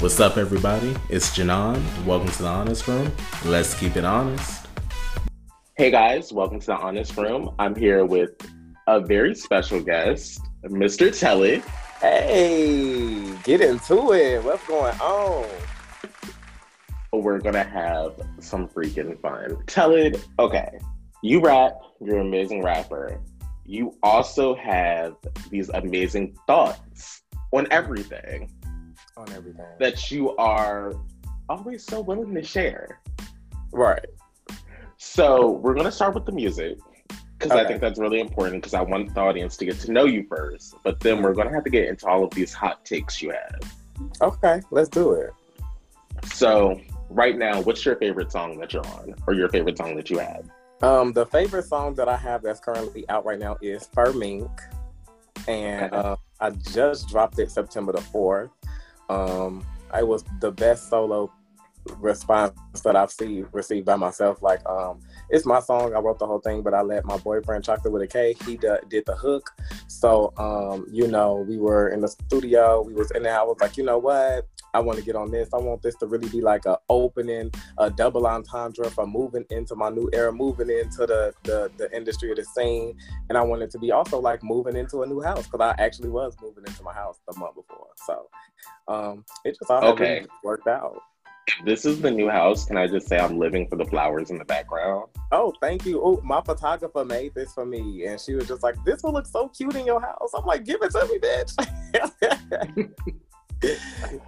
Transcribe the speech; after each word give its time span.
What's 0.00 0.18
up, 0.18 0.38
everybody? 0.38 0.96
It's 1.10 1.36
Janon. 1.36 1.78
Welcome 2.06 2.30
to 2.30 2.42
the 2.42 2.48
Honest 2.48 2.88
Room. 2.88 3.12
Let's 3.44 3.78
keep 3.78 3.98
it 3.98 4.04
honest. 4.06 4.66
Hey 5.76 5.90
guys, 5.90 6.32
welcome 6.32 6.58
to 6.58 6.66
the 6.68 6.76
Honest 6.76 7.14
Room. 7.18 7.54
I'm 7.58 7.74
here 7.74 8.06
with 8.06 8.30
a 8.86 8.98
very 8.98 9.34
special 9.34 9.78
guest, 9.78 10.40
Mr. 10.64 11.14
Telly. 11.16 11.62
Hey, 12.00 13.30
get 13.44 13.60
into 13.60 14.14
it. 14.14 14.42
What's 14.42 14.66
going 14.66 14.98
on? 15.00 15.46
We're 17.12 17.38
gonna 17.38 17.62
have 17.62 18.14
some 18.38 18.68
freaking 18.68 19.20
fun. 19.20 19.62
Telly, 19.66 20.14
okay, 20.38 20.78
you 21.22 21.42
rap, 21.42 21.74
you're 22.00 22.20
an 22.20 22.26
amazing 22.26 22.62
rapper. 22.62 23.20
You 23.66 23.94
also 24.02 24.54
have 24.54 25.16
these 25.50 25.68
amazing 25.68 26.38
thoughts 26.46 27.20
on 27.52 27.66
everything 27.70 28.50
On 29.16 29.30
everything. 29.32 29.64
that 29.78 30.10
you 30.10 30.34
are 30.36 30.94
always 31.48 31.84
so 31.84 32.00
willing 32.00 32.34
to 32.34 32.42
share. 32.42 33.00
right. 33.72 34.04
So 34.96 35.50
we're 35.52 35.74
gonna 35.74 35.92
start 35.92 36.14
with 36.14 36.26
the 36.26 36.32
music 36.32 36.78
because 37.38 37.52
I 37.52 37.66
think 37.66 37.80
that's 37.80 37.98
really 37.98 38.20
important 38.20 38.56
because 38.62 38.74
I 38.74 38.82
want 38.82 39.14
the 39.14 39.20
audience 39.20 39.56
to 39.58 39.64
get 39.64 39.78
to 39.80 39.92
know 39.92 40.04
you 40.04 40.26
first. 40.28 40.74
But 40.84 41.00
then 41.00 41.22
we're 41.22 41.34
gonna 41.34 41.52
have 41.52 41.64
to 41.64 41.70
get 41.70 41.88
into 41.88 42.06
all 42.06 42.22
of 42.24 42.30
these 42.30 42.52
hot 42.52 42.84
takes 42.84 43.20
you 43.22 43.30
have. 43.30 43.60
Okay, 44.20 44.60
let's 44.70 44.88
do 44.88 45.12
it. 45.12 45.30
So 46.26 46.80
right 47.08 47.36
now, 47.36 47.60
what's 47.62 47.84
your 47.84 47.96
favorite 47.96 48.30
song 48.30 48.58
that 48.58 48.72
you're 48.74 48.86
on, 48.86 49.14
or 49.26 49.34
your 49.34 49.48
favorite 49.48 49.78
song 49.78 49.96
that 49.96 50.10
you 50.10 50.18
have? 50.18 50.48
Um, 50.82 51.12
the 51.12 51.26
favorite 51.26 51.64
song 51.64 51.94
that 51.94 52.08
I 52.08 52.16
have 52.16 52.42
that's 52.42 52.60
currently 52.60 53.08
out 53.08 53.24
right 53.24 53.38
now 53.38 53.56
is 53.62 53.88
Fur 53.94 54.12
Mink. 54.12 54.50
And 55.48 55.92
Okay. 55.92 55.96
uh, 55.96 56.16
I 56.40 56.50
just 56.50 57.08
dropped 57.08 57.38
it 57.38 57.50
September 57.50 57.92
the 57.92 58.00
4th. 58.00 58.50
Um, 59.10 59.66
it 59.94 60.06
was 60.06 60.24
the 60.40 60.52
best 60.52 60.88
solo 60.88 61.32
response 61.98 62.54
that 62.84 62.94
I've 62.94 63.10
seen 63.10 63.46
received 63.52 63.86
by 63.86 63.96
myself. 63.96 64.42
Like, 64.42 64.66
um, 64.68 65.00
it's 65.30 65.46
my 65.46 65.60
song. 65.60 65.94
I 65.94 65.98
wrote 65.98 66.18
the 66.18 66.26
whole 66.26 66.40
thing, 66.40 66.62
but 66.62 66.74
I 66.74 66.82
let 66.82 67.04
my 67.04 67.16
boyfriend 67.18 67.64
Chocolate 67.64 67.92
with 67.92 68.02
a 68.02 68.06
K. 68.06 68.36
He 68.46 68.56
d- 68.56 68.68
did 68.88 69.04
the 69.06 69.16
hook. 69.16 69.50
So, 69.88 70.32
um, 70.36 70.86
you 70.90 71.08
know, 71.08 71.44
we 71.48 71.58
were 71.58 71.88
in 71.88 72.00
the 72.00 72.08
studio. 72.08 72.82
We 72.82 72.94
was 72.94 73.10
in 73.12 73.22
there. 73.24 73.38
I 73.38 73.42
was 73.42 73.56
like, 73.60 73.76
you 73.76 73.84
know 73.84 73.98
what? 73.98 74.46
I 74.74 74.80
want 74.80 74.98
to 74.98 75.04
get 75.04 75.16
on 75.16 75.30
this. 75.30 75.48
I 75.52 75.58
want 75.58 75.82
this 75.82 75.96
to 75.96 76.06
really 76.06 76.28
be 76.28 76.40
like 76.40 76.66
a 76.66 76.78
opening, 76.88 77.50
a 77.78 77.90
double 77.90 78.26
entendre 78.26 78.90
for 78.90 79.06
moving 79.06 79.44
into 79.50 79.74
my 79.74 79.90
new 79.90 80.08
era, 80.12 80.32
moving 80.32 80.70
into 80.70 81.06
the 81.06 81.34
the, 81.44 81.70
the 81.76 81.94
industry 81.96 82.30
of 82.30 82.36
the 82.36 82.44
scene, 82.44 82.96
and 83.28 83.36
I 83.36 83.42
wanted 83.42 83.70
to 83.72 83.78
be 83.78 83.90
also 83.92 84.20
like 84.20 84.42
moving 84.42 84.76
into 84.76 85.02
a 85.02 85.06
new 85.06 85.20
house 85.20 85.46
because 85.46 85.60
I 85.60 85.74
actually 85.82 86.10
was 86.10 86.36
moving 86.40 86.64
into 86.66 86.82
my 86.82 86.92
house 86.92 87.18
the 87.28 87.38
month 87.38 87.56
before. 87.56 87.88
So, 88.06 88.28
um, 88.88 89.24
it 89.44 89.56
just 89.58 89.70
all 89.70 89.82
Okay. 89.92 90.16
really 90.18 90.28
worked 90.44 90.66
out. 90.66 91.00
This 91.64 91.84
is 91.84 92.00
the 92.00 92.10
new 92.10 92.28
house, 92.28 92.64
can 92.64 92.76
I 92.76 92.86
just 92.86 93.08
say 93.08 93.18
I'm 93.18 93.38
living 93.38 93.66
for 93.66 93.74
the 93.76 93.84
flowers 93.84 94.30
in 94.30 94.38
the 94.38 94.44
background? 94.44 95.08
Oh, 95.32 95.52
thank 95.60 95.84
you. 95.84 96.00
Oh, 96.02 96.20
my 96.22 96.40
photographer 96.42 97.04
made 97.04 97.34
this 97.34 97.52
for 97.52 97.66
me, 97.66 98.06
and 98.06 98.20
she 98.20 98.34
was 98.34 98.46
just 98.46 98.62
like, 98.62 98.76
"This 98.84 99.02
will 99.02 99.12
look 99.12 99.26
so 99.26 99.48
cute 99.48 99.74
in 99.74 99.84
your 99.84 100.00
house." 100.00 100.30
I'm 100.34 100.44
like, 100.44 100.64
"Give 100.64 100.80
it 100.82 100.92
to 100.92 101.06
me, 101.06 101.18
bitch." 101.18 101.52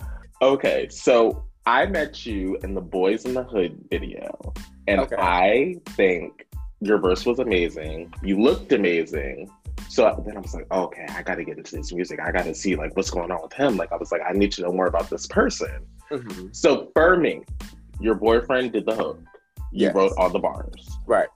Okay, 0.46 0.88
so 0.90 1.44
I 1.66 1.86
met 1.86 2.26
you 2.26 2.58
in 2.64 2.74
the 2.74 2.80
Boys 2.80 3.24
in 3.26 3.32
the 3.34 3.44
Hood 3.44 3.78
video, 3.90 4.52
and 4.88 5.00
Okay. 5.02 5.14
I 5.16 5.76
think 5.90 6.46
your 6.80 6.98
verse 6.98 7.24
was 7.24 7.38
amazing. 7.38 8.12
You 8.24 8.40
looked 8.42 8.72
amazing. 8.72 9.48
So 9.88 10.20
then 10.26 10.36
I 10.36 10.40
was 10.40 10.52
like, 10.52 10.66
okay, 10.72 11.06
I 11.10 11.22
got 11.22 11.36
to 11.36 11.44
get 11.44 11.58
into 11.58 11.76
this 11.76 11.92
music. 11.92 12.18
I 12.18 12.32
got 12.32 12.44
to 12.46 12.56
see 12.56 12.74
like 12.74 12.96
what's 12.96 13.10
going 13.10 13.30
on 13.30 13.40
with 13.40 13.52
him. 13.52 13.76
Like 13.76 13.92
I 13.92 13.96
was 13.96 14.10
like, 14.10 14.22
I 14.28 14.32
need 14.32 14.50
to 14.52 14.62
know 14.62 14.72
more 14.72 14.86
about 14.86 15.08
this 15.10 15.28
person. 15.28 15.86
Mhm. 16.10 16.54
So 16.56 16.90
Fur 16.92 17.16
Mink, 17.18 17.46
your 18.00 18.16
boyfriend 18.16 18.72
did 18.72 18.84
the 18.84 18.96
hook. 18.96 19.20
You 19.70 19.86
Yes. 19.86 19.94
wrote 19.94 20.12
all 20.18 20.28
the 20.28 20.40
bars. 20.40 20.88
Right. 21.06 21.28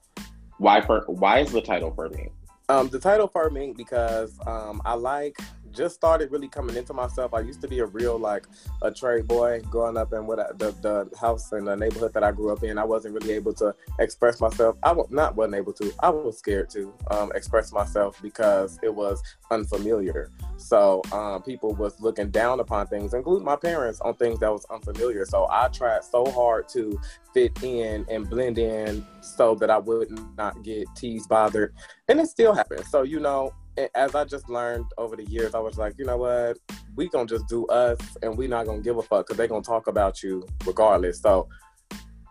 Why 0.57 0.81
for? 0.81 1.05
Why 1.07 1.39
is 1.39 1.53
the 1.53 1.61
title 1.61 1.93
Fur 1.93 2.09
Mink? 2.09 2.33
Um, 2.67 2.89
the 2.89 2.99
title 2.99 3.31
me 3.49 3.73
because 3.77 4.37
um, 4.45 4.81
I 4.83 4.95
like 4.95 5.37
just 5.77 5.95
started 5.95 6.31
really 6.31 6.47
coming 6.47 6.75
into 6.75 6.93
myself. 6.93 7.33
I 7.33 7.41
used 7.41 7.61
to 7.61 7.67
be 7.67 7.79
a 7.79 7.85
real 7.85 8.17
like 8.17 8.47
a 8.81 8.91
trade 8.91 9.27
boy 9.27 9.61
growing 9.69 9.95
up 9.95 10.11
in 10.11 10.25
what 10.25 10.39
I, 10.39 10.47
the 10.57 10.71
the 10.81 11.09
house 11.17 11.51
and 11.51 11.67
the 11.67 11.75
neighborhood 11.75 12.13
that 12.13 12.23
I 12.23 12.31
grew 12.31 12.51
up 12.51 12.63
in. 12.63 12.77
I 12.77 12.83
wasn't 12.83 13.13
really 13.13 13.33
able 13.33 13.53
to 13.53 13.75
express 13.99 14.41
myself. 14.41 14.75
I 14.83 14.91
was 14.91 15.07
not 15.11 15.35
wasn't 15.35 15.55
able 15.55 15.73
to. 15.73 15.93
I 15.99 16.09
was 16.09 16.39
scared 16.39 16.69
to 16.71 16.93
um, 17.11 17.31
express 17.35 17.71
myself 17.71 18.19
because 18.21 18.79
it 18.81 18.93
was 18.93 19.21
unfamiliar. 19.51 20.31
So 20.57 21.01
um, 21.11 21.43
people 21.43 21.75
was 21.75 21.99
looking 22.01 22.31
down 22.31 22.59
upon 22.59 22.87
things, 22.87 23.13
including 23.13 23.45
my 23.45 23.55
parents, 23.55 24.01
on 24.01 24.15
things 24.15 24.39
that 24.39 24.51
was 24.51 24.65
unfamiliar. 24.71 25.25
So 25.25 25.47
I 25.49 25.67
tried 25.67 26.03
so 26.03 26.25
hard 26.31 26.67
to 26.69 26.99
fit 27.33 27.61
in 27.61 28.05
and 28.09 28.27
blend 28.27 28.57
in 28.57 29.05
so 29.21 29.53
that 29.55 29.69
I 29.69 29.77
would 29.77 30.09
not 30.35 30.63
get 30.63 30.87
teased, 30.95 31.29
bothered, 31.29 31.75
and 32.07 32.19
it 32.19 32.27
still 32.27 32.53
happens. 32.53 32.89
So 32.89 33.03
you 33.03 33.19
know, 33.19 33.53
as 33.95 34.15
I 34.15 34.25
just 34.25 34.49
learned 34.49 34.85
over 34.97 35.15
the 35.15 35.25
years, 35.25 35.53
I 35.55 35.59
was 35.59 35.77
like, 35.77 35.95
you 35.97 36.05
know 36.05 36.17
what, 36.17 36.57
we 36.95 37.09
gonna 37.09 37.27
just 37.27 37.47
do 37.47 37.65
us, 37.67 37.99
and 38.21 38.37
we 38.37 38.47
not 38.47 38.65
gonna 38.65 38.81
give 38.81 38.97
a 38.97 39.03
fuck 39.03 39.27
because 39.27 39.37
they 39.37 39.47
gonna 39.47 39.61
talk 39.61 39.87
about 39.87 40.23
you 40.23 40.45
regardless. 40.65 41.19
So 41.21 41.47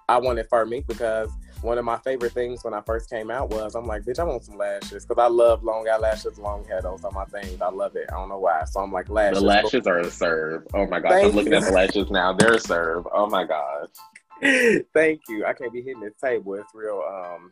I 0.08 0.18
wanted 0.18 0.46
Fur 0.48 0.66
Mink 0.66 0.86
because 0.86 1.30
one 1.62 1.78
of 1.78 1.84
my 1.84 1.98
favorite 1.98 2.32
things 2.32 2.62
when 2.62 2.74
I 2.74 2.80
first 2.82 3.10
came 3.10 3.30
out 3.30 3.50
was 3.50 3.74
I'm 3.74 3.86
like, 3.86 4.02
bitch, 4.02 4.18
I 4.18 4.24
want 4.24 4.44
some 4.44 4.56
lashes 4.56 5.04
because 5.04 5.22
I 5.22 5.28
love 5.28 5.64
long 5.64 5.88
eyelashes, 5.88 6.38
long 6.38 6.64
hair. 6.64 6.82
Those 6.82 7.04
are 7.04 7.10
my 7.10 7.24
things. 7.26 7.60
I 7.60 7.70
love 7.70 7.96
it. 7.96 8.06
I 8.10 8.14
don't 8.14 8.28
know 8.28 8.38
why. 8.38 8.64
So 8.64 8.80
I'm 8.80 8.92
like, 8.92 9.08
lashes. 9.08 9.40
The 9.40 9.46
lashes 9.46 9.86
are 9.86 9.98
a 9.98 10.10
serve. 10.10 10.66
Oh 10.74 10.86
my 10.86 11.00
gosh, 11.00 11.12
Thank 11.12 11.30
I'm 11.30 11.36
looking 11.36 11.52
you. 11.52 11.58
at 11.58 11.64
the 11.64 11.72
lashes 11.72 12.10
now. 12.10 12.32
They're 12.32 12.54
a 12.54 12.60
serve. 12.60 13.06
Oh 13.12 13.26
my 13.26 13.44
gosh. 13.44 13.88
Thank 14.92 15.22
you. 15.28 15.46
I 15.46 15.54
can't 15.54 15.72
be 15.72 15.82
hitting 15.82 16.00
this 16.00 16.14
table. 16.22 16.54
It's 16.54 16.74
real 16.74 17.02
um 17.08 17.50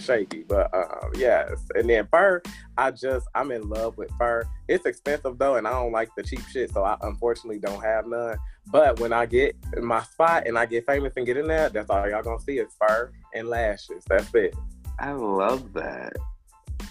shaky. 0.00 0.44
But 0.48 0.72
um 0.74 1.10
yes. 1.16 1.64
And 1.74 1.88
then 1.88 2.06
fur, 2.10 2.42
I 2.76 2.90
just 2.90 3.26
I'm 3.34 3.50
in 3.52 3.68
love 3.68 3.96
with 3.96 4.10
fur. 4.18 4.44
It's 4.68 4.86
expensive 4.86 5.38
though, 5.38 5.56
and 5.56 5.66
I 5.66 5.70
don't 5.72 5.92
like 5.92 6.10
the 6.16 6.22
cheap 6.22 6.42
shit, 6.52 6.70
so 6.72 6.84
I 6.84 6.96
unfortunately 7.02 7.58
don't 7.58 7.82
have 7.82 8.06
none. 8.06 8.36
But 8.66 8.98
when 9.00 9.12
I 9.12 9.26
get 9.26 9.56
in 9.76 9.84
my 9.84 10.02
spot 10.02 10.46
and 10.46 10.58
I 10.58 10.66
get 10.66 10.86
famous 10.86 11.12
and 11.16 11.26
get 11.26 11.36
in 11.36 11.46
there, 11.46 11.68
that's 11.68 11.90
all 11.90 12.08
y'all 12.08 12.22
gonna 12.22 12.40
see 12.40 12.58
is 12.58 12.72
fur 12.80 13.12
and 13.34 13.48
lashes. 13.48 14.04
That's 14.08 14.34
it. 14.34 14.54
I 14.98 15.12
love 15.12 15.72
that. 15.74 16.12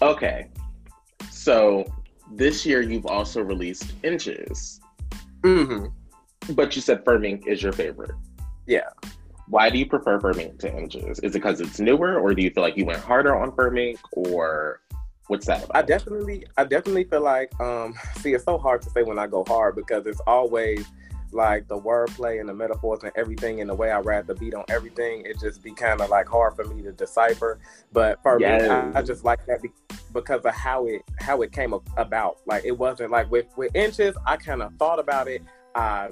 Okay. 0.02 0.48
So 1.30 1.84
this 2.32 2.64
year 2.64 2.80
you've 2.80 3.06
also 3.06 3.42
released 3.42 3.92
Inches, 4.02 4.80
Mm-hmm. 5.42 6.54
but 6.54 6.74
you 6.74 6.80
said 6.80 7.04
Fur 7.04 7.18
Mink 7.18 7.46
is 7.46 7.62
your 7.62 7.72
favorite. 7.72 8.12
Yeah. 8.66 8.88
Why 9.48 9.70
do 9.70 9.78
you 9.78 9.86
prefer 9.86 10.18
Fur 10.20 10.32
Mink 10.32 10.58
to 10.60 10.76
Inches? 10.76 11.18
Is 11.20 11.34
it 11.34 11.34
because 11.34 11.60
it's 11.60 11.78
newer, 11.78 12.18
or 12.18 12.34
do 12.34 12.42
you 12.42 12.50
feel 12.50 12.62
like 12.62 12.76
you 12.76 12.86
went 12.86 13.00
harder 13.00 13.36
on 13.36 13.54
Fur 13.54 13.70
Mink, 13.70 13.98
or 14.12 14.80
what's 15.26 15.46
that 15.46 15.64
about? 15.64 15.76
I 15.76 15.82
definitely, 15.82 16.46
I 16.56 16.64
definitely 16.64 17.04
feel 17.04 17.22
like, 17.22 17.58
um, 17.60 17.94
see, 18.16 18.32
it's 18.32 18.44
so 18.44 18.58
hard 18.58 18.82
to 18.82 18.90
say 18.90 19.02
when 19.02 19.18
I 19.18 19.26
go 19.26 19.44
hard 19.46 19.76
because 19.76 20.06
it's 20.06 20.20
always 20.26 20.86
like 21.34 21.66
the 21.68 21.78
wordplay 21.78 22.40
and 22.40 22.48
the 22.48 22.54
metaphors 22.54 23.02
and 23.02 23.12
everything 23.16 23.60
and 23.60 23.68
the 23.68 23.74
way 23.74 23.90
I 23.90 23.98
rap 23.98 24.26
the 24.26 24.34
beat 24.34 24.54
on 24.54 24.64
everything. 24.68 25.22
It 25.26 25.38
just 25.40 25.62
be 25.62 25.72
kind 25.72 26.00
of 26.00 26.08
like 26.08 26.28
hard 26.28 26.54
for 26.54 26.64
me 26.64 26.82
to 26.82 26.92
decipher. 26.92 27.58
But 27.92 28.22
for 28.22 28.38
me, 28.38 28.44
Yes. 28.44 28.70
I, 28.70 29.00
I 29.00 29.02
just 29.02 29.24
like 29.24 29.44
that 29.46 29.60
because 30.12 30.44
of 30.44 30.54
how 30.54 30.86
it 30.86 31.02
how 31.18 31.42
it 31.42 31.52
came 31.52 31.74
about. 31.96 32.38
Like 32.46 32.64
it 32.64 32.78
wasn't 32.78 33.10
like 33.10 33.30
with 33.30 33.46
with 33.56 33.74
inches. 33.74 34.16
I 34.24 34.36
kind 34.36 34.62
of 34.62 34.72
thought 34.78 34.98
about 34.98 35.28
it. 35.28 35.42
I 35.74 36.10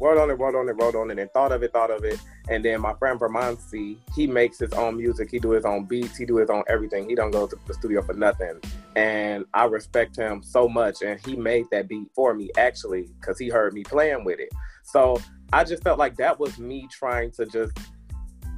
wrote 0.00 0.18
on 0.18 0.30
it, 0.30 0.34
wrote 0.34 0.56
on 0.56 0.68
it, 0.68 0.72
wrote 0.72 0.96
on 0.96 1.10
it, 1.10 1.18
and 1.18 1.30
thought 1.30 1.52
of 1.52 1.62
it, 1.62 1.72
thought 1.72 1.90
of 1.90 2.04
it. 2.04 2.18
And 2.48 2.64
then 2.64 2.80
my 2.80 2.94
friend 2.94 3.18
Vermonsi, 3.18 3.98
he 4.14 4.26
makes 4.26 4.58
his 4.58 4.72
own 4.72 4.96
music. 4.96 5.30
He 5.30 5.38
do 5.38 5.50
his 5.50 5.64
own 5.64 5.84
beats. 5.84 6.16
He 6.16 6.24
do 6.24 6.36
his 6.36 6.50
own 6.50 6.64
everything. 6.68 7.08
He 7.08 7.14
don't 7.14 7.30
go 7.30 7.46
to 7.46 7.56
the 7.66 7.74
studio 7.74 8.02
for 8.02 8.14
nothing. 8.14 8.60
And 8.96 9.44
I 9.54 9.66
respect 9.66 10.16
him 10.16 10.42
so 10.42 10.68
much. 10.68 11.02
And 11.02 11.24
he 11.24 11.36
made 11.36 11.66
that 11.70 11.88
beat 11.88 12.08
for 12.14 12.34
me 12.34 12.50
actually 12.58 13.08
because 13.20 13.38
he 13.38 13.48
heard 13.48 13.72
me 13.72 13.84
playing 13.84 14.24
with 14.24 14.40
it. 14.40 14.50
So 14.82 15.20
I 15.52 15.62
just 15.62 15.84
felt 15.84 15.98
like 15.98 16.16
that 16.16 16.40
was 16.40 16.58
me 16.58 16.88
trying 16.90 17.30
to 17.32 17.46
just 17.46 17.78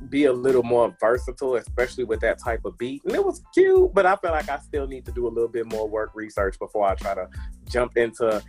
be 0.09 0.25
a 0.25 0.32
little 0.32 0.62
more 0.62 0.94
versatile, 1.00 1.56
especially 1.56 2.05
with 2.05 2.20
that 2.20 2.38
type 2.43 2.65
of 2.65 2.79
beat. 2.79 3.03
And 3.05 3.15
it 3.15 3.25
was 3.25 3.43
cute, 3.53 3.93
but 3.93 4.06
I 4.06 4.17
feel 4.17 4.31
like 4.31 4.49
I 4.49 4.59
still 4.59 4.87
need 4.87 5.05
to 5.06 5.12
do 5.12 5.27
a 5.27 5.29
little 5.29 5.49
bit 5.49 5.67
more 5.67 5.88
work 5.88 6.12
research 6.15 6.59
before 6.59 6.87
I 6.87 6.94
try 6.94 7.15
to 7.15 7.29
jump 7.69 7.97
into 7.97 8.43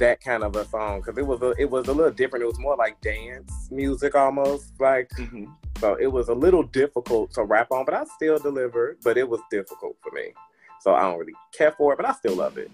that 0.00 0.20
kind 0.20 0.42
of 0.42 0.54
a 0.56 0.64
song 0.66 1.00
because 1.00 1.16
it 1.18 1.26
was 1.26 1.40
a, 1.42 1.50
it 1.58 1.70
was 1.70 1.88
a 1.88 1.92
little 1.92 2.12
different. 2.12 2.42
It 2.42 2.46
was 2.46 2.58
more 2.58 2.76
like 2.76 3.00
dance 3.00 3.68
music 3.70 4.14
almost 4.14 4.72
like 4.80 5.08
Mhm. 5.10 5.46
so 5.78 5.94
it 5.94 6.08
was 6.08 6.28
a 6.28 6.34
little 6.34 6.62
difficult 6.62 7.32
to 7.34 7.44
rap 7.44 7.70
on, 7.70 7.84
but 7.84 7.94
I 7.94 8.04
still 8.16 8.38
delivered. 8.38 8.98
But 9.04 9.16
it 9.16 9.28
was 9.28 9.40
difficult 9.50 9.96
for 10.02 10.10
me, 10.12 10.32
so 10.80 10.94
I 10.94 11.02
don't 11.02 11.18
really 11.18 11.34
care 11.56 11.72
for 11.72 11.92
it, 11.92 11.96
but 11.96 12.06
I 12.06 12.12
still 12.12 12.36
love 12.36 12.58
it. 12.58 12.70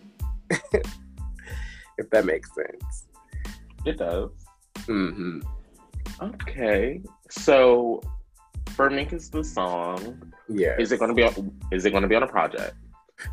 if 1.98 2.10
that 2.10 2.24
makes 2.24 2.50
sense. 2.54 3.06
It 3.84 3.98
does. 3.98 4.30
Mm-hmm. 4.86 5.40
Okay. 6.20 7.02
So 7.30 8.00
Fur 8.70 8.90
Mink 8.90 9.12
is 9.12 9.30
the 9.30 9.44
song. 9.44 10.22
Yeah. 10.48 10.76
Is 10.78 10.92
it 10.92 10.98
gonna 10.98 11.14
be 11.14 11.22
on 11.24 11.52
is 11.70 11.84
it 11.84 11.90
gonna 11.90 12.08
be 12.08 12.14
on 12.16 12.22
a 12.22 12.26
project? 12.28 12.74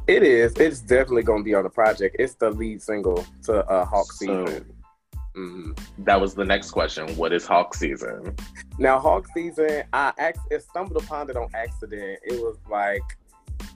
It 0.07 0.23
is. 0.23 0.53
It's 0.53 0.79
definitely 0.81 1.23
going 1.23 1.39
to 1.41 1.43
be 1.43 1.53
on 1.53 1.63
the 1.63 1.69
project. 1.69 2.15
It's 2.19 2.35
the 2.35 2.49
lead 2.51 2.81
single 2.81 3.25
to 3.43 3.65
uh, 3.69 3.85
Hawk 3.85 4.11
So- 4.11 4.45
Season. 4.45 4.73
Mm-hmm. 5.37 6.03
That 6.03 6.19
was 6.19 6.33
the 6.33 6.43
next 6.43 6.71
question. 6.71 7.15
What 7.15 7.31
is 7.31 7.45
Hawk 7.45 7.73
season? 7.75 8.35
Now, 8.77 8.99
Hawk 8.99 9.27
season, 9.33 9.83
I 9.93 10.11
ac- 10.19 10.59
stumbled 10.69 11.01
upon 11.01 11.29
it 11.29 11.37
on 11.37 11.47
accident. 11.53 12.19
It 12.23 12.41
was 12.41 12.57
like 12.69 13.03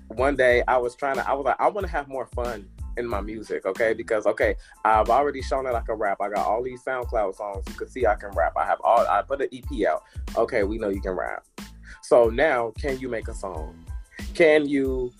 one 0.07 0.35
day 0.35 0.63
I 0.67 0.77
was 0.77 0.95
trying 0.95 1.15
to, 1.17 1.29
I 1.29 1.33
was 1.33 1.45
like, 1.45 1.55
I 1.59 1.69
want 1.69 1.85
to 1.85 1.91
have 1.91 2.07
more 2.07 2.25
fun 2.25 2.67
in 2.97 3.07
my 3.07 3.21
music, 3.21 3.65
okay? 3.65 3.93
Because 3.93 4.25
okay, 4.25 4.55
I've 4.83 5.09
already 5.09 5.41
shown 5.41 5.63
that 5.65 5.75
I 5.75 5.81
can 5.81 5.95
rap. 5.95 6.17
I 6.21 6.29
got 6.29 6.45
all 6.45 6.63
these 6.63 6.83
SoundCloud 6.83 7.35
songs. 7.35 7.63
You 7.69 7.75
can 7.75 7.87
see 7.87 8.05
I 8.05 8.15
can 8.15 8.31
rap. 8.31 8.53
I 8.57 8.65
have 8.65 8.79
all. 8.83 9.05
I 9.07 9.21
put 9.21 9.41
an 9.41 9.47
EP 9.53 9.87
out. 9.87 10.03
Okay, 10.35 10.63
we 10.63 10.77
know 10.77 10.89
you 10.89 11.01
can 11.01 11.13
rap. 11.13 11.45
So 12.01 12.29
now, 12.29 12.71
can 12.79 12.99
you 12.99 13.09
make 13.09 13.27
a 13.27 13.33
song? 13.33 13.85
Can 14.33 14.67
you 14.67 15.11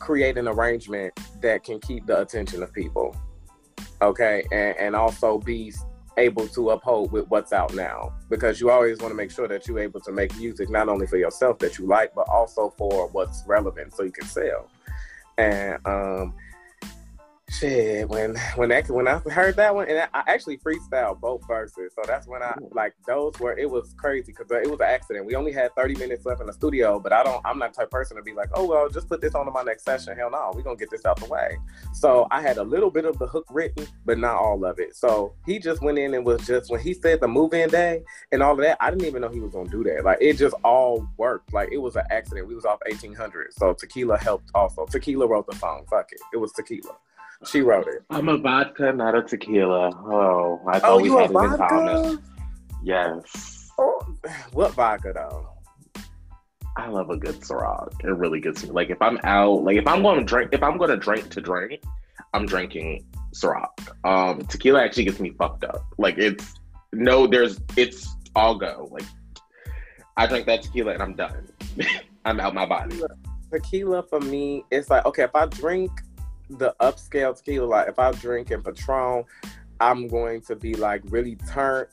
create 0.00 0.36
an 0.36 0.48
arrangement 0.48 1.12
that 1.40 1.62
can 1.62 1.78
keep 1.80 2.06
the 2.06 2.20
attention 2.20 2.62
of 2.62 2.72
people? 2.72 3.16
Okay, 4.02 4.44
and 4.50 4.76
and 4.78 4.96
also 4.96 5.38
be 5.38 5.72
able 6.16 6.46
to 6.48 6.70
uphold 6.70 7.12
with 7.12 7.26
what's 7.28 7.52
out 7.52 7.74
now 7.74 8.12
because 8.28 8.60
you 8.60 8.70
always 8.70 8.98
want 8.98 9.10
to 9.10 9.16
make 9.16 9.30
sure 9.30 9.48
that 9.48 9.66
you're 9.66 9.78
able 9.78 10.00
to 10.00 10.12
make 10.12 10.34
music 10.36 10.68
not 10.68 10.88
only 10.88 11.06
for 11.06 11.16
yourself 11.16 11.58
that 11.58 11.78
you 11.78 11.86
like 11.86 12.14
but 12.14 12.28
also 12.28 12.74
for 12.76 13.08
what's 13.08 13.44
relevant 13.46 13.94
so 13.94 14.02
you 14.02 14.10
can 14.10 14.26
sell 14.26 14.68
and 15.38 15.78
um 15.86 16.34
Shit, 17.50 18.08
when 18.08 18.36
when 18.54 18.68
that 18.68 18.88
when 18.88 19.08
I 19.08 19.18
heard 19.18 19.56
that 19.56 19.74
one, 19.74 19.88
and 19.88 20.08
I 20.14 20.22
actually 20.28 20.58
freestyled 20.58 21.18
both 21.20 21.44
verses, 21.48 21.92
so 21.96 22.02
that's 22.06 22.28
when 22.28 22.44
I 22.44 22.52
mm. 22.52 22.72
like 22.72 22.94
those 23.08 23.36
were 23.40 23.58
it 23.58 23.68
was 23.68 23.92
crazy 23.98 24.26
because 24.30 24.48
uh, 24.52 24.60
it 24.60 24.70
was 24.70 24.78
an 24.78 24.86
accident. 24.86 25.26
We 25.26 25.34
only 25.34 25.50
had 25.50 25.74
thirty 25.74 25.96
minutes 25.96 26.24
left 26.24 26.40
in 26.40 26.46
the 26.46 26.52
studio, 26.52 27.00
but 27.00 27.12
I 27.12 27.24
don't. 27.24 27.44
I'm 27.44 27.58
not 27.58 27.72
the 27.72 27.78
type 27.78 27.86
of 27.86 27.90
person 27.90 28.16
to 28.18 28.22
be 28.22 28.34
like, 28.34 28.50
oh 28.54 28.66
well, 28.66 28.88
just 28.88 29.08
put 29.08 29.20
this 29.20 29.34
on 29.34 29.46
to 29.46 29.50
my 29.50 29.64
next 29.64 29.84
session. 29.84 30.16
Hell 30.16 30.30
no, 30.30 30.52
we 30.54 30.62
gonna 30.62 30.76
get 30.76 30.90
this 30.90 31.04
out 31.04 31.18
the 31.18 31.26
way. 31.26 31.58
So 31.92 32.28
I 32.30 32.40
had 32.40 32.58
a 32.58 32.62
little 32.62 32.90
bit 32.90 33.04
of 33.04 33.18
the 33.18 33.26
hook 33.26 33.46
written, 33.50 33.84
but 34.04 34.16
not 34.16 34.36
all 34.36 34.64
of 34.64 34.78
it. 34.78 34.94
So 34.94 35.34
he 35.44 35.58
just 35.58 35.82
went 35.82 35.98
in 35.98 36.14
and 36.14 36.24
was 36.24 36.46
just 36.46 36.70
when 36.70 36.80
he 36.80 36.94
said 36.94 37.20
the 37.20 37.28
move-in 37.28 37.70
day 37.70 38.04
and 38.30 38.44
all 38.44 38.52
of 38.52 38.58
that, 38.58 38.76
I 38.80 38.90
didn't 38.90 39.06
even 39.06 39.22
know 39.22 39.28
he 39.28 39.40
was 39.40 39.50
gonna 39.50 39.68
do 39.68 39.82
that. 39.84 40.04
Like 40.04 40.18
it 40.20 40.34
just 40.34 40.54
all 40.62 41.04
worked. 41.16 41.52
Like 41.52 41.70
it 41.72 41.78
was 41.78 41.96
an 41.96 42.04
accident. 42.10 42.46
We 42.46 42.54
was 42.54 42.64
off 42.64 42.78
1800, 42.86 43.54
so 43.54 43.72
Tequila 43.72 44.18
helped 44.18 44.52
also. 44.54 44.86
Tequila 44.86 45.26
wrote 45.26 45.48
the 45.50 45.56
song. 45.56 45.84
Fuck 45.90 46.12
it, 46.12 46.20
it 46.32 46.36
was 46.36 46.52
Tequila. 46.52 46.94
She 47.46 47.62
wrote 47.62 47.88
it. 47.88 48.02
I'm 48.10 48.28
a 48.28 48.36
vodka, 48.36 48.92
not 48.92 49.14
a 49.14 49.22
tequila. 49.22 49.90
Oh, 50.04 50.60
I 50.68 50.78
thought 50.78 50.90
oh, 50.90 51.00
we 51.00 51.08
had 51.08 51.30
it 51.30 51.36
in 51.36 51.56
common. 51.56 52.22
Yes. 52.82 53.70
Oh, 53.78 54.06
what 54.52 54.74
vodka 54.74 55.12
though? 55.14 55.48
I 56.76 56.88
love 56.88 57.10
a 57.10 57.16
good 57.16 57.40
Ciroc. 57.40 57.92
It 58.04 58.08
really 58.08 58.40
gets 58.40 58.64
me. 58.64 58.70
Like 58.70 58.90
if 58.90 59.00
I'm 59.00 59.18
out, 59.24 59.64
like 59.64 59.76
if 59.76 59.86
I'm 59.86 60.02
going 60.02 60.18
to 60.18 60.24
drink, 60.24 60.50
if 60.52 60.62
I'm 60.62 60.76
going 60.76 60.90
to 60.90 60.96
drink 60.96 61.30
to 61.30 61.40
drink, 61.40 61.82
I'm 62.32 62.46
drinking 62.46 63.04
Ciroc. 63.34 63.68
Um, 64.04 64.44
tequila 64.46 64.82
actually 64.82 65.04
gets 65.04 65.20
me 65.20 65.30
fucked 65.30 65.64
up. 65.64 65.84
Like 65.98 66.18
it's 66.18 66.54
no, 66.92 67.26
there's 67.26 67.60
it's 67.76 68.14
all 68.36 68.54
go. 68.54 68.88
Like 68.90 69.04
I 70.16 70.26
drink 70.26 70.46
that 70.46 70.62
tequila 70.62 70.92
and 70.92 71.02
I'm 71.02 71.14
done. 71.14 71.48
I'm 72.24 72.38
out 72.38 72.54
my 72.54 72.66
body. 72.66 73.00
Tequila 73.50 74.02
for 74.04 74.20
me, 74.20 74.64
it's 74.70 74.90
like 74.90 75.04
okay, 75.06 75.24
if 75.24 75.34
I 75.34 75.46
drink 75.46 75.90
the 76.58 76.74
upscale 76.80 77.36
tequila. 77.36 77.66
Like 77.66 77.88
if 77.88 77.98
I 77.98 78.12
drink 78.12 78.50
in 78.50 78.62
Patron, 78.62 79.24
I'm 79.80 80.08
going 80.08 80.40
to 80.42 80.56
be 80.56 80.74
like 80.74 81.02
really 81.06 81.36
turned. 81.36 81.88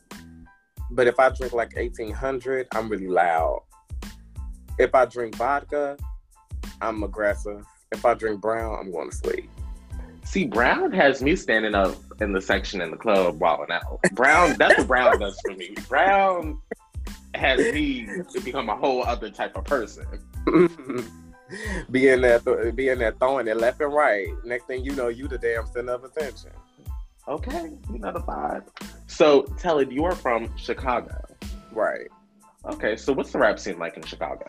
But 0.92 1.07
if 1.07 1.19
I 1.19 1.30
drink 1.30 1.54
like 1.54 1.75
1800, 1.75 2.68
I'm 2.74 2.89
really 2.89 3.07
loud. 3.07 3.63
If 4.80 4.94
I 4.95 5.06
drink 5.06 5.36
vodka, 5.36 5.98
I'm 6.81 7.04
aggressive. 7.04 7.65
If 7.92 8.06
I 8.06 8.13
drink 8.13 8.42
brown, 8.42 8.77
I'm 8.80 8.92
going 8.92 9.09
to 9.09 9.15
sleep. 9.15 9.50
See, 10.24 10.45
Brown 10.45 10.92
has 10.92 11.21
me 11.21 11.38
standing 11.38 11.74
up 11.74 11.95
in 12.19 12.33
the 12.33 12.42
section 12.42 12.81
in 12.81 12.92
the 12.92 12.98
club 12.98 13.39
wilding 13.39 13.71
out. 13.71 14.01
Brown, 14.12 14.57
that's 14.57 14.77
what 14.77 14.88
Brown 14.88 15.19
does 15.19 15.39
for 15.45 15.56
me. 15.56 15.74
Brown 15.88 16.59
has 17.33 17.59
me 17.74 18.06
to 18.33 18.42
become 18.42 18.68
a 18.69 18.75
whole 18.75 19.04
other 19.04 19.30
type 19.30 19.56
of 19.56 19.63
person. 19.63 20.06
being 21.91 22.21
there, 22.21 22.39
th- 22.39 22.75
being 22.75 22.99
there 22.99 23.13
throwing 23.13 23.47
it 23.47 23.57
left 23.57 23.81
and 23.81 23.94
right. 23.94 24.27
Next 24.44 24.65
thing 24.65 24.83
you 24.83 24.94
know, 24.94 25.07
you 25.07 25.27
the 25.27 25.38
damn 25.38 25.65
center 25.67 25.94
of 25.94 26.03
attention. 26.03 26.51
Okay, 27.27 27.73
you 27.91 27.99
know 27.99 28.13
the 28.13 28.21
vibe. 28.21 28.63
So, 29.07 29.44
Telid, 29.44 29.91
you 29.91 30.05
are 30.05 30.15
from 30.15 30.55
Chicago, 30.57 31.25
right? 31.73 32.07
Okay, 32.65 32.95
so 32.95 33.11
what's 33.13 33.31
the 33.31 33.39
rap 33.39 33.59
scene 33.59 33.79
like 33.79 33.97
in 33.97 34.03
Chicago? 34.03 34.45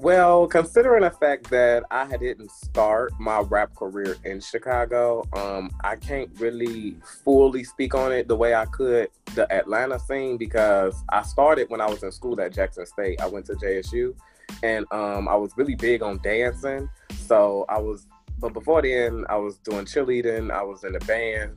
Well, 0.00 0.46
considering 0.46 1.02
the 1.02 1.10
fact 1.10 1.50
that 1.50 1.82
I 1.90 2.04
had 2.04 2.20
didn't 2.20 2.52
start 2.52 3.12
my 3.18 3.40
rap 3.40 3.74
career 3.74 4.16
in 4.24 4.40
Chicago, 4.40 5.24
um, 5.32 5.72
I 5.82 5.96
can't 5.96 6.30
really 6.38 6.96
fully 7.24 7.64
speak 7.64 7.96
on 7.96 8.12
it 8.12 8.28
the 8.28 8.36
way 8.36 8.54
I 8.54 8.66
could 8.66 9.08
the 9.34 9.52
Atlanta 9.52 9.98
scene 9.98 10.36
because 10.36 11.02
I 11.08 11.22
started 11.22 11.68
when 11.68 11.80
I 11.80 11.86
was 11.86 12.04
in 12.04 12.12
school 12.12 12.40
at 12.40 12.54
Jackson 12.54 12.86
State. 12.86 13.20
I 13.20 13.26
went 13.26 13.46
to 13.46 13.54
JSU, 13.54 14.14
and 14.62 14.86
um, 14.92 15.28
I 15.28 15.36
was 15.36 15.56
really 15.56 15.74
big 15.74 16.02
on 16.02 16.18
dancing. 16.22 16.88
So 17.26 17.64
I 17.68 17.78
was, 17.78 18.06
but 18.38 18.52
before 18.52 18.82
then, 18.82 19.24
I 19.28 19.36
was 19.36 19.58
doing 19.58 19.84
cheerleading. 19.84 20.50
I 20.50 20.62
was 20.62 20.84
in 20.84 20.92
the 20.92 21.00
band, 21.00 21.52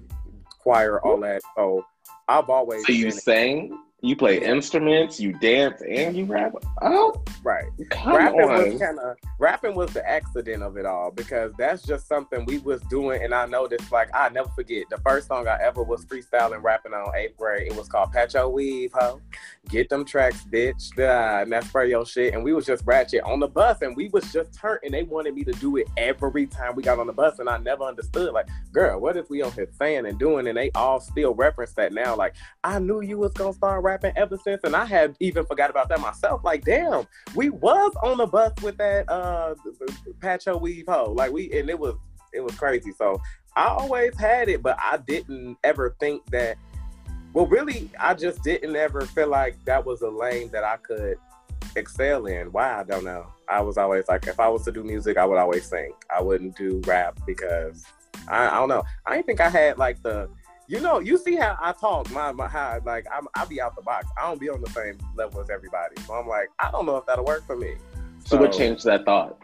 choir, 0.59 0.99
all 1.01 1.19
that. 1.21 1.41
So 1.55 1.85
I've 2.27 2.49
always. 2.49 2.85
So 2.85 2.93
you 2.93 3.11
sang? 3.11 3.77
You 4.03 4.15
play 4.15 4.41
instruments, 4.43 5.19
you 5.19 5.33
dance, 5.33 5.79
and 5.87 6.17
you 6.17 6.25
rap. 6.25 6.53
Oh, 6.81 7.13
right. 7.43 7.65
Rapping 8.03 8.41
on. 8.41 8.71
was 8.71 8.81
kind 8.81 8.97
of 8.97 9.15
rapping 9.37 9.75
was 9.75 9.93
the 9.93 10.09
accident 10.09 10.63
of 10.63 10.75
it 10.75 10.87
all 10.87 11.11
because 11.11 11.53
that's 11.55 11.83
just 11.83 12.07
something 12.07 12.43
we 12.45 12.57
was 12.57 12.81
doing, 12.89 13.21
and 13.21 13.31
I 13.31 13.45
noticed 13.45 13.91
like 13.91 14.09
I 14.15 14.29
never 14.29 14.49
forget 14.49 14.85
the 14.89 14.97
first 15.05 15.27
song 15.27 15.47
I 15.47 15.59
ever 15.61 15.83
was 15.83 16.03
freestyling 16.05 16.63
rapping 16.63 16.95
on 16.95 17.15
eighth 17.15 17.37
grade. 17.37 17.67
It 17.67 17.75
was 17.75 17.87
called 17.87 18.11
Patch 18.11 18.33
Your 18.33 18.49
Weave, 18.49 18.91
ho. 18.91 19.21
Get 19.69 19.89
them 19.89 20.03
tracks, 20.03 20.45
bitch. 20.51 20.97
And 20.97 21.51
that's 21.51 21.67
for 21.67 21.85
your 21.85 22.03
shit. 22.03 22.33
And 22.33 22.43
we 22.43 22.53
was 22.53 22.65
just 22.65 22.83
ratchet 22.87 23.21
on 23.23 23.39
the 23.39 23.47
bus, 23.47 23.83
and 23.83 23.95
we 23.95 24.09
was 24.09 24.33
just 24.33 24.51
turned, 24.55 24.79
and 24.83 24.95
they 24.95 25.03
wanted 25.03 25.35
me 25.35 25.43
to 25.43 25.51
do 25.53 25.77
it 25.77 25.87
every 25.97 26.47
time 26.47 26.75
we 26.75 26.81
got 26.81 26.97
on 26.97 27.05
the 27.05 27.13
bus, 27.13 27.37
and 27.37 27.47
I 27.47 27.59
never 27.59 27.83
understood. 27.83 28.33
Like, 28.33 28.47
girl, 28.71 28.99
what 28.99 29.15
if 29.15 29.29
we 29.29 29.43
on 29.43 29.51
here 29.51 29.69
saying 29.77 30.07
and 30.07 30.17
doing, 30.17 30.47
and 30.47 30.57
they 30.57 30.71
all 30.73 30.99
still 30.99 31.35
reference 31.35 31.73
that 31.73 31.93
now? 31.93 32.15
Like, 32.15 32.33
I 32.63 32.79
knew 32.79 33.01
you 33.01 33.19
was 33.19 33.33
gonna 33.33 33.53
start 33.53 33.83
rapping 33.83 33.90
ever 34.15 34.37
since, 34.37 34.61
and 34.63 34.75
I 34.75 34.85
had 34.85 35.15
even 35.19 35.45
forgot 35.45 35.69
about 35.69 35.89
that 35.89 35.99
myself. 35.99 36.43
Like, 36.43 36.63
damn, 36.63 37.07
we 37.35 37.49
was 37.49 37.93
on 38.03 38.17
the 38.17 38.27
bus 38.27 38.53
with 38.61 38.77
that 38.77 39.09
uh 39.09 39.55
patch 40.19 40.45
your 40.45 40.57
weave 40.57 40.85
hoe. 40.87 41.11
Like 41.11 41.31
we, 41.31 41.51
and 41.57 41.69
it 41.69 41.79
was 41.79 41.95
it 42.33 42.41
was 42.41 42.55
crazy. 42.55 42.91
So 42.97 43.21
I 43.55 43.65
always 43.67 44.17
had 44.17 44.49
it, 44.49 44.61
but 44.61 44.77
I 44.79 44.97
didn't 44.97 45.57
ever 45.63 45.95
think 45.99 46.25
that. 46.27 46.57
Well, 47.33 47.45
really, 47.45 47.89
I 47.97 48.13
just 48.13 48.43
didn't 48.43 48.75
ever 48.75 49.01
feel 49.01 49.29
like 49.29 49.63
that 49.63 49.85
was 49.85 50.01
a 50.01 50.09
lane 50.09 50.49
that 50.51 50.65
I 50.65 50.75
could 50.77 51.15
excel 51.77 52.25
in. 52.25 52.51
Why? 52.51 52.79
I 52.79 52.83
don't 52.83 53.05
know. 53.05 53.27
I 53.47 53.61
was 53.61 53.77
always 53.77 54.07
like, 54.09 54.27
if 54.27 54.39
I 54.39 54.49
was 54.49 54.65
to 54.65 54.71
do 54.71 54.83
music, 54.83 55.17
I 55.17 55.25
would 55.25 55.37
always 55.37 55.65
sing. 55.65 55.93
I 56.13 56.21
wouldn't 56.21 56.57
do 56.57 56.81
rap 56.85 57.17
because 57.25 57.85
I, 58.27 58.47
I 58.47 58.55
don't 58.55 58.69
know. 58.69 58.83
I 59.05 59.15
didn't 59.15 59.27
think 59.27 59.41
I 59.41 59.49
had 59.49 59.77
like 59.77 60.01
the 60.03 60.29
you 60.71 60.79
know, 60.79 60.99
you 60.99 61.17
see 61.17 61.35
how 61.35 61.57
I 61.59 61.73
talk, 61.73 62.09
my, 62.11 62.31
my 62.31 62.47
how 62.47 62.79
like 62.85 63.05
I'm 63.13 63.27
I 63.35 63.43
be 63.43 63.59
out 63.59 63.75
the 63.75 63.81
box. 63.81 64.07
I 64.17 64.25
don't 64.25 64.39
be 64.39 64.47
on 64.47 64.61
the 64.61 64.69
same 64.69 64.97
level 65.17 65.41
as 65.41 65.49
everybody. 65.49 66.01
So 66.07 66.13
I'm 66.13 66.29
like, 66.29 66.47
I 66.59 66.71
don't 66.71 66.85
know 66.85 66.95
if 66.95 67.05
that'll 67.05 67.25
work 67.25 67.45
for 67.45 67.57
me. 67.57 67.75
So, 68.19 68.37
so 68.37 68.37
what 68.37 68.53
changed 68.53 68.85
that 68.85 69.03
thought? 69.03 69.37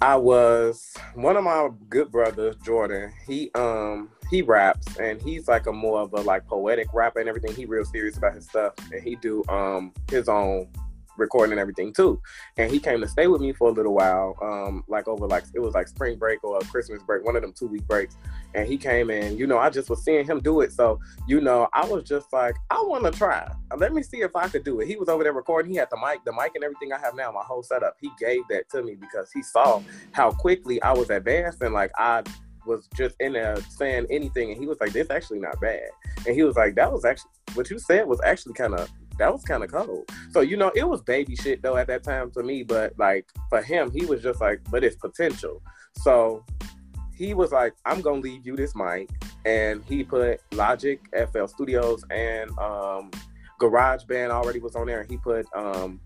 I 0.00 0.16
was 0.16 0.96
one 1.14 1.36
of 1.36 1.44
my 1.44 1.68
good 1.90 2.10
brothers, 2.10 2.56
Jordan. 2.64 3.12
He 3.26 3.50
um 3.56 4.08
he 4.30 4.40
raps 4.40 4.96
and 4.96 5.20
he's 5.20 5.48
like 5.48 5.66
a 5.66 5.72
more 5.72 6.00
of 6.00 6.14
a 6.14 6.22
like 6.22 6.46
poetic 6.46 6.88
rapper 6.94 7.20
and 7.20 7.28
everything. 7.28 7.54
He 7.54 7.66
real 7.66 7.84
serious 7.84 8.16
about 8.16 8.34
his 8.34 8.46
stuff 8.46 8.72
and 8.90 9.02
he 9.02 9.16
do 9.16 9.44
um 9.50 9.92
his 10.10 10.30
own 10.30 10.66
recording 11.18 11.52
and 11.52 11.60
everything 11.60 11.92
too. 11.92 12.20
And 12.56 12.70
he 12.70 12.78
came 12.78 13.00
to 13.00 13.08
stay 13.08 13.26
with 13.26 13.40
me 13.40 13.52
for 13.52 13.68
a 13.68 13.72
little 13.72 13.94
while, 13.94 14.36
um, 14.42 14.84
like 14.88 15.08
over 15.08 15.26
like 15.26 15.44
it 15.54 15.60
was 15.60 15.74
like 15.74 15.88
spring 15.88 16.18
break 16.18 16.42
or 16.44 16.58
Christmas 16.60 17.02
break, 17.02 17.24
one 17.24 17.36
of 17.36 17.42
them 17.42 17.52
two 17.52 17.66
week 17.66 17.86
breaks. 17.86 18.16
And 18.54 18.66
he 18.66 18.76
came 18.76 19.10
in, 19.10 19.36
you 19.36 19.46
know, 19.46 19.58
I 19.58 19.70
just 19.70 19.90
was 19.90 20.04
seeing 20.04 20.26
him 20.26 20.40
do 20.40 20.60
it. 20.60 20.72
So, 20.72 20.98
you 21.26 21.40
know, 21.40 21.68
I 21.72 21.86
was 21.86 22.04
just 22.04 22.32
like, 22.32 22.54
I 22.70 22.82
want 22.82 23.04
to 23.04 23.10
try. 23.10 23.50
Let 23.76 23.92
me 23.92 24.02
see 24.02 24.18
if 24.18 24.34
I 24.34 24.48
could 24.48 24.64
do 24.64 24.80
it. 24.80 24.88
He 24.88 24.96
was 24.96 25.08
over 25.08 25.22
there 25.22 25.32
recording. 25.32 25.70
He 25.70 25.76
had 25.76 25.88
the 25.90 25.98
mic, 25.98 26.24
the 26.24 26.32
mic 26.32 26.52
and 26.54 26.64
everything 26.64 26.92
I 26.92 26.98
have 26.98 27.14
now, 27.14 27.30
my 27.32 27.42
whole 27.42 27.62
setup. 27.62 27.96
He 28.00 28.10
gave 28.18 28.42
that 28.50 28.68
to 28.70 28.82
me 28.82 28.94
because 28.94 29.30
he 29.32 29.42
saw 29.42 29.82
how 30.12 30.30
quickly 30.30 30.80
I 30.82 30.92
was 30.92 31.10
advancing. 31.10 31.72
Like 31.72 31.90
I 31.98 32.22
was 32.66 32.88
just 32.94 33.16
in 33.20 33.32
there 33.32 33.56
saying 33.70 34.06
anything 34.10 34.50
and 34.50 34.60
he 34.60 34.66
was 34.66 34.78
like, 34.80 34.92
This 34.92 35.10
actually 35.10 35.40
not 35.40 35.60
bad. 35.60 35.88
And 36.26 36.36
he 36.36 36.42
was 36.42 36.56
like, 36.56 36.74
That 36.76 36.92
was 36.92 37.04
actually 37.04 37.30
what 37.54 37.70
you 37.70 37.78
said 37.78 38.06
was 38.06 38.20
actually 38.22 38.54
kind 38.54 38.74
of 38.74 38.90
that 39.18 39.32
was 39.32 39.42
kind 39.42 39.62
of 39.62 39.70
cold. 39.70 40.08
So 40.32 40.40
you 40.40 40.56
know, 40.56 40.70
it 40.74 40.88
was 40.88 41.02
baby 41.02 41.36
shit 41.36 41.62
though 41.62 41.76
at 41.76 41.86
that 41.88 42.02
time 42.02 42.30
to 42.32 42.42
me, 42.42 42.62
but 42.62 42.94
like 42.98 43.26
for 43.48 43.62
him, 43.62 43.90
he 43.90 44.06
was 44.06 44.22
just 44.22 44.40
like, 44.40 44.60
but 44.70 44.84
it's 44.84 44.96
potential. 44.96 45.62
So 45.96 46.44
he 47.16 47.34
was 47.34 47.52
like, 47.52 47.74
I'm 47.84 48.00
gonna 48.00 48.20
leave 48.20 48.46
you 48.46 48.56
this 48.56 48.74
mic, 48.74 49.10
and 49.44 49.82
he 49.84 50.04
put 50.04 50.40
Logic, 50.52 51.00
FL 51.32 51.46
Studios, 51.46 52.04
and 52.10 52.56
um, 52.58 53.10
Garage 53.58 54.04
Band 54.04 54.30
already 54.30 54.60
was 54.60 54.76
on 54.76 54.86
there, 54.86 55.00
and 55.00 55.10
he 55.10 55.16
put 55.16 55.46
um, 55.54 56.00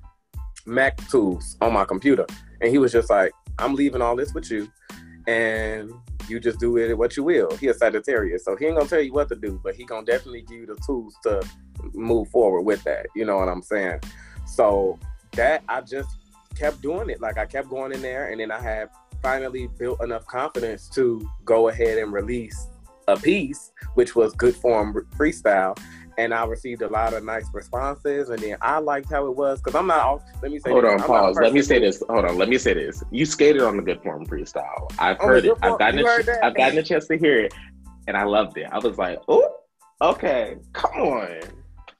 Mac 0.64 0.96
Tools 1.08 1.56
on 1.60 1.72
my 1.72 1.84
computer, 1.84 2.26
and 2.60 2.70
he 2.70 2.78
was 2.78 2.92
just 2.92 3.10
like, 3.10 3.32
I'm 3.58 3.74
leaving 3.74 4.00
all 4.00 4.16
this 4.16 4.32
with 4.32 4.50
you, 4.50 4.72
and 5.26 5.92
you 6.28 6.40
just 6.40 6.58
do 6.58 6.76
it 6.78 6.96
what 6.96 7.16
you 7.16 7.24
will. 7.24 7.50
He 7.56 7.68
a 7.68 7.74
Sagittarius, 7.74 8.44
so 8.44 8.56
he 8.56 8.66
ain't 8.66 8.76
gonna 8.76 8.88
tell 8.88 9.00
you 9.00 9.12
what 9.12 9.28
to 9.28 9.36
do, 9.36 9.60
but 9.62 9.74
he 9.74 9.84
gonna 9.84 10.06
definitely 10.06 10.42
give 10.42 10.58
you 10.58 10.66
the 10.66 10.78
tools 10.86 11.16
to 11.24 11.42
move 11.94 12.28
forward 12.28 12.62
with 12.62 12.82
that. 12.84 13.06
You 13.14 13.24
know 13.24 13.36
what 13.36 13.48
I'm 13.48 13.62
saying? 13.62 14.00
So 14.46 14.98
that 15.32 15.62
I 15.68 15.80
just 15.80 16.16
kept 16.54 16.82
doing 16.82 17.10
it. 17.10 17.20
Like 17.20 17.38
I 17.38 17.46
kept 17.46 17.68
going 17.68 17.92
in 17.92 18.02
there, 18.02 18.30
and 18.30 18.40
then 18.40 18.50
I 18.50 18.60
had 18.60 18.90
finally 19.22 19.68
built 19.78 20.02
enough 20.02 20.26
confidence 20.26 20.88
to 20.90 21.28
go 21.44 21.68
ahead 21.68 21.98
and 21.98 22.12
release 22.12 22.68
a 23.08 23.16
piece, 23.16 23.72
which 23.94 24.14
was 24.14 24.32
good 24.34 24.54
form 24.54 25.06
freestyle. 25.16 25.78
And 26.18 26.34
I 26.34 26.44
received 26.44 26.82
a 26.82 26.88
lot 26.88 27.14
of 27.14 27.24
nice 27.24 27.46
responses, 27.52 28.28
and 28.28 28.38
then 28.38 28.56
I 28.60 28.78
liked 28.78 29.10
how 29.10 29.26
it 29.26 29.36
was 29.36 29.60
because 29.60 29.74
I'm 29.74 29.86
not. 29.86 30.22
Let 30.42 30.52
me 30.52 30.58
say. 30.58 30.70
Hold 30.70 30.84
this, 30.84 30.90
on, 30.90 31.00
I'm 31.00 31.06
pause. 31.06 31.36
Let 31.40 31.52
me 31.52 31.62
say 31.62 31.78
this. 31.78 32.02
Hold 32.08 32.24
on, 32.26 32.36
let 32.36 32.48
me 32.48 32.58
say 32.58 32.74
this. 32.74 33.02
You 33.10 33.24
skated 33.24 33.62
on 33.62 33.76
the 33.76 33.82
good 33.82 34.02
form 34.02 34.26
freestyle. 34.26 34.92
I've 34.98 35.16
Oh, 35.20 35.26
heard 35.26 35.44
it. 35.46 35.58
Form- 35.58 35.72
I've 35.74 35.78
gotten 35.78 35.98
you 36.00 36.06
a, 36.06 36.22
ch- 36.22 36.28
I've 36.42 36.56
gotten 36.56 36.78
a 36.78 36.82
chance 36.82 37.06
to 37.08 37.16
hear 37.16 37.40
it, 37.40 37.54
and 38.06 38.16
I 38.16 38.24
loved 38.24 38.58
it. 38.58 38.66
I 38.70 38.78
was 38.78 38.98
like, 38.98 39.18
oh, 39.28 39.48
okay, 40.02 40.56
come 40.72 40.92
on. 40.92 41.40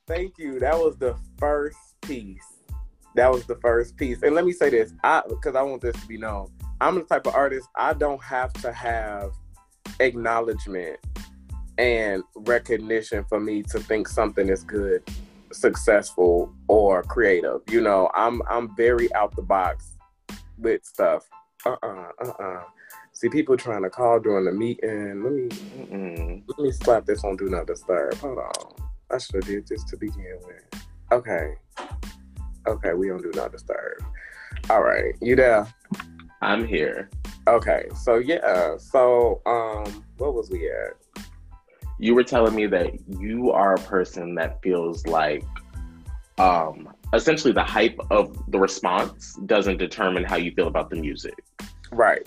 Thank 0.07 0.37
you. 0.39 0.59
That 0.61 0.77
was 0.79 0.97
the 0.99 1.17
first 1.39 1.79
piece. 2.03 2.45
That 3.15 3.31
was 3.31 3.45
the 3.47 3.57
first 3.57 3.97
piece. 3.97 4.23
And 4.23 4.35
let 4.35 4.45
me 4.45 4.53
say 4.53 4.71
this, 4.71 4.93
I 5.05 5.23
because 5.29 5.55
I 5.55 5.63
want 5.63 5.83
this 5.83 5.99
to 6.01 6.07
be 6.07 6.19
known. 6.19 6.51
I'm 6.81 6.97
the 6.97 7.05
type 7.05 7.27
of 7.27 7.35
artist 7.35 7.69
I 7.77 7.93
don't 7.95 8.23
have 8.23 8.53
to 8.55 8.73
have 8.73 9.31
acknowledgement 10.01 10.99
and 11.83 12.23
recognition 12.37 13.25
for 13.25 13.41
me 13.41 13.61
to 13.65 13.81
think 13.81 14.07
something 14.07 14.49
is 14.49 14.63
good, 14.63 15.03
successful, 15.51 16.55
or 16.69 17.03
creative. 17.03 17.61
You 17.69 17.81
know, 17.81 18.09
I'm 18.15 18.41
I'm 18.49 18.75
very 18.77 19.13
out 19.15 19.35
the 19.35 19.43
box 19.43 19.99
with 20.59 20.85
stuff. 20.85 21.29
Uh-uh, 21.67 22.09
uh-uh. 22.25 22.63
See 23.13 23.29
people 23.29 23.57
trying 23.57 23.83
to 23.83 23.91
call 23.91 24.21
during 24.21 24.45
the 24.45 24.53
meeting. 24.53 25.25
Let 25.25 25.33
me 25.33 25.49
Mm-mm. 25.49 26.43
let 26.47 26.59
me 26.61 26.71
slap 26.71 27.05
this 27.05 27.25
on 27.25 27.37
Do 27.37 27.49
Not 27.49 27.67
Disturb. 27.67 28.15
Hold 28.19 28.39
on. 28.39 28.87
I 29.11 29.19
should 29.19 29.35
have 29.37 29.45
did 29.45 29.67
this 29.67 29.83
to 29.85 29.97
begin 29.97 30.39
with. 30.47 30.85
Okay. 31.11 31.55
Okay, 32.69 32.95
we 32.95 33.09
don't 33.09 33.23
Do 33.23 33.33
Not 33.35 33.51
Disturb. 33.51 34.05
All 34.71 34.83
right. 34.83 35.15
You 35.21 35.35
there? 35.35 35.67
I'm 36.43 36.65
here. 36.65 37.11
Okay. 37.49 37.89
So 37.97 38.19
yeah. 38.19 38.77
So 38.79 39.43
um 39.47 40.05
what 40.19 40.35
was 40.35 40.49
we 40.49 40.71
at? 40.71 41.02
You 42.03 42.17
were 42.17 42.25
telling 42.25 42.57
me 42.57 42.67
that 42.67 42.95
you 43.07 43.53
are 43.53 43.75
a 43.75 43.79
person 43.79 44.35
that 44.35 44.61
feels 44.61 45.07
like, 45.07 45.45
um, 46.37 46.93
essentially 47.15 47.53
the 47.53 47.63
hype 47.63 47.97
of 48.11 48.37
the 48.51 48.59
response 48.59 49.39
doesn't 49.47 49.77
determine 49.77 50.25
how 50.25 50.35
you 50.35 50.51
feel 50.51 50.67
about 50.67 50.91
the 50.91 50.97
music. 50.97 51.35
Right. 51.93 52.27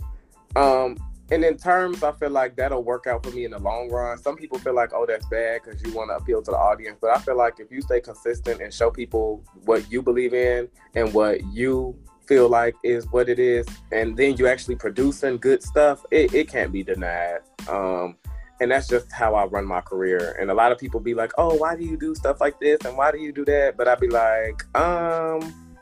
Um 0.55 0.95
and 1.29 1.43
in 1.43 1.57
terms, 1.57 2.03
I 2.03 2.13
feel 2.13 2.29
like 2.29 2.55
that'll 2.55 2.83
work 2.83 3.05
out 3.07 3.25
for 3.25 3.31
me 3.31 3.43
in 3.43 3.51
the 3.51 3.59
long 3.59 3.89
run. 3.89 4.17
Some 4.17 4.37
people 4.37 4.59
feel 4.59 4.75
like, 4.75 4.91
oh, 4.93 5.05
that's 5.05 5.25
bad 5.25 5.61
because 5.63 5.81
you 5.83 5.91
want 5.91 6.11
to 6.11 6.15
appeal 6.15 6.41
to 6.43 6.51
the 6.51 6.57
audience. 6.57 6.97
But 7.01 7.09
I 7.09 7.19
feel 7.19 7.35
like 7.35 7.59
if 7.59 7.71
you 7.71 7.81
stay 7.81 7.99
consistent 7.99 8.61
and 8.61 8.71
show 8.71 8.91
people 8.91 9.43
what 9.65 9.91
you 9.91 10.01
believe 10.03 10.35
in 10.35 10.69
and 10.95 11.13
what 11.13 11.43
you 11.51 11.97
feel 12.27 12.47
like 12.47 12.75
is 12.83 13.11
what 13.11 13.27
it 13.27 13.39
is, 13.39 13.65
and 13.91 14.15
then 14.15 14.37
you 14.37 14.47
actually 14.47 14.75
producing 14.75 15.37
good 15.37 15.63
stuff, 15.63 16.05
it, 16.11 16.33
it 16.33 16.47
can't 16.47 16.71
be 16.71 16.83
denied. 16.83 17.39
Um, 17.67 18.17
and 18.61 18.71
that's 18.71 18.87
just 18.87 19.11
how 19.11 19.35
I 19.35 19.45
run 19.45 19.65
my 19.65 19.81
career. 19.81 20.37
And 20.39 20.49
a 20.49 20.53
lot 20.53 20.71
of 20.71 20.77
people 20.77 20.99
be 20.99 21.13
like, 21.13 21.31
oh, 21.37 21.55
why 21.55 21.75
do 21.75 21.83
you 21.83 21.97
do 21.97 22.15
stuff 22.15 22.39
like 22.39 22.59
this? 22.59 22.79
And 22.85 22.97
why 22.97 23.11
do 23.11 23.19
you 23.19 23.31
do 23.31 23.43
that? 23.45 23.75
But 23.77 23.87
I'd 23.87 23.99
be 23.99 24.07
like, 24.07 24.63
um, 24.75 25.75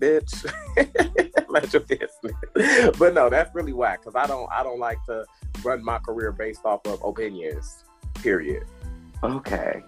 bitch, 0.00 0.44
let 1.48 1.72
your 1.72 1.82
business. 1.82 2.94
but 2.98 3.14
no, 3.14 3.28
that's 3.28 3.54
really 3.54 3.72
whack 3.72 4.00
because 4.02 4.16
I 4.16 4.26
don't 4.26 4.50
I 4.50 4.62
don't 4.62 4.78
like 4.78 4.98
to 5.06 5.24
run 5.62 5.84
my 5.84 5.98
career 5.98 6.32
based 6.32 6.64
off 6.64 6.86
of 6.86 7.02
opinions. 7.02 7.84
Period. 8.14 8.64
Okay. 9.22 9.82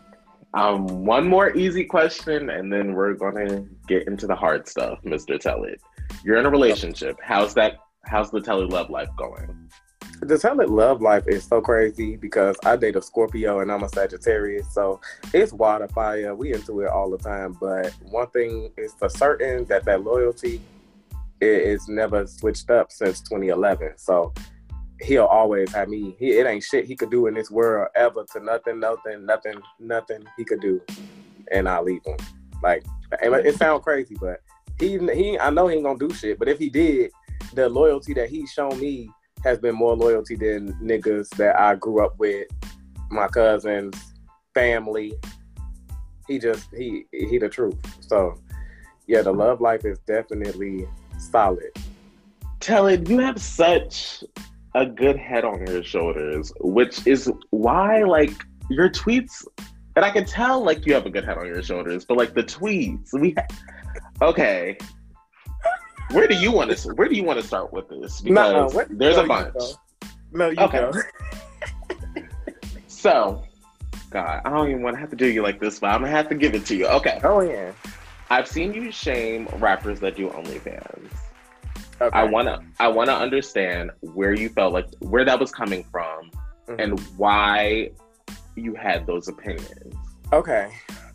Um, 0.54 1.04
one 1.04 1.28
more 1.28 1.54
easy 1.54 1.84
question, 1.84 2.50
and 2.50 2.72
then 2.72 2.94
we're 2.94 3.14
gonna 3.14 3.64
get 3.86 4.06
into 4.06 4.26
the 4.26 4.34
hard 4.34 4.66
stuff, 4.66 4.98
Mr. 5.04 5.38
Telid. 5.38 5.76
You're 6.24 6.38
in 6.38 6.46
a 6.46 6.50
relationship. 6.50 7.18
How's 7.22 7.54
that? 7.54 7.80
How's 8.06 8.30
the 8.30 8.40
Telly 8.40 8.66
love 8.66 8.88
life 8.88 9.10
going? 9.16 9.68
The 10.20 10.34
Telid 10.34 10.68
Love 10.68 11.00
Life 11.00 11.28
is 11.28 11.44
so 11.44 11.60
crazy 11.60 12.16
because 12.16 12.56
I 12.64 12.76
date 12.76 12.96
a 12.96 13.02
Scorpio 13.02 13.60
and 13.60 13.70
I'm 13.70 13.84
a 13.84 13.88
Sagittarius, 13.88 14.72
so 14.74 15.00
it's 15.32 15.52
water 15.52 15.86
fire. 15.88 16.34
We 16.34 16.52
into 16.52 16.80
it 16.80 16.88
all 16.88 17.08
the 17.10 17.18
time. 17.18 17.56
But 17.60 17.92
one 18.02 18.28
thing 18.30 18.72
is 18.76 18.92
for 18.94 19.08
certain 19.08 19.64
that 19.66 19.84
that 19.84 20.02
loyalty 20.02 20.60
is 21.40 21.86
never 21.88 22.26
switched 22.26 22.68
up 22.68 22.90
since 22.90 23.20
2011. 23.20 23.92
So 23.96 24.34
he'll 25.00 25.26
always 25.26 25.72
have 25.72 25.88
me. 25.88 26.16
He, 26.18 26.32
it 26.32 26.46
ain't 26.46 26.64
shit 26.64 26.84
he 26.84 26.96
could 26.96 27.10
do 27.10 27.28
in 27.28 27.34
this 27.34 27.50
world 27.50 27.88
ever 27.94 28.24
to 28.32 28.40
nothing, 28.40 28.80
nothing, 28.80 29.24
nothing, 29.24 29.60
nothing 29.78 30.24
he 30.36 30.44
could 30.44 30.60
do, 30.60 30.80
and 31.52 31.68
I 31.68 31.80
leave 31.80 32.04
him. 32.04 32.16
Like 32.60 32.84
it 33.22 33.54
sounds 33.54 33.84
crazy, 33.84 34.16
but 34.20 34.40
he 34.80 34.98
he 35.14 35.38
I 35.38 35.50
know 35.50 35.68
he 35.68 35.76
ain't 35.76 35.84
gonna 35.84 35.98
do 35.98 36.12
shit. 36.12 36.40
But 36.40 36.48
if 36.48 36.58
he 36.58 36.70
did, 36.70 37.12
the 37.54 37.68
loyalty 37.68 38.14
that 38.14 38.28
he's 38.28 38.50
shown 38.50 38.78
me 38.80 39.10
has 39.48 39.58
been 39.58 39.74
more 39.74 39.96
loyalty 39.96 40.36
than 40.36 40.74
niggas 40.74 41.28
that 41.30 41.58
I 41.58 41.74
grew 41.74 42.04
up 42.04 42.18
with, 42.18 42.46
my 43.10 43.28
cousins, 43.28 43.96
family. 44.52 45.14
He 46.26 46.38
just 46.38 46.68
he 46.74 47.06
he 47.12 47.38
the 47.38 47.48
truth. 47.48 47.78
So 48.00 48.38
yeah, 49.06 49.22
the 49.22 49.32
love 49.32 49.60
life 49.60 49.84
is 49.86 49.98
definitely 50.00 50.86
solid. 51.18 51.72
Telid. 52.60 53.08
You 53.08 53.18
have 53.20 53.40
such 53.40 54.22
a 54.74 54.84
good 54.84 55.16
head 55.16 55.44
on 55.44 55.66
your 55.66 55.82
shoulders, 55.82 56.52
which 56.60 57.06
is 57.06 57.30
why, 57.50 58.02
like, 58.02 58.34
your 58.68 58.90
tweets. 58.90 59.46
And 59.96 60.04
I 60.04 60.10
can 60.10 60.26
tell, 60.26 60.62
like, 60.62 60.84
you 60.84 60.92
have 60.92 61.06
a 61.06 61.10
good 61.10 61.24
head 61.24 61.38
on 61.38 61.46
your 61.46 61.62
shoulders, 61.62 62.04
but 62.04 62.18
like 62.18 62.34
the 62.34 62.44
tweets, 62.44 63.12
we. 63.18 63.34
Ha- 63.38 63.46
okay. 64.22 64.76
Where 66.12 66.26
do 66.26 66.34
you 66.34 66.50
want 66.52 66.76
to? 66.76 66.88
Where 66.94 67.08
do 67.08 67.14
you 67.14 67.24
want 67.24 67.40
to 67.40 67.46
start 67.46 67.72
with 67.72 67.88
this? 67.88 68.20
Because 68.20 68.74
what- 68.74 68.86
there's 68.90 69.16
no, 69.16 69.24
a 69.24 69.26
bunch. 69.26 69.54
No, 70.32 70.48
you 70.50 70.58
Okay. 70.60 70.78
go. 70.78 70.92
So, 72.86 73.44
God, 74.10 74.40
I 74.44 74.50
don't 74.50 74.68
even 74.70 74.82
want 74.82 74.96
to 74.96 75.00
have 75.00 75.10
to 75.10 75.16
do 75.16 75.26
you 75.26 75.40
like 75.42 75.60
this, 75.60 75.78
but 75.78 75.88
I'm 75.88 76.00
gonna 76.00 76.10
have 76.10 76.28
to 76.30 76.34
give 76.34 76.54
it 76.54 76.66
to 76.66 76.74
you. 76.74 76.86
Okay, 76.88 77.20
Oh 77.22 77.40
yeah. 77.40 77.70
I've 78.30 78.48
seen 78.48 78.74
you 78.74 78.90
shame 78.90 79.46
rappers 79.58 80.00
that 80.00 80.16
do 80.16 80.28
OnlyFans. 80.30 81.08
Okay. 82.00 82.18
I 82.18 82.24
wanna, 82.24 82.60
I 82.80 82.88
wanna 82.88 83.12
understand 83.12 83.90
where 84.00 84.34
you 84.34 84.48
felt 84.48 84.72
like 84.72 84.86
where 84.98 85.24
that 85.24 85.38
was 85.38 85.52
coming 85.52 85.84
from, 85.84 86.30
Mhm. 86.68 86.82
and 86.82 87.00
why 87.16 87.90
you 88.56 88.74
had 88.74 89.06
those 89.06 89.28
opinions. 89.28 89.94
Okay. 90.32 90.68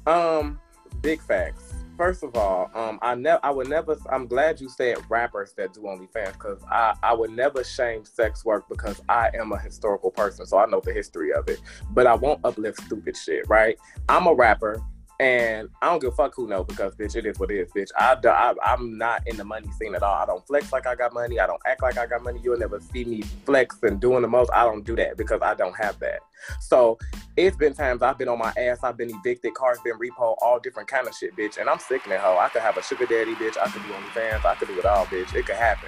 Um, 0.08 0.60
big 1.02 1.22
facts. 1.22 1.73
First 1.98 2.24
of 2.24 2.36
all, 2.36 2.72
um, 2.74 2.98
I 3.04 3.14
never, 3.14 3.40
I 3.44 3.52
would 3.52 3.70
never. 3.70 3.96
I'm 4.10 4.26
glad 4.26 4.60
you 4.60 4.68
said 4.68 4.98
rappers 5.10 5.54
that 5.58 5.74
do 5.74 5.82
OnlyFans 5.82 6.34
because 6.34 6.60
I, 6.70 6.96
I 7.04 7.14
would 7.14 7.30
never 7.30 7.64
shame 7.64 8.04
sex 8.04 8.44
work 8.44 8.68
because 8.68 9.02
I 9.08 9.30
am 9.36 9.52
a 9.52 9.60
historical 9.60 10.10
person, 10.10 10.48
so 10.48 10.58
I 10.58 10.66
know 10.66 10.82
the 10.84 10.92
history 10.92 11.32
of 11.34 11.48
it. 11.48 11.62
But 11.92 12.08
I 12.08 12.16
won't 12.16 12.40
uplift 12.44 12.82
stupid 12.84 13.16
shit, 13.16 13.48
right? 13.48 13.78
I'm 14.10 14.26
a 14.26 14.34
rapper, 14.34 14.82
and 15.24 15.70
I 15.82 15.90
don't 15.90 16.02
give 16.02 16.12
a 16.12 16.16
fuck 16.16 16.36
who 16.36 16.50
know 16.50 16.66
because 16.66 16.96
bitch, 16.96 17.16
it 17.16 17.26
is 17.26 17.40
what 17.40 17.50
it 17.50 17.58
is, 17.58 17.72
bitch. 17.72 17.90
I, 17.98 18.18
I, 18.28 18.54
I'm 18.62 18.98
not 18.98 19.26
in 19.26 19.38
the 19.38 19.46
money 19.46 19.72
scene 19.80 19.96
at 19.96 20.04
all. 20.04 20.14
I 20.14 20.26
don't 20.26 20.46
flex 20.46 20.74
like 20.74 20.86
I 20.86 20.96
got 20.96 21.14
money. 21.14 21.40
I 21.40 21.48
don't 21.48 21.62
act 21.66 21.82
like 21.82 21.98
I 21.98 22.06
got 22.06 22.24
money. 22.24 22.42
You'll 22.44 22.58
never 22.58 22.82
see 22.82 23.06
me 23.06 23.22
flex 23.46 23.78
and 23.84 24.02
doing 24.02 24.22
the 24.22 24.28
most. 24.28 24.52
I 24.54 24.66
don't 24.66 24.84
do 24.84 24.98
that 24.98 25.16
because 25.16 25.42
I 25.42 25.54
don't 25.54 25.78
have 25.78 25.98
that. 26.00 26.20
So 26.60 26.98
it's 27.38 27.56
been 27.56 27.74
times 27.74 28.02
I've 28.02 28.18
been 28.18 28.28
on 28.28 28.38
my 28.38 28.52
ass, 28.58 28.80
I've 28.84 28.98
been 28.98 29.12
evicted, 29.12 29.54
cars 29.54 29.80
been 29.82 29.98
repo, 29.98 30.36
all 30.42 30.60
different 30.62 30.90
kind 30.90 31.08
of 31.08 31.16
shit, 31.16 31.38
bitch. 31.38 31.58
And 31.58 31.70
I'm 31.70 31.80
sick 31.80 32.04
that 32.04 32.20
hoe. 32.20 32.38
I 32.38 32.50
could 32.50 32.62
have 32.62 32.76
a 32.76 32.84
sugar 32.84 33.06
daddy, 33.06 33.34
bitch. 33.36 33.58
I 33.58 33.70
could 33.70 33.82
do 33.84 33.94
OnlyFans. 33.94 34.44
I 34.44 34.56
could 34.56 34.68
do 34.68 34.78
it 34.78 34.86
all, 34.86 35.06
bitch. 35.06 35.34
It 35.34 35.46
could 35.46 35.56
happen. 35.56 35.88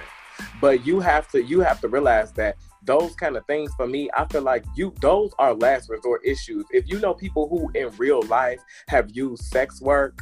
But 0.62 0.86
you 0.86 1.00
have 1.00 1.28
to 1.32 1.42
you 1.42 1.60
have 1.60 1.80
to 1.82 1.88
realize 1.88 2.32
that 2.32 2.56
those 2.86 3.14
kind 3.14 3.36
of 3.36 3.44
things 3.46 3.72
for 3.76 3.86
me, 3.86 4.08
I 4.16 4.24
feel 4.26 4.42
like 4.42 4.64
you 4.74 4.94
those 5.00 5.32
are 5.38 5.54
last 5.54 5.90
resort 5.90 6.22
issues. 6.24 6.64
If 6.70 6.88
you 6.88 6.98
know 7.00 7.14
people 7.14 7.48
who 7.48 7.70
in 7.78 7.90
real 7.98 8.22
life 8.22 8.60
have 8.88 9.10
used 9.10 9.44
sex 9.44 9.80
work, 9.80 10.20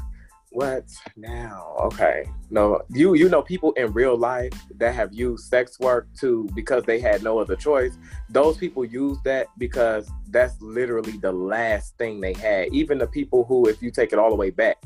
what 0.51 0.85
now? 1.17 1.75
Okay. 1.81 2.25
No, 2.51 2.81
you 2.91 3.15
you 3.15 3.29
know 3.29 3.43
people 3.43 3.73
in 3.73 3.93
real 3.93 4.17
life 4.17 4.53
that 4.77 4.95
have 4.95 5.13
used 5.13 5.49
sex 5.49 5.79
work 5.81 6.09
to 6.21 6.49
because 6.55 6.85
they 6.85 7.01
had 7.01 7.23
no 7.23 7.39
other 7.39 7.57
choice 7.57 7.99
those 8.31 8.57
people 8.57 8.85
use 8.85 9.19
that 9.25 9.47
because 9.59 10.11
that's 10.31 10.61
literally 10.61 11.17
the 11.19 11.33
last 11.33 11.97
thing 11.99 12.21
they 12.21 12.33
had. 12.33 12.73
Even 12.73 12.99
the 12.99 13.07
people 13.07 13.45
who, 13.45 13.69
if 13.69 13.81
you 13.81 13.91
take 13.91 14.13
it 14.13 14.19
all 14.19 14.31
the 14.31 14.37
way 14.37 14.51
back, 14.51 14.77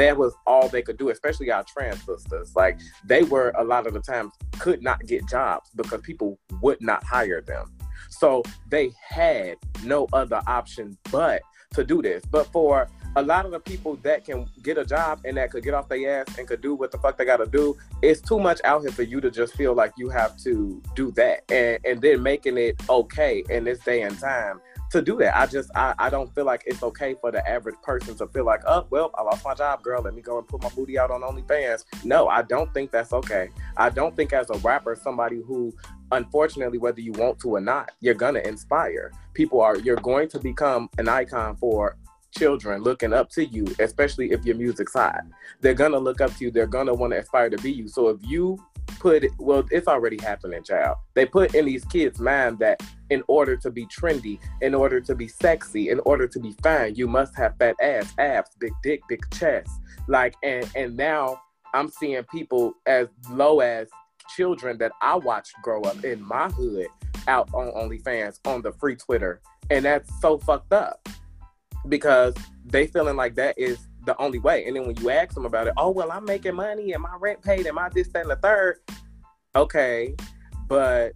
that 0.00 0.16
was 0.16 0.34
all 0.46 0.68
they 0.68 0.82
could 0.82 0.96
do, 0.96 1.10
especially 1.10 1.50
our 1.50 1.64
trans 1.64 2.02
sisters. 2.04 2.54
Like 2.56 2.80
they 3.04 3.22
were 3.22 3.52
a 3.56 3.64
lot 3.64 3.86
of 3.86 3.92
the 3.92 4.00
times 4.00 4.32
could 4.58 4.82
not 4.82 5.06
get 5.06 5.28
jobs 5.28 5.70
because 5.76 6.00
people 6.00 6.38
would 6.62 6.80
not 6.80 7.04
hire 7.04 7.40
them. 7.40 7.70
So 8.08 8.42
they 8.68 8.92
had 9.08 9.56
no 9.84 10.08
other 10.12 10.40
option 10.46 10.96
but 11.10 11.42
to 11.74 11.84
do 11.84 12.02
this. 12.02 12.24
But 12.24 12.50
for 12.50 12.88
a 13.16 13.22
lot 13.22 13.44
of 13.44 13.50
the 13.50 13.60
people 13.60 13.96
that 13.96 14.24
can 14.24 14.48
get 14.62 14.78
a 14.78 14.84
job 14.84 15.20
and 15.24 15.36
that 15.36 15.50
could 15.50 15.64
get 15.64 15.74
off 15.74 15.88
their 15.88 16.22
ass 16.22 16.38
and 16.38 16.46
could 16.48 16.60
do 16.60 16.74
what 16.74 16.92
the 16.92 16.98
fuck 16.98 17.18
they 17.18 17.24
gotta 17.24 17.46
do, 17.46 17.76
it's 18.02 18.20
too 18.20 18.38
much 18.38 18.60
out 18.64 18.80
here 18.80 18.92
for 18.92 19.02
you 19.02 19.20
to 19.20 19.30
just 19.30 19.54
feel 19.54 19.74
like 19.74 19.92
you 19.98 20.08
have 20.08 20.36
to 20.38 20.82
do 20.94 21.10
that 21.12 21.42
and, 21.50 21.78
and 21.84 22.00
then 22.00 22.22
making 22.22 22.56
it 22.56 22.80
okay 22.88 23.44
in 23.50 23.64
this 23.64 23.80
day 23.80 24.02
and 24.02 24.18
time 24.18 24.60
to 24.90 25.00
do 25.00 25.16
that. 25.18 25.36
I 25.36 25.46
just 25.46 25.70
I, 25.74 25.94
I 25.98 26.10
don't 26.10 26.32
feel 26.34 26.44
like 26.44 26.64
it's 26.66 26.82
okay 26.82 27.14
for 27.20 27.30
the 27.30 27.48
average 27.48 27.76
person 27.82 28.16
to 28.16 28.26
feel 28.28 28.44
like, 28.44 28.62
oh 28.66 28.86
well, 28.90 29.10
I 29.16 29.22
lost 29.22 29.44
my 29.44 29.54
job, 29.54 29.82
girl. 29.82 30.02
Let 30.02 30.14
me 30.14 30.22
go 30.22 30.38
and 30.38 30.46
put 30.46 30.62
my 30.62 30.68
booty 30.70 30.98
out 30.98 31.10
on 31.10 31.22
OnlyFans. 31.22 31.84
No, 32.04 32.28
I 32.28 32.42
don't 32.42 32.72
think 32.74 32.90
that's 32.90 33.12
okay. 33.12 33.48
I 33.76 33.90
don't 33.90 34.16
think 34.16 34.32
as 34.32 34.50
a 34.50 34.58
rapper, 34.58 34.96
somebody 34.96 35.36
who 35.36 35.74
unfortunately, 36.12 36.78
whether 36.78 37.00
you 37.00 37.12
want 37.12 37.38
to 37.40 37.54
or 37.54 37.60
not, 37.60 37.92
you're 38.00 38.14
gonna 38.14 38.40
inspire. 38.40 39.12
People 39.34 39.60
are 39.60 39.78
you're 39.78 39.96
going 39.96 40.28
to 40.28 40.38
become 40.38 40.90
an 40.98 41.08
icon 41.08 41.56
for 41.56 41.96
children 42.36 42.82
looking 42.82 43.12
up 43.12 43.30
to 43.30 43.44
you, 43.44 43.66
especially 43.78 44.32
if 44.32 44.44
your 44.44 44.56
music's 44.56 44.92
hot. 44.92 45.22
They're 45.60 45.74
gonna 45.74 45.98
look 45.98 46.20
up 46.20 46.34
to 46.36 46.44
you, 46.44 46.50
they're 46.50 46.66
gonna 46.66 46.94
want 46.94 47.12
to 47.12 47.18
aspire 47.18 47.50
to 47.50 47.58
be 47.58 47.72
you. 47.72 47.88
So 47.88 48.08
if 48.08 48.18
you 48.22 48.58
put 48.98 49.24
well, 49.38 49.64
it's 49.70 49.88
already 49.88 50.18
happening, 50.20 50.62
child. 50.62 50.96
They 51.14 51.26
put 51.26 51.54
in 51.54 51.66
these 51.66 51.84
kids' 51.84 52.20
mind 52.20 52.58
that 52.60 52.82
in 53.10 53.22
order 53.28 53.56
to 53.56 53.70
be 53.70 53.86
trendy, 53.86 54.38
in 54.60 54.74
order 54.74 55.00
to 55.00 55.14
be 55.14 55.28
sexy, 55.28 55.90
in 55.90 56.00
order 56.00 56.26
to 56.28 56.38
be 56.38 56.54
fine, 56.62 56.94
you 56.94 57.06
must 57.06 57.36
have 57.36 57.56
fat 57.58 57.76
ass, 57.80 58.12
abs, 58.18 58.50
big 58.58 58.72
dick, 58.82 59.00
big 59.08 59.20
chest. 59.32 59.70
Like 60.08 60.34
and 60.42 60.68
and 60.74 60.96
now 60.96 61.40
I'm 61.74 61.88
seeing 61.88 62.22
people 62.24 62.74
as 62.86 63.08
low 63.30 63.60
as 63.60 63.88
children 64.36 64.78
that 64.78 64.92
I 65.00 65.16
watched 65.16 65.54
grow 65.62 65.82
up 65.82 66.04
in 66.04 66.22
my 66.22 66.48
hood 66.48 66.86
out 67.26 67.48
on 67.52 67.72
OnlyFans 67.72 68.38
on 68.44 68.62
the 68.62 68.72
free 68.72 68.96
Twitter. 68.96 69.40
And 69.70 69.84
that's 69.84 70.10
so 70.20 70.38
fucked 70.38 70.72
up 70.72 71.08
because 71.88 72.34
they 72.64 72.86
feeling 72.86 73.16
like 73.16 73.34
that 73.36 73.58
is 73.58 73.78
the 74.06 74.16
only 74.18 74.38
way. 74.38 74.66
And 74.66 74.76
then 74.76 74.86
when 74.86 74.96
you 74.96 75.10
ask 75.10 75.34
them 75.34 75.46
about 75.46 75.66
it, 75.66 75.74
oh 75.76 75.90
well, 75.90 76.10
I'm 76.10 76.24
making 76.24 76.54
money 76.54 76.92
and 76.92 77.02
my 77.02 77.16
rent 77.18 77.42
paid 77.42 77.66
and 77.66 77.74
my 77.74 77.88
this, 77.88 78.08
that, 78.08 78.22
and 78.22 78.30
the 78.30 78.36
third. 78.36 78.78
Okay, 79.54 80.14
but 80.68 81.12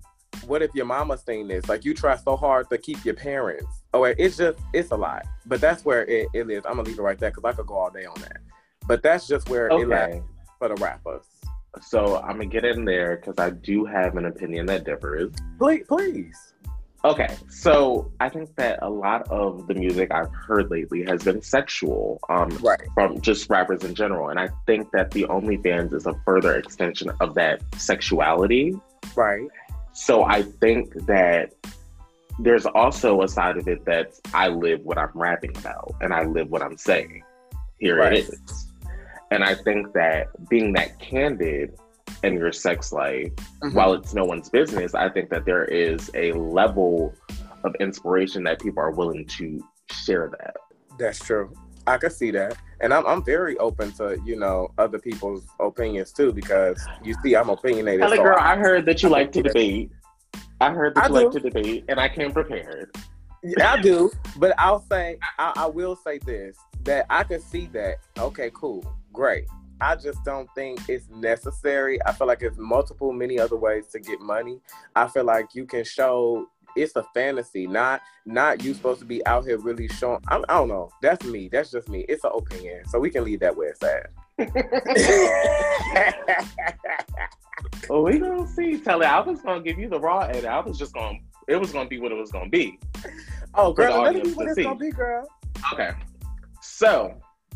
what 0.46 0.62
if 0.62 0.74
your 0.74 0.86
mama 0.86 1.16
seen 1.16 1.48
this? 1.48 1.68
Like 1.68 1.84
you 1.84 1.94
try 1.94 2.16
so 2.16 2.36
hard 2.36 2.68
to 2.70 2.78
keep 2.78 3.04
your 3.04 3.14
parents. 3.14 3.82
Oh, 3.92 4.04
it's 4.04 4.36
just 4.36 4.58
it's 4.72 4.90
a 4.90 4.96
lot. 4.96 5.24
But 5.46 5.60
that's 5.60 5.84
where 5.84 6.04
it, 6.06 6.28
it 6.34 6.50
is. 6.50 6.64
I'm 6.66 6.76
gonna 6.76 6.82
leave 6.82 6.98
it 6.98 7.02
right 7.02 7.18
there 7.18 7.30
because 7.30 7.44
I 7.44 7.52
could 7.52 7.66
go 7.66 7.74
all 7.74 7.90
day 7.90 8.04
on 8.04 8.20
that. 8.20 8.38
But 8.86 9.02
that's 9.02 9.26
just 9.26 9.48
where 9.48 9.70
okay. 9.70 9.82
it 9.82 9.88
lies 9.88 10.22
for 10.58 10.68
the 10.68 10.74
rappers. 10.76 11.26
So 11.82 12.18
I'm 12.18 12.32
gonna 12.32 12.46
get 12.46 12.64
in 12.64 12.84
there 12.84 13.16
because 13.16 13.38
I 13.38 13.50
do 13.50 13.84
have 13.84 14.16
an 14.16 14.26
opinion 14.26 14.66
that 14.66 14.84
differs. 14.84 15.32
Please, 15.58 15.84
please. 15.88 16.53
Okay, 17.04 17.36
so 17.50 18.10
I 18.18 18.30
think 18.30 18.56
that 18.56 18.78
a 18.80 18.88
lot 18.88 19.28
of 19.28 19.66
the 19.66 19.74
music 19.74 20.10
I've 20.10 20.32
heard 20.32 20.70
lately 20.70 21.04
has 21.04 21.22
been 21.22 21.42
sexual, 21.42 22.18
um, 22.30 22.48
right. 22.62 22.80
from 22.94 23.20
just 23.20 23.50
rappers 23.50 23.84
in 23.84 23.94
general, 23.94 24.30
and 24.30 24.40
I 24.40 24.48
think 24.66 24.90
that 24.92 25.10
the 25.10 25.24
OnlyFans 25.24 25.92
is 25.92 26.06
a 26.06 26.14
further 26.24 26.56
extension 26.56 27.10
of 27.20 27.34
that 27.34 27.60
sexuality. 27.76 28.74
Right. 29.14 29.46
So 29.92 30.24
I 30.24 30.44
think 30.44 30.94
that 31.04 31.52
there's 32.38 32.64
also 32.64 33.20
a 33.20 33.28
side 33.28 33.58
of 33.58 33.68
it 33.68 33.84
that 33.84 34.18
I 34.32 34.48
live 34.48 34.80
what 34.80 34.96
I'm 34.96 35.12
rapping 35.12 35.54
about, 35.58 35.94
and 36.00 36.14
I 36.14 36.24
live 36.24 36.48
what 36.48 36.62
I'm 36.62 36.78
saying. 36.78 37.22
Here 37.80 37.98
right. 37.98 38.14
it 38.14 38.30
is, 38.30 38.72
and 39.30 39.44
I 39.44 39.54
think 39.54 39.92
that 39.92 40.28
being 40.48 40.72
that 40.72 40.98
candid 41.00 41.76
in 42.24 42.34
your 42.34 42.52
sex 42.52 42.92
life, 42.92 43.34
mm-hmm. 43.36 43.74
while 43.74 43.92
it's 43.92 44.14
no 44.14 44.24
one's 44.24 44.48
business, 44.48 44.94
I 44.94 45.08
think 45.08 45.30
that 45.30 45.44
there 45.44 45.64
is 45.64 46.10
a 46.14 46.32
level 46.32 47.14
of 47.64 47.74
inspiration 47.80 48.42
that 48.44 48.60
people 48.60 48.82
are 48.82 48.90
willing 48.90 49.26
to 49.26 49.62
share 49.90 50.30
that. 50.38 50.56
That's 50.98 51.18
true. 51.18 51.52
I 51.86 51.98
can 51.98 52.10
see 52.10 52.30
that. 52.30 52.56
And 52.80 52.92
I'm, 52.92 53.06
I'm 53.06 53.22
very 53.22 53.56
open 53.58 53.92
to, 53.92 54.18
you 54.24 54.36
know, 54.36 54.72
other 54.78 54.98
people's 54.98 55.44
opinions 55.60 56.12
too, 56.12 56.32
because 56.32 56.84
you 57.02 57.14
see, 57.22 57.36
I'm 57.36 57.50
opinionated. 57.50 58.00
Hello, 58.00 58.16
so 58.16 58.22
girl, 58.22 58.38
I, 58.38 58.52
I, 58.52 58.56
heard 58.56 58.86
that 58.86 59.02
you 59.02 59.08
I 59.10 59.12
like 59.12 59.32
to 59.32 59.42
debate. 59.42 59.90
I 60.60 60.70
heard 60.70 60.94
that 60.94 61.04
I 61.04 61.06
you 61.08 61.14
do. 61.14 61.24
like 61.24 61.32
to 61.32 61.40
debate, 61.40 61.84
and 61.88 62.00
I 62.00 62.08
came 62.08 62.32
prepared. 62.32 62.94
Yeah, 63.42 63.74
I 63.74 63.80
do. 63.80 64.10
But 64.36 64.54
I'll 64.58 64.84
say, 64.90 65.18
I, 65.38 65.52
I 65.56 65.66
will 65.66 65.94
say 65.94 66.18
this 66.18 66.56
that 66.84 67.06
I 67.10 67.22
can 67.22 67.40
see 67.40 67.66
that. 67.72 67.98
Okay, 68.18 68.50
cool, 68.54 68.84
great. 69.12 69.44
I 69.80 69.96
just 69.96 70.22
don't 70.24 70.48
think 70.54 70.80
it's 70.88 71.08
necessary. 71.08 71.98
I 72.06 72.12
feel 72.12 72.26
like 72.26 72.42
it's 72.42 72.58
multiple, 72.58 73.12
many 73.12 73.38
other 73.38 73.56
ways 73.56 73.86
to 73.88 74.00
get 74.00 74.20
money. 74.20 74.60
I 74.94 75.08
feel 75.08 75.24
like 75.24 75.54
you 75.54 75.66
can 75.66 75.84
show 75.84 76.46
it's 76.76 76.96
a 76.96 77.04
fantasy, 77.14 77.66
not 77.66 78.02
not 78.26 78.62
you 78.64 78.74
supposed 78.74 79.00
to 79.00 79.06
be 79.06 79.24
out 79.26 79.44
here 79.44 79.58
really 79.58 79.88
showing. 79.88 80.20
I, 80.28 80.36
I 80.48 80.54
don't 80.54 80.68
know. 80.68 80.90
That's 81.02 81.24
me. 81.24 81.48
That's 81.48 81.70
just 81.70 81.88
me. 81.88 82.04
It's 82.08 82.24
an 82.24 82.32
opinion, 82.34 82.84
so 82.86 82.98
we 82.98 83.10
can 83.10 83.24
leave 83.24 83.40
that 83.40 83.56
where 83.56 83.68
it's 83.68 83.82
at. 83.82 84.10
well, 87.88 88.02
we 88.02 88.18
gonna 88.18 88.48
see. 88.48 88.78
Telid. 88.78 89.04
I 89.04 89.20
was 89.20 89.40
gonna 89.40 89.62
give 89.62 89.78
you 89.78 89.88
the 89.88 90.00
raw 90.00 90.20
edit. 90.20 90.46
I 90.46 90.60
was 90.60 90.78
just 90.78 90.94
gonna. 90.94 91.18
It 91.46 91.56
was 91.56 91.72
gonna 91.72 91.88
be 91.88 92.00
what 92.00 92.10
it 92.10 92.16
was 92.16 92.32
gonna 92.32 92.48
be. 92.48 92.78
Oh, 93.54 93.72
girl, 93.72 94.02
let 94.02 94.14
me 94.14 94.22
be 94.22 94.32
what 94.32 94.48
it's 94.48 94.60
gonna 94.60 94.76
be, 94.76 94.90
girl. 94.90 95.28
Okay. 95.72 95.92
So 96.60 97.14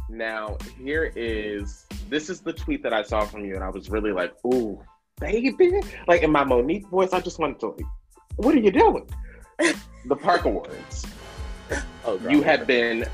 now 0.09 0.57
here 0.78 1.12
is 1.16 1.88
this 2.09 2.31
is 2.31 2.40
the 2.40 2.53
tweet 2.53 2.83
that 2.83 2.92
I 2.92 3.03
saw 3.03 3.25
from 3.25 3.44
you, 3.44 3.55
and 3.55 3.64
I 3.64 3.68
was 3.68 3.90
really 3.90 4.12
like, 4.12 4.33
ooh, 4.47 4.81
baby. 5.21 5.81
Like 6.07 6.23
in 6.23 6.31
my 6.31 6.44
Mo'Nique 6.44 6.88
voice, 6.88 7.12
I 7.12 7.21
just 7.21 7.38
wanted 7.38 7.61
to 7.61 7.68
like, 7.68 7.87
what 8.37 8.55
are 8.55 8.61
you 8.61 8.71
doing? 8.71 9.09
the 10.07 10.16
Park 10.16 10.44
Awards. 10.44 11.07
Oh, 12.05 12.16
God. 12.18 12.33
You 12.33 12.42
have 12.42 12.66
been 12.66 13.05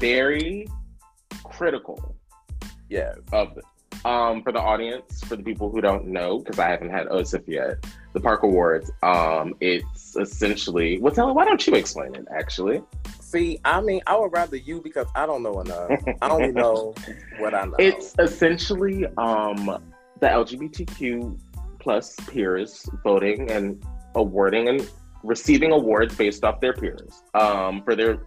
very 0.00 0.68
critical. 1.44 2.16
Yes. 2.88 3.16
Of 3.32 3.56
it. 3.56 3.64
Um, 4.04 4.42
for 4.42 4.52
the 4.52 4.58
audience, 4.58 5.22
for 5.24 5.36
the 5.36 5.42
people 5.42 5.70
who 5.70 5.80
don't 5.80 6.06
know, 6.06 6.40
because 6.40 6.58
I 6.58 6.68
haven't 6.68 6.90
had 6.90 7.06
OSIF 7.06 7.44
yet, 7.46 7.86
the 8.12 8.20
Park 8.20 8.42
Awards, 8.42 8.90
um, 9.02 9.54
it's 9.60 10.16
essentially, 10.16 10.98
well, 10.98 11.14
tell 11.14 11.26
me, 11.28 11.32
why 11.32 11.46
don't 11.46 11.66
you 11.66 11.74
explain 11.74 12.14
it, 12.14 12.26
actually? 12.30 12.82
See, 13.34 13.58
I 13.64 13.80
mean, 13.80 14.00
I 14.06 14.16
would 14.16 14.32
rather 14.32 14.56
you 14.56 14.80
because 14.80 15.08
I 15.16 15.26
don't 15.26 15.42
know 15.42 15.60
enough. 15.60 15.90
I 16.22 16.28
only 16.30 16.52
know 16.62 16.94
what 17.38 17.52
I 17.52 17.64
know. 17.64 17.74
It's 17.80 18.14
essentially 18.20 19.06
um, 19.18 19.66
the 20.20 20.28
LGBTQ 20.28 21.36
plus 21.80 22.14
peers 22.28 22.88
voting 23.02 23.50
and 23.50 23.84
awarding 24.14 24.68
and 24.68 24.88
receiving 25.24 25.72
awards 25.72 26.14
based 26.14 26.44
off 26.44 26.60
their 26.60 26.74
peers 26.74 27.24
um, 27.34 27.82
for 27.82 27.96
their 27.96 28.24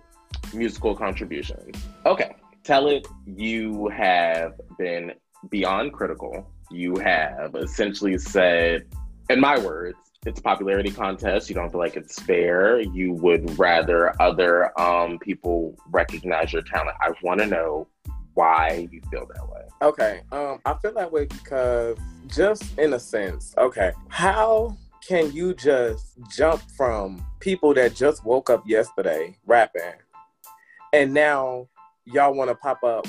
musical 0.54 0.94
contributions. 0.94 1.78
Okay, 2.06 2.36
Telid 2.66 3.06
you 3.26 3.88
have 3.88 4.60
been 4.78 5.14
beyond 5.50 5.94
critical. 5.94 6.52
You 6.70 6.98
have 6.98 7.56
essentially 7.56 8.18
said, 8.18 8.88
in 9.30 9.40
my 9.40 9.58
words, 9.58 9.98
it's 10.28 10.42
popularity 10.42 10.92
contest. 10.92 11.50
You 11.50 11.56
don't 11.56 11.72
feel 11.72 11.80
like 11.80 11.96
it's 11.96 12.20
fair. 12.22 12.82
You 12.82 13.14
would 13.14 13.58
rather 13.58 14.22
other 14.22 14.78
um, 14.80 15.18
people 15.20 15.76
recognize 15.90 16.52
your 16.52 16.64
talent. 16.64 16.98
I 17.02 17.12
want 17.24 17.40
to 17.40 17.48
know 17.48 17.88
why 18.34 18.90
you 18.92 19.02
feel 19.10 19.26
that 19.34 19.50
way. 19.50 19.62
Okay. 19.82 20.22
Um, 20.32 20.60
I 20.66 20.74
feel 20.76 20.94
that 20.94 21.12
way 21.12 21.26
because 21.26 21.98
just 22.28 22.78
in 22.78 22.94
a 22.94 23.00
sense, 23.00 23.56
okay, 23.58 23.94
how 24.10 24.78
can 25.08 25.32
you 25.32 25.54
just 25.54 26.18
jump 26.36 26.62
from 26.76 27.26
people 27.40 27.74
that 27.76 27.96
just 27.96 28.26
woke 28.26 28.50
up 28.50 28.68
yesterday 28.68 29.38
rapping 29.46 29.94
and 30.94 31.14
now 31.14 31.70
y'all 32.06 32.34
want 32.34 32.50
to 32.50 32.56
pop 32.56 32.84
up 32.84 33.08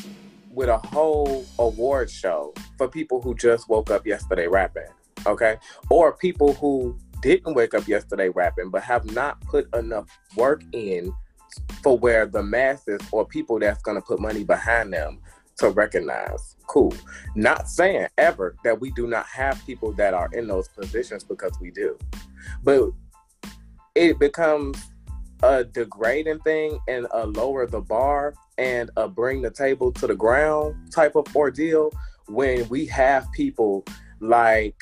with 0.50 0.68
a 0.68 0.78
whole 0.78 1.44
award 1.58 2.08
show 2.08 2.54
for 2.76 2.88
people 2.88 3.20
who 3.20 3.34
just 3.34 3.68
woke 3.68 3.90
up 3.90 4.06
yesterday 4.06 4.46
rapping? 4.46 4.86
okay? 5.26 5.56
Or 5.90 6.12
people 6.12 6.54
who 6.54 6.98
didn't 7.20 7.54
wake 7.54 7.74
up 7.74 7.86
yesterday 7.88 8.28
rapping, 8.28 8.70
but 8.70 8.82
have 8.82 9.10
not 9.12 9.40
put 9.42 9.72
enough 9.74 10.06
work 10.36 10.62
in 10.72 11.12
for 11.82 11.98
where 11.98 12.26
the 12.26 12.42
masses 12.42 13.00
or 13.12 13.24
people 13.24 13.58
that's 13.58 13.82
going 13.82 13.96
to 13.96 14.02
put 14.02 14.20
money 14.20 14.44
behind 14.44 14.92
them 14.92 15.20
to 15.58 15.70
recognize. 15.70 16.56
Cool. 16.66 16.94
Not 17.34 17.68
saying 17.68 18.08
ever 18.16 18.54
that 18.64 18.80
we 18.80 18.90
do 18.92 19.06
not 19.06 19.26
have 19.26 19.64
people 19.66 19.92
that 19.94 20.14
are 20.14 20.28
in 20.32 20.46
those 20.46 20.68
positions 20.68 21.24
because 21.24 21.58
we 21.60 21.70
do. 21.70 21.98
But 22.62 22.90
it 23.94 24.18
becomes 24.18 24.78
a 25.42 25.64
degrading 25.64 26.40
thing 26.40 26.78
and 26.88 27.06
a 27.12 27.26
lower 27.26 27.66
the 27.66 27.80
bar 27.80 28.34
and 28.56 28.90
a 28.96 29.08
bring 29.08 29.42
the 29.42 29.50
table 29.50 29.92
to 29.92 30.06
the 30.06 30.14
ground 30.14 30.74
type 30.92 31.16
of 31.16 31.34
ordeal 31.34 31.92
when 32.26 32.68
we 32.68 32.86
have 32.86 33.30
people 33.32 33.84
like 34.20 34.80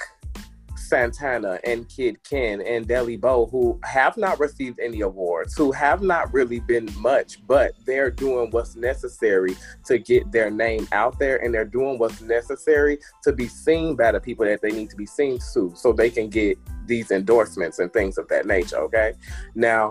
Santana 0.89 1.59
and 1.65 1.89
Kidd 1.89 2.23
Kenn 2.23 2.61
and 2.61 2.87
Delli 2.87 3.21
Boe, 3.21 3.47
who 3.47 3.79
have 3.85 4.17
not 4.17 4.39
received 4.39 4.79
any 4.81 5.01
awards, 5.01 5.57
who 5.57 5.73
have 5.73 6.03
not 6.03 6.33
really 6.33 6.61
been 6.61 6.89
much, 6.99 7.47
but 7.47 7.73
they're 7.85 8.11
doing 8.11 8.51
what's 8.51 8.77
necessary 8.77 9.57
to 9.85 9.99
get 9.99 10.31
their 10.33 10.51
name 10.51 10.87
out 10.93 11.19
there 11.19 11.43
and 11.45 11.53
they're 11.53 11.65
doing 11.65 11.99
what's 11.99 12.21
necessary 12.21 12.99
to 13.23 13.33
be 13.33 13.49
seen 13.49 13.97
by 13.97 14.13
the 14.13 14.21
people 14.21 14.45
that 14.45 14.63
they 14.63 14.71
need 14.71 14.91
to 14.91 14.97
be 14.97 15.07
seen 15.07 15.39
to 15.53 15.73
so 15.75 15.93
they 15.93 16.11
can 16.11 16.29
get 16.29 16.59
these 16.87 17.11
endorsements 17.11 17.79
and 17.79 17.93
things 17.93 18.19
of 18.19 18.29
that 18.29 18.47
nature. 18.47 18.77
Okay. 18.79 19.15
Now, 19.55 19.91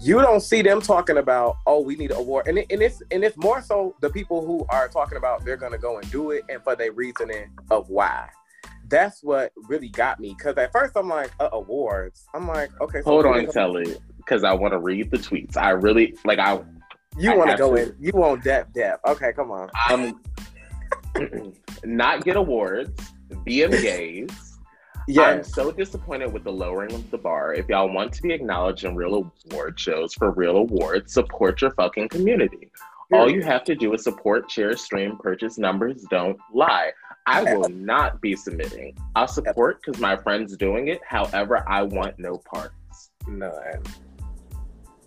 you 0.00 0.20
don't 0.20 0.40
see 0.40 0.62
them 0.62 0.80
talking 0.80 1.18
about 1.18 1.56
oh 1.66 1.78
we 1.78 1.94
need 1.96 2.10
an 2.10 2.16
award 2.16 2.48
and, 2.48 2.56
it, 2.56 2.66
and 2.70 2.80
it's 2.80 3.02
and 3.10 3.22
it's 3.22 3.36
more 3.36 3.60
so 3.60 3.94
the 4.00 4.08
people 4.08 4.44
who 4.46 4.64
are 4.70 4.88
talking 4.88 5.18
about 5.18 5.44
they're 5.44 5.58
gonna 5.58 5.76
go 5.76 5.98
and 5.98 6.10
do 6.10 6.30
it 6.30 6.42
and 6.48 6.62
for 6.64 6.74
their 6.74 6.92
reasoning 6.92 7.50
of 7.70 7.90
why 7.90 8.26
that's 8.94 9.22
what 9.22 9.52
really 9.68 9.88
got 9.88 10.20
me 10.20 10.34
because 10.38 10.56
at 10.56 10.70
first 10.70 10.92
i'm 10.96 11.08
like 11.08 11.32
uh, 11.40 11.48
awards 11.52 12.26
i'm 12.34 12.46
like 12.46 12.70
okay 12.80 13.00
so 13.02 13.10
hold 13.10 13.26
on 13.26 13.46
Telid 13.46 13.98
because 14.18 14.44
i 14.44 14.52
want 14.52 14.72
to 14.72 14.78
read 14.78 15.10
the 15.10 15.16
tweets 15.16 15.56
i 15.56 15.70
really 15.70 16.16
like 16.24 16.38
i 16.38 16.60
you 17.18 17.36
want 17.36 17.50
to 17.50 17.56
go 17.56 17.74
in 17.74 17.94
you 17.98 18.12
want 18.14 18.42
depth 18.44 18.72
depth 18.72 19.04
okay 19.06 19.32
come 19.32 19.50
on 19.50 19.68
um 19.90 20.20
not 21.84 22.24
get 22.24 22.36
awards 22.36 22.90
BMAs 23.46 24.32
yeah. 25.08 25.22
I'm 25.22 25.44
so 25.44 25.72
disappointed 25.72 26.32
with 26.32 26.44
the 26.44 26.52
lowering 26.52 26.92
of 26.94 27.10
the 27.10 27.18
bar. 27.18 27.52
If 27.52 27.68
y'all 27.68 27.92
want 27.92 28.12
to 28.14 28.22
be 28.22 28.32
acknowledged 28.32 28.84
in 28.84 28.94
real 28.94 29.30
award 29.50 29.78
shows 29.78 30.14
for 30.14 30.30
real 30.30 30.56
awards, 30.56 31.12
support 31.12 31.60
your 31.60 31.72
fucking 31.72 32.08
community. 32.08 32.70
All 33.12 33.30
you 33.30 33.42
have 33.42 33.64
to 33.64 33.74
do 33.74 33.92
is 33.94 34.02
support, 34.02 34.50
share, 34.50 34.76
stream, 34.76 35.16
purchase. 35.18 35.58
Numbers 35.58 36.04
don't 36.10 36.38
lie. 36.52 36.90
I 37.26 37.54
will 37.54 37.68
not 37.68 38.20
be 38.20 38.36
submitting. 38.36 38.96
I'll 39.16 39.28
support 39.28 39.80
because 39.82 40.00
my 40.00 40.16
friend's 40.16 40.56
doing 40.56 40.88
it. 40.88 41.00
However, 41.06 41.64
I 41.68 41.82
want 41.82 42.18
no 42.18 42.38
parts. 42.38 43.10
None. 43.26 43.82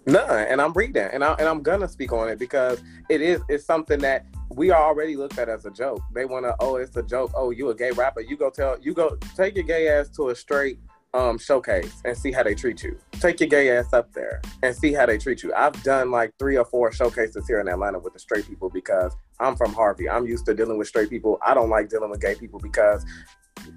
None. 0.08 0.48
And 0.48 0.62
I'm 0.62 0.74
reading 0.74 1.10
and, 1.12 1.24
I, 1.24 1.34
and 1.34 1.48
I'm 1.48 1.62
going 1.62 1.82
to 1.82 1.88
speak 1.88 2.12
on 2.14 2.30
it 2.30 2.40
because 2.40 2.82
it 3.10 3.22
is 3.22 3.42
it's 3.50 3.66
something 3.66 4.00
that 4.00 4.26
we 4.50 4.72
are 4.72 4.82
already 4.82 5.16
looked 5.16 5.38
at 5.38 5.50
as 5.50 5.66
a 5.66 5.72
joke. 5.72 6.02
They 6.14 6.26
want 6.26 6.46
to, 6.46 6.56
oh, 6.60 6.78
it's 6.78 6.96
a 6.96 7.04
joke. 7.04 7.32
Oh, 7.36 7.52
you 7.52 7.70
a 7.70 7.76
gay 7.76 7.92
rapper? 7.92 8.22
You 8.22 8.38
go 8.38 8.50
tell, 8.50 8.80
you 8.80 8.94
go 8.94 9.18
take 9.36 9.56
your 9.56 9.66
gay 9.66 9.90
ass 9.90 10.10
to 10.12 10.30
a 10.30 10.36
straight 10.36 10.80
um, 11.18 11.40
showcase 11.40 12.02
and 12.06 12.16
see 12.16 12.32
how 12.32 12.44
they 12.44 12.54
treat 12.54 12.84
you. 12.84 12.98
Take 13.14 13.40
your 13.40 13.50
gay 13.50 13.76
ass 13.76 13.92
up 13.92 14.14
there 14.14 14.40
and 14.62 14.76
see 14.76 14.94
how 14.94 15.08
they 15.08 15.18
treat 15.18 15.42
you. 15.42 15.52
I've 15.56 15.82
done 15.82 16.12
like 16.12 16.32
three 16.38 16.58
or 16.58 16.66
four 16.66 16.92
showcases 16.92 17.48
here 17.48 17.60
in 17.60 17.68
Atlanta 17.68 17.98
with 17.98 18.14
the 18.14 18.20
straight 18.20 18.48
people 18.48 18.70
because 18.70 19.16
I'm 19.40 19.56
from 19.56 19.74
Harvey. 19.74 20.08
I'm 20.08 20.28
used 20.28 20.46
to 20.46 20.54
dealing 20.54 20.78
with 20.78 20.88
straight 20.88 21.10
people. 21.10 21.40
I 21.44 21.56
don't 21.56 21.72
like 21.72 21.90
dealing 21.90 22.12
with 22.12 22.22
gay 22.22 22.36
people 22.36 22.60
because 22.60 23.04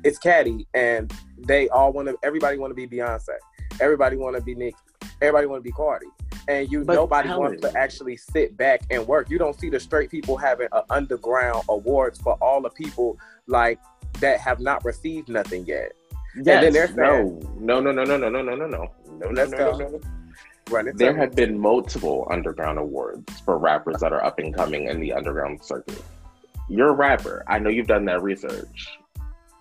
it's 0.05 0.19
catty 0.19 0.69
and 0.75 1.11
they 1.39 1.71
all 1.71 1.93
want 1.93 2.09
to. 2.09 2.19
Everybody 2.23 2.59
want 2.59 2.73
to 2.73 2.75
be 2.75 2.87
Beyonce. 2.87 3.37
Everybody 3.81 4.17
want 4.17 4.37
to 4.37 4.43
be 4.43 4.55
Nicki. 4.55 4.77
Everybody 5.23 5.47
want 5.47 5.61
to 5.61 5.65
be 5.65 5.73
Cardi 5.73 6.07
and 6.49 6.71
you 6.71 6.85
but 6.85 6.95
nobody 6.95 7.29
wants 7.29 7.61
to 7.63 7.77
actually 7.79 8.17
sit 8.17 8.57
back 8.57 8.83
and 8.91 9.07
work. 9.07 9.31
You 9.31 9.39
don't 9.39 9.59
see 9.59 9.71
the 9.71 9.81
straight 9.81 10.11
people 10.11 10.37
having 10.37 10.69
an 10.73 10.83
underground 10.91 11.65
awards 11.69 12.21
for 12.21 12.35
all 12.43 12.61
the 12.61 12.71
people 12.71 13.19
like 13.47 13.79
that 14.21 14.41
have 14.41 14.61
not 14.61 14.85
received 14.85 15.29
nothing 15.29 15.65
yet. 15.67 15.93
Yes, 16.37 16.65
and 16.65 16.75
then 16.75 16.97
no, 16.97 17.81
no, 17.81 17.81
no, 17.81 17.93
no, 17.93 18.05
no, 18.05 18.17
no, 18.17 18.29
no, 18.29 18.43
no, 18.43 18.55
no, 18.55 18.67
no, 18.67 18.67
no, 18.67 19.31
no, 19.31 19.45
no, 19.45 19.73
no, 19.73 19.89
no. 19.89 20.01
There 20.95 21.17
have 21.17 21.35
been 21.35 21.59
multiple 21.59 22.29
underground 22.31 22.79
awards 22.79 23.41
for 23.41 23.59
rappers 23.59 23.97
that 24.01 24.13
are 24.13 24.25
up 24.25 24.39
and 24.39 24.55
coming 24.55 24.87
in 24.87 25.01
the 25.01 25.13
underground 25.13 25.65
circuit. 25.65 26.03
You're 26.69 26.91
a 26.91 26.93
rapper. 26.93 27.43
I 27.49 27.59
know 27.59 27.71
you've 27.71 27.89
done 27.89 28.05
that 28.05 28.23
research. 28.23 28.89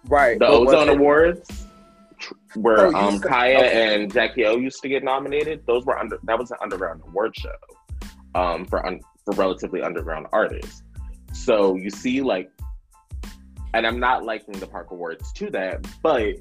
Right. 0.07 0.37
The 0.37 0.47
Ozone 0.47 0.89
Awards 0.89 1.65
where 2.55 2.87
oh, 2.87 2.95
um, 2.95 3.19
Khia 3.19 3.57
okay. 3.57 3.95
and 3.95 4.11
Jackie 4.11 4.45
O 4.45 4.57
used 4.57 4.81
to 4.81 4.89
get 4.89 5.03
nominated. 5.03 5.65
Those 5.65 5.85
were 5.85 5.97
under 5.97 6.19
that 6.23 6.37
was 6.37 6.51
an 6.51 6.57
underground 6.61 7.01
award 7.07 7.35
show 7.35 7.55
um, 8.35 8.65
for 8.65 8.85
un, 8.85 8.99
for 9.25 9.33
relatively 9.35 9.81
underground 9.81 10.27
artists. 10.31 10.83
So 11.33 11.75
you 11.75 11.89
see, 11.89 12.21
like, 12.21 12.51
and 13.73 13.85
I'm 13.85 13.99
not 13.99 14.25
liking 14.25 14.59
the 14.59 14.67
Park 14.67 14.91
Awards 14.91 15.31
to 15.33 15.49
that, 15.51 15.85
but 16.01 16.35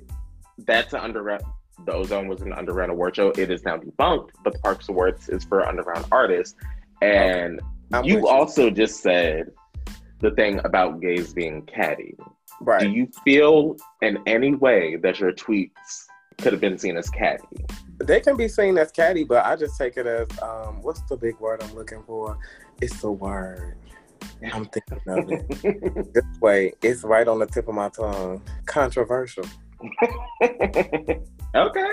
that's 0.66 0.92
an 0.92 1.00
underground. 1.00 1.42
The 1.86 1.92
Ozone 1.92 2.26
was 2.26 2.40
an 2.42 2.52
underground 2.52 2.90
award 2.90 3.16
show. 3.16 3.30
It 3.30 3.50
is 3.50 3.64
now 3.64 3.76
debunked, 3.76 4.30
but 4.42 4.52
the 4.52 4.58
Parks 4.58 4.88
Awards 4.88 5.28
is 5.28 5.44
for 5.44 5.66
underground 5.66 6.06
artists. 6.10 6.56
And 7.02 7.60
okay. 7.94 8.08
you 8.08 8.26
also 8.26 8.68
just 8.70 9.00
said 9.00 9.52
the 10.20 10.32
thing 10.32 10.60
about 10.64 11.00
gays 11.00 11.32
being 11.32 11.62
catty. 11.62 12.16
Right. 12.60 12.80
Do 12.80 12.90
you 12.90 13.08
feel 13.24 13.76
in 14.02 14.18
any 14.26 14.54
way 14.54 14.96
that 14.96 15.20
your 15.20 15.32
tweets 15.32 16.06
could 16.38 16.52
have 16.52 16.60
been 16.60 16.78
seen 16.78 16.96
as 16.96 17.08
catty? 17.10 17.44
They 17.98 18.20
can 18.20 18.36
be 18.36 18.48
seen 18.48 18.78
as 18.78 18.90
catty, 18.90 19.24
but 19.24 19.44
I 19.44 19.54
just 19.56 19.78
take 19.78 19.96
it 19.96 20.06
as 20.06 20.26
um, 20.40 20.82
what's 20.82 21.02
the 21.02 21.16
big 21.16 21.38
word 21.38 21.62
I'm 21.62 21.74
looking 21.74 22.02
for? 22.04 22.36
It's 22.80 23.00
the 23.00 23.12
word. 23.12 23.76
I'm 24.52 24.66
thinking 24.66 25.00
of 25.06 25.30
it. 25.30 26.12
this 26.14 26.40
way, 26.40 26.72
it's 26.82 27.04
right 27.04 27.26
on 27.26 27.38
the 27.38 27.46
tip 27.46 27.68
of 27.68 27.74
my 27.74 27.88
tongue. 27.88 28.42
Controversial. 28.66 29.44
okay. 31.54 31.92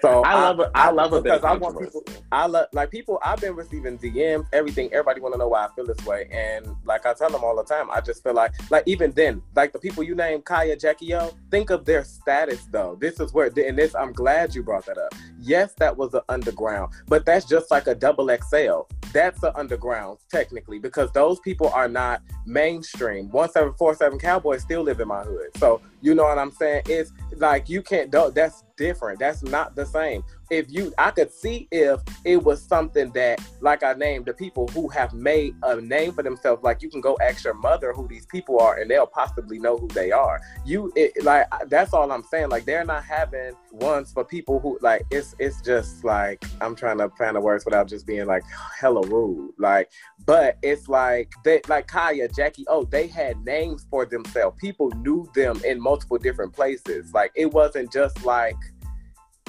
So 0.00 0.22
I 0.22 0.34
love 0.34 0.60
it. 0.60 0.70
I, 0.74 0.88
I 0.88 0.90
love 0.90 1.12
it 1.12 1.24
because 1.24 1.44
I 1.44 1.52
want 1.54 1.78
people. 1.78 2.02
I 2.32 2.46
love 2.46 2.66
like 2.72 2.90
people. 2.90 3.18
I've 3.22 3.40
been 3.40 3.54
receiving 3.54 3.98
DMs, 3.98 4.46
everything. 4.52 4.90
Everybody 4.92 5.20
want 5.20 5.34
to 5.34 5.38
know 5.38 5.48
why 5.48 5.66
I 5.66 5.68
feel 5.74 5.86
this 5.86 6.04
way, 6.06 6.28
and 6.32 6.74
like 6.84 7.04
I 7.06 7.12
tell 7.12 7.30
them 7.30 7.44
all 7.44 7.56
the 7.56 7.64
time, 7.64 7.90
I 7.90 8.00
just 8.00 8.22
feel 8.22 8.34
like, 8.34 8.52
like 8.70 8.84
even 8.86 9.12
then, 9.12 9.42
like 9.54 9.72
the 9.72 9.78
people 9.78 10.02
you 10.02 10.14
name, 10.14 10.40
Khia, 10.40 10.80
Jackie 10.80 11.14
O, 11.14 11.32
think 11.50 11.70
of 11.70 11.84
their 11.84 12.04
status 12.04 12.66
though. 12.70 12.96
This 13.00 13.20
is 13.20 13.32
where, 13.32 13.50
and 13.56 13.78
this. 13.78 13.94
I'm 13.94 14.12
glad 14.12 14.54
you 14.54 14.62
brought 14.62 14.86
that 14.86 14.96
up. 14.96 15.14
Yes, 15.38 15.74
that 15.78 15.96
was 15.96 16.14
an 16.14 16.22
underground, 16.28 16.92
but 17.06 17.26
that's 17.26 17.44
just 17.44 17.70
like 17.70 17.86
a 17.86 17.94
double 17.94 18.28
XL. 18.28 18.82
That's 19.12 19.40
the 19.40 19.56
underground 19.58 20.18
technically 20.30 20.78
because 20.78 21.10
those 21.12 21.40
people 21.40 21.68
are 21.70 21.88
not 21.88 22.22
mainstream. 22.46 23.28
One 23.30 23.50
seven 23.50 23.74
four 23.74 23.94
seven 23.94 24.18
Cowboys 24.18 24.62
still 24.62 24.82
live 24.82 25.00
in 25.00 25.08
my 25.08 25.22
hood, 25.22 25.48
so 25.56 25.82
you 26.00 26.14
know 26.14 26.24
what 26.24 26.38
I'm 26.38 26.52
saying. 26.52 26.82
It's 26.86 27.12
like 27.36 27.68
you 27.68 27.82
can't. 27.82 28.10
That's 28.10 28.64
different. 28.80 29.18
That's 29.18 29.42
not 29.42 29.76
the 29.76 29.84
same. 29.84 30.24
If 30.50 30.66
you, 30.68 30.92
I 30.98 31.12
could 31.12 31.30
see 31.30 31.68
if 31.70 32.00
it 32.24 32.42
was 32.42 32.60
something 32.60 33.12
that, 33.12 33.40
like 33.60 33.84
I 33.84 33.92
named, 33.92 34.24
the 34.24 34.32
people 34.32 34.66
who 34.68 34.88
have 34.88 35.12
made 35.12 35.54
a 35.62 35.80
name 35.80 36.12
for 36.12 36.24
themselves. 36.24 36.64
Like 36.64 36.82
you 36.82 36.88
can 36.88 37.00
go 37.00 37.16
ask 37.22 37.44
your 37.44 37.54
mother 37.54 37.92
who 37.92 38.08
these 38.08 38.26
people 38.26 38.58
are, 38.58 38.78
and 38.78 38.90
they'll 38.90 39.06
possibly 39.06 39.58
know 39.60 39.76
who 39.76 39.86
they 39.88 40.10
are. 40.10 40.40
You, 40.64 40.92
it, 40.96 41.22
like 41.22 41.46
that's 41.68 41.92
all 41.92 42.10
I'm 42.10 42.24
saying. 42.24 42.48
Like 42.48 42.64
they're 42.64 42.84
not 42.84 43.04
having 43.04 43.52
ones 43.70 44.12
for 44.12 44.24
people 44.24 44.58
who 44.58 44.78
like. 44.80 45.04
It's 45.10 45.36
it's 45.38 45.60
just 45.60 46.02
like 46.02 46.42
I'm 46.60 46.74
trying 46.74 46.98
to 46.98 47.08
plan 47.08 47.34
the 47.34 47.40
words 47.40 47.64
without 47.64 47.86
just 47.86 48.06
being 48.06 48.26
like 48.26 48.42
hella 48.76 49.06
rude. 49.06 49.52
Like, 49.58 49.90
but 50.24 50.58
it's 50.62 50.88
like 50.88 51.30
they 51.44 51.60
like 51.68 51.86
Khia, 51.86 52.34
Jackie. 52.34 52.64
Oh, 52.66 52.84
they 52.84 53.06
had 53.06 53.44
names 53.44 53.86
for 53.88 54.04
themselves. 54.04 54.56
People 54.58 54.90
knew 54.96 55.30
them 55.34 55.60
in 55.64 55.80
multiple 55.90 56.18
different 56.18 56.52
places. 56.52 57.12
Like 57.12 57.32
it 57.34 57.52
wasn't 57.52 57.92
just 57.92 58.24
like 58.24 58.54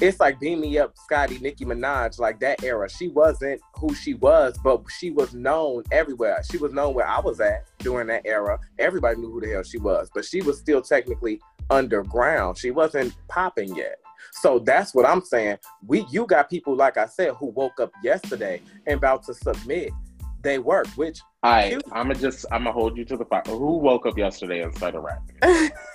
it's 0.02 0.20
like 0.20 0.40
beam 0.40 0.62
me 0.62 0.80
up 0.80 0.98
Scotty, 0.98 1.38
Nicki 1.38 1.66
Minaj, 1.66 2.18
like 2.18 2.40
that 2.40 2.64
era. 2.64 2.90
She 2.90 3.10
wasn't 3.10 3.62
who 3.76 3.94
she 3.94 4.16
was, 4.16 4.58
but 4.64 4.82
she 4.98 5.12
was 5.12 5.36
known 5.36 5.84
everywhere. 5.92 6.42
She 6.50 6.58
was 6.58 6.74
known 6.74 6.96
where 6.96 7.08
I 7.08 7.20
was 7.20 7.40
at 7.40 7.68
during 7.78 8.08
that 8.08 8.24
era. 8.26 8.60
Everybody 8.80 9.22
knew 9.22 9.32
who 9.32 9.42
the 9.42 9.52
hell 9.52 9.62
she 9.62 9.78
was, 9.78 10.10
but 10.16 10.26
she 10.26 10.42
was 10.42 10.58
still 10.58 10.82
technically 10.82 11.40
underground. 11.70 12.58
She 12.58 12.72
wasn't 12.72 13.14
popping 13.28 13.76
yet. 13.76 14.00
So 14.32 14.58
that's 14.58 14.96
what 14.96 15.06
I'm 15.06 15.22
saying. 15.22 15.58
We 15.86 16.08
you 16.10 16.26
got 16.26 16.50
people 16.50 16.76
like 16.76 16.98
I 16.98 17.06
said 17.06 17.36
who 17.36 17.48
woke 17.52 17.80
up 17.80 17.92
yesterday 18.04 18.64
and 18.88 18.98
about 18.98 19.22
to 19.26 19.36
submit 19.36 19.92
they 20.42 20.58
work, 20.58 20.88
which 20.96 21.20
I 21.44 21.78
I'm 21.92 22.08
gonna 22.08 22.16
just 22.16 22.46
I'm 22.52 22.64
gonna 22.64 22.72
hold 22.72 22.98
you 22.98 23.06
to 23.06 23.18
the 23.18 23.26
fire. 23.26 23.44
Who 23.46 23.78
woke 23.78 24.06
up 24.08 24.18
yesterday 24.18 24.62
and 24.62 24.76
started 24.76 25.00
rapping? 25.00 25.72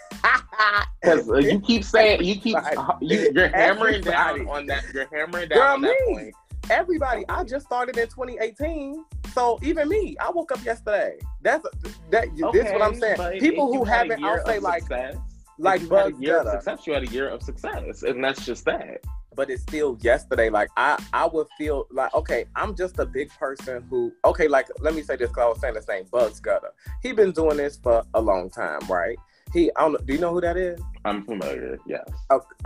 Because 1.00 1.28
uh, 1.28 1.36
you 1.36 1.60
keep 1.60 1.84
saying 1.84 2.24
you 2.24 2.34
keep 2.36 2.56
you, 3.00 3.32
are 3.36 3.48
hammering 3.48 4.02
down 4.02 4.48
on 4.48 4.66
that. 4.66 4.84
You're 4.92 5.08
hammering 5.12 5.48
down 5.48 5.58
Girl, 5.58 5.74
on 5.74 5.80
that 5.82 5.96
me. 6.06 6.14
point. 6.14 6.34
Everybody, 6.68 7.24
I 7.28 7.44
just 7.44 7.66
started 7.66 7.96
in 7.96 8.08
2018, 8.08 9.04
so 9.32 9.58
even 9.62 9.88
me, 9.88 10.16
I 10.18 10.30
woke 10.30 10.50
up 10.50 10.64
yesterday. 10.64 11.18
That's 11.42 11.64
that. 12.10 12.28
Okay, 12.28 12.58
this 12.58 12.66
is 12.66 12.72
what 12.72 12.82
I'm 12.82 12.96
saying. 12.96 13.38
People 13.38 13.72
who 13.72 13.84
haven't, 13.84 14.24
I'll 14.24 14.44
say 14.44 14.58
like, 14.58 14.82
success, 14.82 15.16
like 15.58 15.88
Buzz 15.88 16.12
a 16.12 16.20
year 16.20 16.38
of 16.40 16.48
success. 16.50 16.86
You 16.86 16.94
had 16.94 17.04
a 17.04 17.12
year 17.12 17.28
of 17.28 17.42
success, 17.42 18.02
and 18.02 18.24
that's 18.24 18.44
just 18.44 18.64
that 18.64 19.04
but 19.36 19.50
it's 19.50 19.62
still 19.62 19.96
yesterday. 20.00 20.48
Like 20.48 20.70
I, 20.76 21.00
I 21.12 21.26
would 21.26 21.46
feel 21.56 21.86
like 21.92 22.12
okay, 22.14 22.46
I'm 22.56 22.74
just 22.74 22.98
a 22.98 23.06
big 23.06 23.28
person 23.38 23.84
who 23.88 24.12
okay, 24.24 24.48
like 24.48 24.66
let 24.80 24.94
me 24.94 25.02
say 25.02 25.16
this 25.16 25.28
because 25.28 25.42
I 25.42 25.48
was 25.48 25.60
saying 25.60 25.74
the 25.74 25.82
same. 25.82 26.06
Buzz 26.10 26.40
Gutter, 26.40 26.72
he 27.02 27.12
been 27.12 27.32
doing 27.32 27.58
this 27.58 27.76
for 27.76 28.02
a 28.14 28.20
long 28.20 28.50
time, 28.50 28.80
right? 28.88 29.18
He, 29.56 29.70
I 29.74 29.88
don't. 29.88 30.04
Do 30.04 30.12
you 30.12 30.18
know 30.18 30.34
who 30.34 30.42
that 30.42 30.58
is? 30.58 30.78
I'm 31.06 31.24
familiar. 31.24 31.78
Yes. 31.86 32.06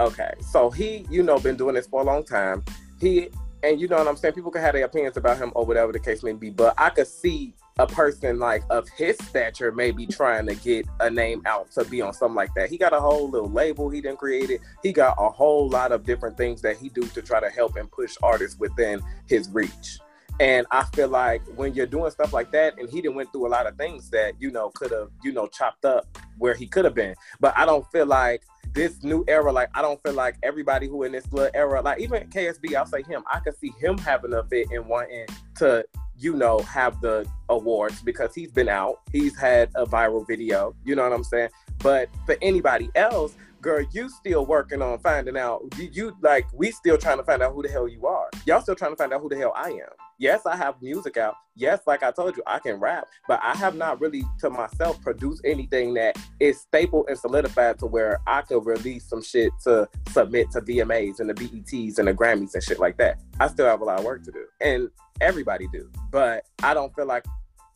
Okay, 0.01 0.33
so 0.41 0.71
he, 0.71 1.07
you 1.09 1.23
know, 1.23 1.39
been 1.39 1.55
doing 1.55 1.77
this 1.77 1.87
for 1.87 2.01
a 2.01 2.05
long 2.05 2.25
time. 2.25 2.65
He, 3.01 3.29
and 3.63 3.81
you 3.81 3.87
know 3.87 3.99
what 3.99 4.09
I'm 4.09 4.17
saying. 4.17 4.35
People 4.35 4.51
can 4.51 4.61
have 4.61 4.75
their 4.75 4.87
opinions 4.87 5.17
about 5.17 5.39
him 5.39 5.53
or 5.55 5.65
whatever 5.65 5.93
the 5.93 6.01
case 6.01 6.25
may 6.25 6.33
be, 6.33 6.51
but 6.51 6.75
I 6.77 6.91
could 6.91 7.07
see 7.07 7.55
a 7.79 7.87
person 7.87 8.41
like 8.41 8.65
of 8.71 8.89
his 8.89 9.17
stature 9.19 9.71
maybe 9.71 10.05
trying 10.05 10.49
to 10.49 10.57
get 10.57 10.85
a 10.99 11.09
name 11.09 11.43
out 11.47 11.71
to 11.73 11.85
be 11.85 12.03
on 12.03 12.13
something 12.13 12.35
like 12.35 12.53
that. 12.55 12.69
He 12.69 12.77
got 12.77 12.93
a 12.93 12.99
whole 12.99 13.31
little 13.31 13.49
label 13.49 13.89
he 13.89 14.01
didn't 14.01 14.19
create 14.19 14.51
it. 14.51 14.61
He 14.83 14.93
got 14.93 15.15
a 15.17 15.31
whole 15.31 15.69
lot 15.69 15.93
of 15.93 16.05
different 16.05 16.37
things 16.37 16.61
that 16.63 16.77
he 16.77 16.89
do 16.89 17.03
to 17.03 17.23
try 17.23 17.39
to 17.39 17.51
help 17.51 17.77
and 17.77 17.89
push 17.89 18.17
artists 18.21 18.59
within 18.59 19.01
his 19.29 19.49
reach. 19.51 20.01
And 20.39 20.67
I 20.71 20.85
feel 20.95 21.09
like 21.09 21.43
when 21.57 21.75
you're 21.75 21.87
doing 21.87 22.11
stuff 22.11 22.33
like 22.33 22.53
that, 22.53 22.79
and 22.79 22.89
he 22.89 23.01
didn't 23.01 23.17
went 23.17 23.33
through 23.33 23.47
a 23.47 23.49
lot 23.51 23.67
of 23.67 23.77
things 23.77 24.11
that 24.11 24.35
you 24.39 24.51
know 24.51 24.71
could 24.71 24.93
have 24.93 25.09
you 25.23 25.33
know 25.33 25.47
chopped 25.47 25.85
up 25.85 26.07
where 26.39 26.55
he 26.55 26.67
could 26.67 26.85
have 26.85 26.95
been. 26.95 27.15
But 27.41 27.57
I 27.57 27.67
don't 27.67 27.87
feel 27.91 28.07
like 28.07 28.43
this 28.73 29.03
new 29.03 29.25
era, 29.29 29.53
like 29.53 29.69
I 29.75 29.83
don't 29.83 30.03
feel 30.03 30.15
like 30.15 30.37
everybody 30.43 30.87
who 30.87 31.03
in 31.03 31.13
this 31.13 31.31
little 31.33 31.51
era, 31.55 31.83
like 31.83 32.01
even 32.01 32.29
KSB, 32.29 32.75
I'll 32.75 32.87
say 32.87 33.03
him, 33.03 33.23
I 33.31 33.41
could 33.41 33.59
see 33.59 33.73
him 33.81 33.99
having 33.99 34.33
a 34.33 34.45
fit 34.45 34.71
in 34.71 34.87
wanting 34.87 35.27
to, 35.57 35.85
you 36.17 36.35
know, 36.35 36.61
have 36.61 37.01
the 37.01 37.27
awards 37.49 38.03
because 38.03 38.35
he's 38.35 38.53
been 38.53 38.69
out, 38.69 39.01
he's 39.13 39.37
had 39.37 39.71
a 39.75 39.85
viral 39.85 40.27
video, 40.27 40.75
you 40.85 40.95
know 40.95 41.03
what 41.03 41.13
I'm 41.13 41.25
saying? 41.25 41.51
But 41.79 42.09
for 42.27 42.37
anybody 42.43 42.91
else, 42.95 43.37
girl, 43.61 43.85
you 43.93 44.09
still 44.09 44.47
working 44.47 44.83
on 44.83 44.99
finding 44.99 45.37
out. 45.37 45.63
You, 45.79 46.17
like 46.23 46.47
we 46.53 46.71
still 46.71 46.99
trying 46.99 47.19
to 47.19 47.25
find 47.25 47.43
out 47.43 47.55
who 47.55 47.63
the 47.63 47.69
hell 47.69 47.89
you 47.89 48.07
are. 48.07 48.29
Y'all 48.47 48.61
still 48.61 48.75
trying 48.75 48.93
to 48.93 48.97
find 48.97 49.13
out 49.13 49.21
who 49.21 49.29
the 49.29 49.37
hell 49.37 49.53
I 49.57 49.71
am. 49.71 49.89
Yes, 50.19 50.45
I 50.45 50.57
have 50.57 50.81
music 50.83 51.17
out. 51.17 51.35
Yes, 51.57 51.81
like 51.87 52.03
I 52.03 52.11
told 52.11 52.37
you, 52.37 52.43
I 52.47 52.59
can 52.59 52.77
rap, 52.77 53.07
but 53.27 53.41
I 53.43 53.55
have 53.57 53.75
not 53.75 54.01
really 54.01 54.23
to 54.41 54.51
myself 54.51 55.01
produced 55.03 55.43
anything 55.45 55.95
that 55.95 56.17
is 56.39 56.61
staple 56.61 57.07
and 57.09 57.19
solidified 57.19 57.79
to 57.81 57.87
where 57.87 58.21
I 58.27 58.43
could 58.43 58.65
release 58.67 59.09
some 59.09 59.23
shit 59.23 59.53
to 59.65 59.89
submit 60.11 60.51
to 60.53 60.61
VMAs 60.61 61.21
and 61.21 61.31
the 61.31 61.35
BETs 61.35 61.99
and 61.99 62.09
the 62.09 62.15
Grammys 62.15 62.55
and 62.55 62.63
shit 62.63 62.79
like 62.79 62.99
that. 62.99 63.19
I 63.41 63.49
still 63.49 63.67
have 63.67 63.81
a 63.81 63.85
lot 63.85 63.99
of 63.99 64.05
work 64.05 64.23
to 64.25 64.33
do, 64.33 64.45
and 64.61 64.91
everybody 65.21 65.69
do. 65.73 65.91
But 66.11 66.45
I 66.63 66.75
don't 66.75 66.95
feel 66.95 67.07
like 67.07 67.25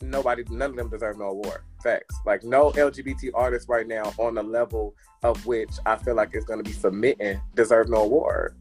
nobody, 0.00 0.44
none 0.50 0.70
of 0.70 0.76
them 0.76 0.88
deserve 0.88 1.18
no 1.18 1.26
award. 1.26 1.62
Facts. 1.82 2.16
Like 2.26 2.44
no 2.44 2.70
LGBT 2.72 3.30
artist 3.34 3.68
right 3.68 3.86
now 3.86 4.12
on 4.18 4.34
the 4.34 4.42
level 4.42 4.94
of 5.22 5.44
which 5.46 5.70
I 5.86 5.96
feel 5.96 6.14
like 6.14 6.34
is 6.34 6.44
going 6.44 6.62
to 6.62 6.64
be 6.64 6.72
submitting 6.72 7.40
deserve 7.54 7.88
no 7.88 7.98
award. 7.98 8.56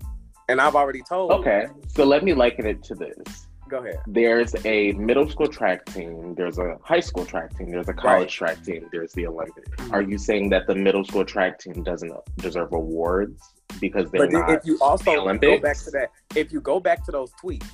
And 0.49 0.59
I've 0.59 0.75
already 0.75 1.01
told. 1.01 1.31
Okay, 1.31 1.67
so 1.87 2.03
let 2.03 2.23
me 2.23 2.33
liken 2.33 2.65
it 2.65 2.83
to 2.83 2.95
this. 2.95 3.47
Go 3.69 3.77
ahead. 3.77 3.99
There's 4.07 4.53
a 4.65 4.91
middle 4.91 5.27
school 5.29 5.47
track 5.47 5.85
team, 5.85 6.35
there's 6.35 6.59
a 6.59 6.77
high 6.83 6.99
school 6.99 7.25
track 7.25 7.57
team, 7.57 7.71
there's 7.71 7.87
a 7.87 7.93
college 7.93 8.39
right. 8.41 8.55
track 8.55 8.65
team, 8.65 8.87
there's 8.91 9.13
the 9.13 9.25
Olympics. 9.25 9.69
Mm-hmm. 9.69 9.93
Are 9.93 10.01
you 10.01 10.17
saying 10.17 10.49
that 10.49 10.67
the 10.67 10.75
middle 10.75 11.03
school 11.05 11.23
track 11.23 11.59
team 11.59 11.81
doesn't 11.81 12.13
deserve 12.37 12.73
awards 12.73 13.41
because 13.79 14.11
they're 14.11 14.27
but 14.27 14.31
not? 14.31 14.51
If 14.51 14.65
you 14.65 14.77
also 14.81 15.15
go 15.37 15.59
back 15.59 15.77
to 15.77 15.91
that, 15.91 16.11
if 16.35 16.51
you 16.51 16.59
go 16.59 16.79
back 16.79 17.05
to 17.05 17.11
those 17.11 17.31
tweets, 17.41 17.67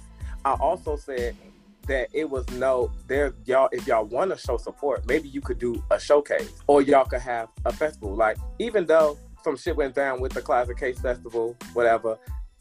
I 0.46 0.54
also 0.54 0.96
said 0.96 1.36
that 1.90 2.08
it 2.14 2.30
was 2.30 2.48
no 2.52 2.92
there 3.08 3.34
y'all 3.46 3.68
if 3.72 3.88
y'all 3.88 4.06
want 4.06 4.30
to 4.30 4.38
show 4.38 4.58
support 4.58 5.06
maybe 5.08 5.28
you 5.28 5.42
could 5.42 5.58
do 5.58 5.84
a 5.90 6.00
showcase 6.00 6.54
or 6.68 6.82
y'all 6.82 7.04
could 7.04 7.20
have 7.20 7.50
a 7.66 7.74
festival 7.74 8.16
like 8.16 8.38
even 8.60 8.86
though 8.86 9.18
some 9.44 9.58
shit 9.58 9.76
went 9.76 9.96
down 9.96 10.22
with 10.22 10.32
the 10.32 10.42
classic 10.42 10.78
case 10.78 11.00
festival 11.00 11.56
whatever 11.74 12.18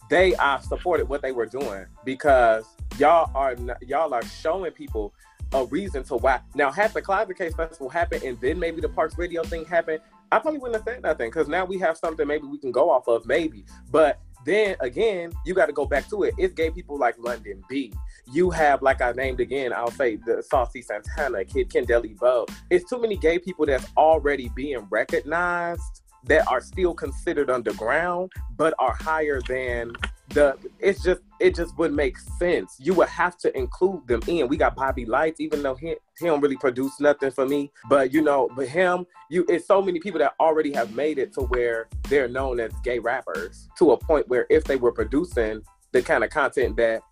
they 0.09 0.35
are 0.37 0.61
supported 0.63 1.07
what 1.09 1.21
they 1.21 1.33
were 1.33 1.45
doing 1.45 1.85
because 2.05 2.65
y'all 2.99 3.31
are 3.35 3.55
y'all 3.87 4.15
are 4.15 4.25
showing 4.25 4.73
people 4.73 5.13
a 5.53 5.65
reason 5.67 6.03
to 6.03 6.17
why 6.17 6.41
now 6.55 6.71
had 6.71 6.93
the 6.95 7.03
classic 7.03 7.37
case 7.37 7.55
festival 7.55 7.89
happen 7.91 8.21
and 8.25 8.41
then 8.41 8.59
maybe 8.59 8.81
the 8.81 8.89
parks 8.89 9.19
radio 9.19 9.43
thing 9.43 9.65
happened 9.67 10.01
i 10.33 10.39
probably 10.39 10.59
wouldn't 10.59 10.77
have 10.77 10.95
said 10.95 11.03
nothing 11.03 11.29
because 11.29 11.49
now 11.49 11.67
we 11.67 11.79
have 11.79 11.99
something 11.99 12.27
maybe 12.27 12.47
we 12.47 12.59
can 12.59 12.73
go 12.73 12.89
off 12.91 13.07
of 13.09 13.27
maybe 13.27 13.65
but 13.91 14.19
then 14.45 14.77
again, 14.81 15.33
you 15.45 15.55
got 15.55 15.67
to 15.67 15.73
go 15.73 15.85
back 15.85 16.09
to 16.09 16.23
it. 16.23 16.35
It's 16.39 16.55
gay 16.55 16.71
people 16.71 16.99
like 16.99 17.17
London 17.19 17.63
B. 17.69 17.93
You 18.31 18.51
have, 18.51 18.83
like 18.83 19.01
I 19.01 19.13
named 19.13 19.41
again, 19.41 19.73
I'll 19.73 19.91
say 19.91 20.17
the 20.17 20.43
Saucy 20.43 20.83
Santana, 20.83 21.45
Kid 21.45 21.73
Kendall 21.73 22.05
Bo. 22.19 22.47
It's 22.71 22.89
too 22.89 23.01
many 23.01 23.17
gay 23.17 23.39
people 23.39 23.67
that's 23.67 23.87
already 23.97 24.51
being 24.55 24.87
recognized 24.91 26.03
that 26.25 26.47
are 26.49 26.61
still 26.61 26.95
considered 26.95 27.49
underground, 27.51 28.33
but 28.57 28.75
are 28.79 28.95
higher 28.95 29.41
than 29.49 29.93
the 30.35 30.59
it's 30.79 31.03
just 31.03 31.23
it 31.41 31.55
just 31.55 31.77
would 31.79 31.93
make 31.93 32.19
sense. 32.19 32.77
You 32.79 32.93
would 32.95 33.09
have 33.09 33.39
to 33.39 33.57
include 33.57 34.07
them 34.07 34.21
in. 34.27 34.49
We 34.49 34.57
got 34.57 34.77
Bobby 34.77 35.07
Lytes, 35.07 35.41
even 35.41 35.63
though 35.63 35.75
he 35.75 35.97
he 36.19 36.27
don't 36.27 36.41
really 36.41 36.57
produce 36.57 37.01
nothing 37.01 37.31
for 37.31 37.47
me, 37.47 37.73
but 37.89 38.13
you 38.13 38.21
know, 38.21 38.51
but 38.55 38.69
him, 38.69 39.07
you 39.31 39.47
it's 39.49 39.67
so 39.67 39.81
many 39.81 40.01
people 40.01 40.19
that 40.19 40.35
already 40.39 40.73
have 40.73 40.95
made 40.95 41.19
it 41.19 41.33
to 41.35 41.43
where 41.43 41.89
they're 42.09 42.29
known 42.29 42.61
as 42.61 42.73
gay 42.85 42.99
rappers 42.99 43.69
to 43.79 43.93
a 43.93 43.97
point 43.97 44.29
where 44.29 44.47
if 44.51 44.65
they 44.65 44.77
were 44.77 44.93
producing 44.93 45.63
the 45.93 46.03
kind 46.03 46.23
of 46.23 46.31
content 46.31 46.77
that 46.77 47.03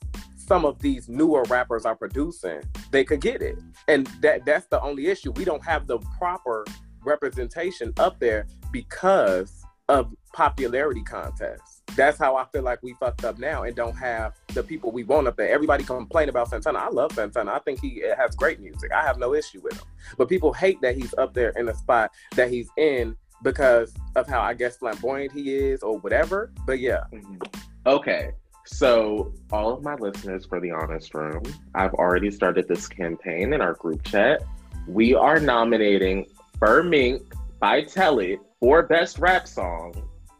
some 0.46 0.64
of 0.64 0.78
these 0.80 1.08
newer 1.08 1.42
rappers 1.48 1.84
are 1.84 1.96
producing, 1.96 2.62
they 2.90 3.04
could 3.04 3.20
get 3.20 3.42
it. 3.42 3.58
And 3.88 4.06
that 4.20 4.44
that's 4.44 4.66
the 4.66 4.80
only 4.80 5.06
issue. 5.08 5.32
We 5.32 5.44
don't 5.44 5.64
have 5.64 5.86
the 5.86 5.98
proper 6.18 6.64
representation 7.04 7.92
up 7.98 8.18
there 8.18 8.46
because 8.72 9.62
of 9.88 10.12
popularity 10.32 11.02
contests 11.02 11.76
that's 11.96 12.18
how 12.18 12.36
I 12.36 12.44
feel 12.52 12.62
like 12.62 12.82
we 12.82 12.94
fucked 12.94 13.24
up 13.24 13.38
now 13.38 13.62
and 13.62 13.74
don't 13.74 13.96
have 13.96 14.34
the 14.54 14.62
people 14.62 14.92
we 14.92 15.04
want 15.04 15.26
up 15.26 15.36
there. 15.36 15.48
Everybody 15.48 15.82
complain 15.82 16.28
about 16.28 16.48
Santana. 16.48 16.78
I 16.78 16.88
love 16.88 17.12
Santana. 17.12 17.52
I 17.52 17.58
think 17.60 17.80
he 17.80 18.02
has 18.16 18.36
great 18.36 18.60
music. 18.60 18.92
I 18.92 19.02
have 19.02 19.18
no 19.18 19.34
issue 19.34 19.60
with 19.62 19.74
him. 19.74 19.88
But 20.18 20.28
people 20.28 20.52
hate 20.52 20.80
that 20.82 20.96
he's 20.96 21.14
up 21.14 21.32
there 21.34 21.50
in 21.50 21.66
the 21.66 21.74
spot 21.74 22.10
that 22.34 22.50
he's 22.50 22.68
in 22.76 23.16
because 23.42 23.94
of 24.14 24.26
how 24.26 24.40
I 24.40 24.54
guess 24.54 24.76
flamboyant 24.76 25.32
he 25.32 25.54
is 25.54 25.82
or 25.82 25.98
whatever. 25.98 26.52
But 26.66 26.80
yeah. 26.80 27.04
Mm-hmm. 27.12 27.36
Okay. 27.86 28.32
So, 28.66 29.32
all 29.52 29.72
of 29.72 29.82
my 29.82 29.94
listeners 29.94 30.44
for 30.44 30.60
the 30.60 30.72
Honest 30.72 31.14
Room, 31.14 31.42
I've 31.74 31.94
already 31.94 32.30
started 32.30 32.68
this 32.68 32.88
campaign 32.88 33.52
in 33.52 33.60
our 33.60 33.74
group 33.74 34.02
chat. 34.04 34.42
We 34.86 35.14
are 35.14 35.40
nominating 35.40 36.26
Fur 36.58 36.82
Mink 36.82 37.22
by 37.60 37.82
Telid 37.82 38.38
for 38.60 38.82
Best 38.82 39.18
Rap 39.18 39.48
Song 39.48 39.94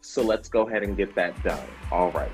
so 0.07 0.23
let's 0.23 0.47
go 0.47 0.67
ahead 0.67 0.83
and 0.83 0.95
get 0.95 1.13
that 1.15 1.41
done. 1.43 1.67
All 1.91 2.11
right. 2.11 2.31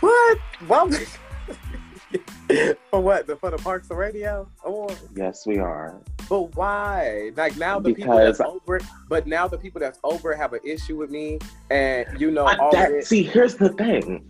What? 0.00 0.38
Well, 0.68 0.90
for 2.90 3.00
what? 3.00 3.26
The, 3.26 3.36
for 3.36 3.50
the 3.50 3.58
Parks 3.58 3.90
of 3.90 3.96
Radio 3.96 4.48
Award? 4.64 4.96
Yes, 5.16 5.44
we 5.44 5.58
are. 5.58 6.00
But 6.28 6.54
why? 6.54 7.32
Like 7.36 7.56
now 7.56 7.80
the 7.80 7.92
because 7.92 8.04
people 8.04 8.16
that's 8.16 8.40
over 8.40 8.80
but 9.08 9.26
now 9.26 9.48
the 9.48 9.58
people 9.58 9.80
that's 9.80 9.98
over 10.04 10.34
have 10.34 10.52
an 10.52 10.60
issue 10.64 10.96
with 10.96 11.10
me, 11.10 11.40
and 11.68 12.06
you 12.18 12.30
know 12.30 12.46
all 12.46 12.70
that. 12.70 13.04
See, 13.04 13.24
here's 13.24 13.56
the 13.56 13.70
thing. 13.70 14.24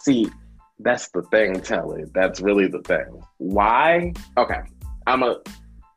See, 0.00 0.30
that's 0.78 1.08
the 1.08 1.22
thing, 1.22 1.60
Telly. 1.60 2.04
That's 2.12 2.40
really 2.40 2.66
the 2.66 2.80
thing. 2.80 3.22
Why? 3.38 4.12
Okay, 4.36 4.60
I'm 5.06 5.22
a, 5.22 5.40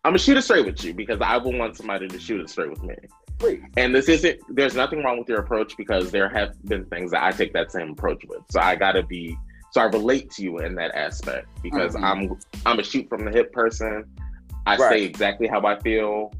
I'm 0.03 0.11
gonna 0.11 0.19
shoot 0.19 0.37
it 0.37 0.43
straight 0.43 0.65
with 0.65 0.83
you 0.83 0.93
because 0.93 1.19
I 1.21 1.37
will 1.37 1.57
want 1.57 1.75
somebody 1.77 2.07
to 2.07 2.19
shoot 2.19 2.41
it 2.41 2.49
straight 2.49 2.69
with 2.69 2.83
me. 2.83 2.95
Please. 3.37 3.61
And 3.77 3.95
this 3.95 4.09
isn't, 4.09 4.39
there's 4.49 4.75
nothing 4.75 5.03
wrong 5.03 5.19
with 5.19 5.29
your 5.29 5.39
approach 5.39 5.77
because 5.77 6.11
there 6.11 6.29
have 6.29 6.61
been 6.65 6.85
things 6.85 7.11
that 7.11 7.23
I 7.23 7.31
take 7.31 7.53
that 7.53 7.71
same 7.71 7.91
approach 7.91 8.23
with. 8.27 8.41
So 8.49 8.59
I 8.59 8.75
gotta 8.75 9.03
be, 9.03 9.37
so 9.71 9.81
I 9.81 9.85
relate 9.85 10.31
to 10.31 10.43
you 10.43 10.59
in 10.59 10.75
that 10.75 10.93
aspect 10.95 11.47
because 11.63 11.95
mm-hmm. 11.95 12.03
I'm, 12.03 12.39
I'm 12.65 12.79
a 12.79 12.83
shoot 12.83 13.07
from 13.07 13.25
the 13.25 13.31
hip 13.31 13.53
person. 13.53 14.05
I 14.65 14.75
right. 14.75 14.89
say 14.89 15.03
exactly 15.03 15.47
how 15.47 15.65
I 15.65 15.79
feel 15.79 16.33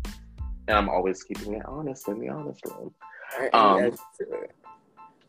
and 0.70 0.78
I'm 0.78 0.88
always 0.88 1.24
keeping 1.24 1.56
it 1.56 1.66
honest 1.66 2.08
in 2.08 2.20
the 2.20 2.30
honest 2.30 2.64
room. 2.66 2.94
Um, 3.54 3.92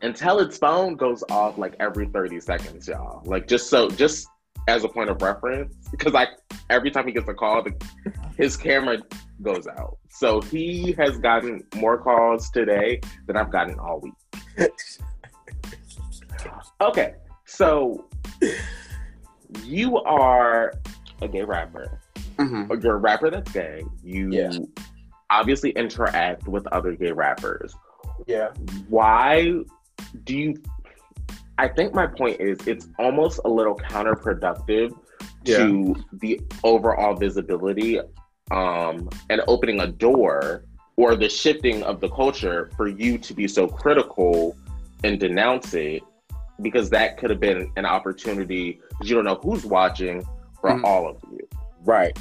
until 0.01 0.39
its 0.39 0.57
phone 0.57 0.95
goes 0.95 1.23
off 1.29 1.57
like 1.57 1.75
every 1.79 2.07
30 2.07 2.39
seconds, 2.39 2.87
y'all. 2.87 3.21
Like 3.25 3.47
just 3.47 3.69
so, 3.69 3.89
just 3.89 4.27
as 4.67 4.83
a 4.83 4.89
point 4.89 5.09
of 5.09 5.21
reference, 5.21 5.75
because 5.91 6.13
like 6.13 6.29
every 6.69 6.91
time 6.91 7.07
he 7.07 7.13
gets 7.13 7.27
a 7.27 7.33
call, 7.33 7.63
the, 7.63 7.73
his 8.37 8.57
camera 8.57 8.97
goes 9.41 9.67
out. 9.67 9.97
So 10.09 10.41
he 10.41 10.93
has 10.93 11.17
gotten 11.17 11.63
more 11.75 11.97
calls 11.97 12.49
today 12.49 13.01
than 13.27 13.37
I've 13.37 13.51
gotten 13.51 13.79
all 13.79 13.99
week. 13.99 14.13
okay, 16.81 17.15
so 17.45 18.05
you 19.63 19.97
are 19.97 20.73
a 21.21 21.27
gay 21.27 21.43
rapper. 21.43 21.99
Mm-hmm. 22.37 22.81
You're 22.81 22.95
a 22.95 22.99
rapper 22.99 23.29
that's 23.29 23.51
gay. 23.51 23.83
You 24.03 24.31
yeah. 24.31 24.51
obviously 25.29 25.71
interact 25.71 26.47
with 26.47 26.65
other 26.67 26.95
gay 26.95 27.11
rappers. 27.11 27.75
Yeah. 28.27 28.49
Why 28.87 29.63
do 30.23 30.37
you? 30.37 30.61
I 31.57 31.67
think 31.67 31.93
my 31.93 32.07
point 32.07 32.39
is 32.39 32.59
it's 32.67 32.87
almost 32.97 33.39
a 33.45 33.49
little 33.49 33.75
counterproductive 33.75 34.97
yeah. 35.43 35.57
to 35.57 35.95
the 36.13 36.41
overall 36.63 37.15
visibility 37.15 37.99
um, 38.51 39.09
and 39.29 39.41
opening 39.47 39.79
a 39.81 39.87
door 39.87 40.65
or 40.97 41.15
the 41.15 41.29
shifting 41.29 41.83
of 41.83 41.99
the 41.99 42.09
culture 42.09 42.69
for 42.75 42.87
you 42.87 43.17
to 43.17 43.33
be 43.33 43.47
so 43.47 43.67
critical 43.67 44.55
and 45.03 45.19
denounce 45.19 45.73
it 45.73 46.03
because 46.61 46.89
that 46.89 47.17
could 47.17 47.29
have 47.29 47.39
been 47.39 47.71
an 47.75 47.85
opportunity 47.85 48.79
because 48.89 49.09
you 49.09 49.15
don't 49.15 49.25
know 49.25 49.39
who's 49.41 49.65
watching 49.65 50.23
for 50.59 50.69
mm 50.69 50.83
all 50.83 51.07
of 51.07 51.17
you. 51.31 51.39
Right. 51.83 52.17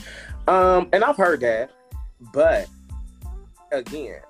Um, 0.48 0.88
and 0.92 1.04
I've 1.04 1.16
heard 1.16 1.40
that, 1.40 1.70
but 2.32 2.68
again, 3.70 4.20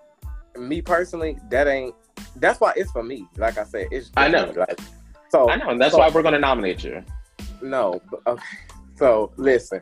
me 0.58 0.82
personally, 0.82 1.38
that 1.50 1.68
ain't 1.68 1.94
that's 2.36 2.60
why 2.60 2.72
it's 2.76 2.90
for 2.92 3.02
me. 3.02 3.26
Like 3.36 3.58
I 3.58 3.64
said, 3.64 3.88
it's 3.90 4.10
I 4.16 4.28
know. 4.28 4.52
Like, 4.56 4.80
so 5.28 5.50
I 5.50 5.56
know, 5.56 5.70
and 5.70 5.80
that's 5.80 5.92
so, 5.92 5.98
why 5.98 6.08
we're 6.08 6.22
gonna 6.22 6.38
nominate 6.38 6.84
you. 6.84 7.04
No, 7.62 8.00
but, 8.10 8.20
okay. 8.26 8.42
So 8.96 9.32
listen, 9.38 9.80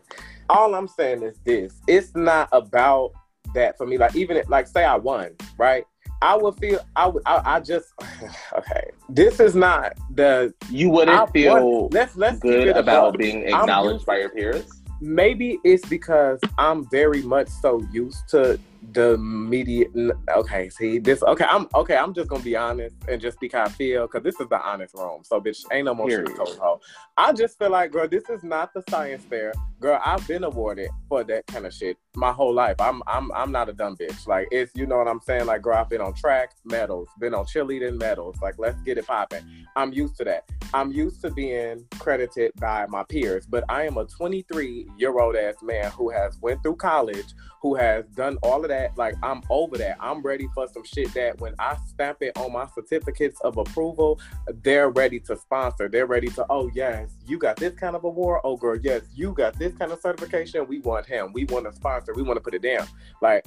all 0.49 0.77
I'm 0.77 0.87
saying 0.87 1.25
is 1.25 1.39
this: 1.45 1.75
it's 1.89 2.15
not 2.15 2.49
about 2.53 3.11
that 3.53 3.77
for 3.77 3.85
me. 3.85 3.99
Like 3.99 4.15
even 4.15 4.41
like 4.47 4.69
say 4.69 4.85
I 4.85 4.95
won, 4.95 5.35
right? 5.59 5.85
I 6.23 6.37
would 6.37 6.57
feel 6.57 6.81
I 6.97 7.07
would 7.07 7.23
I, 7.27 7.43
I 7.57 7.61
just 7.61 7.89
okay. 8.57 8.91
This 9.09 9.41
is 9.41 9.55
not 9.55 9.95
the 10.15 10.55
you 10.71 10.91
wouldn't 10.91 11.19
I, 11.19 11.27
feel 11.27 11.89
let's 11.89 12.17
let's 12.17 12.39
good 12.39 12.77
about 12.77 13.19
being 13.19 13.43
acknowledged 13.43 14.07
by 14.07 14.19
your 14.19 14.31
peers. 14.31 14.71
Maybe 15.01 15.59
it's 15.65 15.87
because 15.89 16.41
I'm 16.57 16.89
very 16.91 17.23
much 17.23 17.49
so 17.49 17.83
used 17.93 18.29
to 18.31 18.59
the 18.93 19.19
media 19.19 19.87
okay 20.35 20.69
see 20.69 20.99
this 20.99 21.23
okay 21.23 21.45
i'm 21.49 21.67
okay 21.75 21.97
i'm 21.97 22.15
just 22.15 22.29
gonna 22.29 22.43
be 22.43 22.57
honest 22.57 22.95
and 23.09 23.21
just 23.21 23.37
speak 23.37 23.53
how 23.53 23.65
i 23.65 23.69
feel 23.69 24.07
because 24.07 24.23
this 24.23 24.39
is 24.41 24.49
the 24.49 24.61
honest 24.61 24.95
room. 24.95 25.23
So 25.25 25.41
bitch 25.41 25.65
ain't 25.73 25.87
no 25.87 25.95
more 25.95 26.09
hoe 26.09 26.81
i 27.17 27.33
just 27.33 27.59
feel 27.59 27.71
like 27.71 27.93
girl 27.93 28.09
this 28.09 28.29
is 28.31 28.43
not 28.43 28.73
the 28.75 28.83
science 28.89 29.25
fair 29.25 29.53
girl 29.81 30.01
i've 30.05 30.27
been 30.27 30.45
awarded 30.45 30.91
for 31.09 31.23
that 31.25 31.47
kind 31.47 31.67
of 31.67 31.73
shit 31.73 31.97
my 32.15 32.33
whole 32.33 32.53
life 32.53 32.77
i'm 32.81 33.03
i'm 33.07 33.31
i'm 33.33 33.53
not 33.53 33.69
a 33.69 33.73
dumb 33.73 33.97
bitch 33.97 34.27
like 34.27 34.49
it's 34.51 34.73
you 34.75 34.87
know 34.87 34.97
what 34.97 35.09
i'm 35.09 35.21
saying 35.21 35.47
like 35.47 35.63
girl 35.63 35.77
i've 35.77 35.89
been 35.89 36.01
on 36.01 36.13
track 36.15 36.53
medals 36.65 37.09
been 37.21 37.35
on 37.35 37.45
cheerleading 37.45 37.99
medals 37.99 38.37
like 38.43 38.55
let's 38.59 38.81
get 38.83 38.99
it 38.99 39.07
popping 39.07 39.43
i'm 39.77 39.93
used 39.93 40.17
to 40.17 40.25
that 40.25 40.45
i'm 40.75 40.91
used 40.91 41.21
to 41.21 41.31
being 41.31 41.85
credited 41.99 42.51
by 42.57 42.87
my 42.87 43.05
peers 43.05 43.47
but 43.47 43.65
i 43.69 43.85
am 43.85 43.97
a 43.99 44.05
23 44.05 44.89
year 44.97 45.19
old 45.19 45.37
ass 45.37 45.57
man 45.63 45.91
who 45.93 46.11
has 46.11 46.39
went 46.41 46.63
through 46.63 46.77
college 46.77 47.35
who 47.61 47.75
has 47.75 48.05
done 48.15 48.39
all 48.43 48.63
of 48.63 48.69
that. 48.69 48.97
Like 48.97 49.15
I'm 49.23 49.43
over 49.51 49.77
that. 49.79 49.97
I'm 50.01 50.23
ready 50.23 50.49
for 50.55 50.69
some 50.69 50.85
shit 50.85 51.13
that 51.15 51.41
when 51.41 51.55
I 51.59 51.77
stamp 51.87 52.19
it 52.21 52.37
on 52.37 52.53
my 52.53 52.67
certificates 52.75 53.41
of 53.41 53.57
approval, 53.57 54.21
they're 54.63 54.91
ready 54.91 55.21
to 55.21 55.37
sponsor. 55.37 55.89
They're 55.89 56.07
ready 56.07 56.29
to, 56.29 56.47
oh 56.51 56.71
yes, 56.75 57.11
you 57.27 57.39
got 57.39 57.57
this 57.57 57.75
kind 57.75 57.97
of 57.97 58.05
award. 58.05 58.41
Oh 58.45 58.57
girl, 58.57 58.79
yes, 58.81 59.03
you 59.15 59.33
got 59.33 59.59
this 59.59 59.68
kind 59.73 59.93
of 59.93 60.01
certification. 60.01 60.67
We 60.67 60.81
want 60.81 61.07
him. 61.07 61.33
We 61.33 61.45
want 61.45 61.67
a 61.67 61.73
sponsor. 61.73 62.15
We 62.15 62.23
want 62.23 62.37
to 62.37 62.43
put 62.43 62.55
it 62.55 62.63
down. 62.63 62.87
Like 63.21 63.45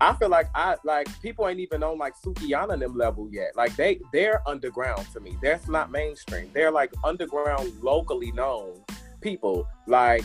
I 0.00 0.12
feel 0.14 0.28
like 0.28 0.48
I 0.54 0.76
like 0.84 1.08
people 1.22 1.48
ain't 1.48 1.60
even 1.60 1.82
on 1.82 1.98
like 1.98 2.14
Sukihana 2.16 2.78
them 2.78 2.96
level 2.96 3.28
yet. 3.30 3.56
Like 3.56 3.74
they 3.76 4.00
they're 4.12 4.42
underground 4.46 5.06
to 5.12 5.20
me. 5.20 5.36
That's 5.42 5.68
not 5.68 5.90
mainstream. 5.90 6.50
They're 6.52 6.72
like 6.72 6.92
underground, 7.04 7.72
locally 7.82 8.32
known 8.32 8.82
people. 9.20 9.66
Like 9.86 10.24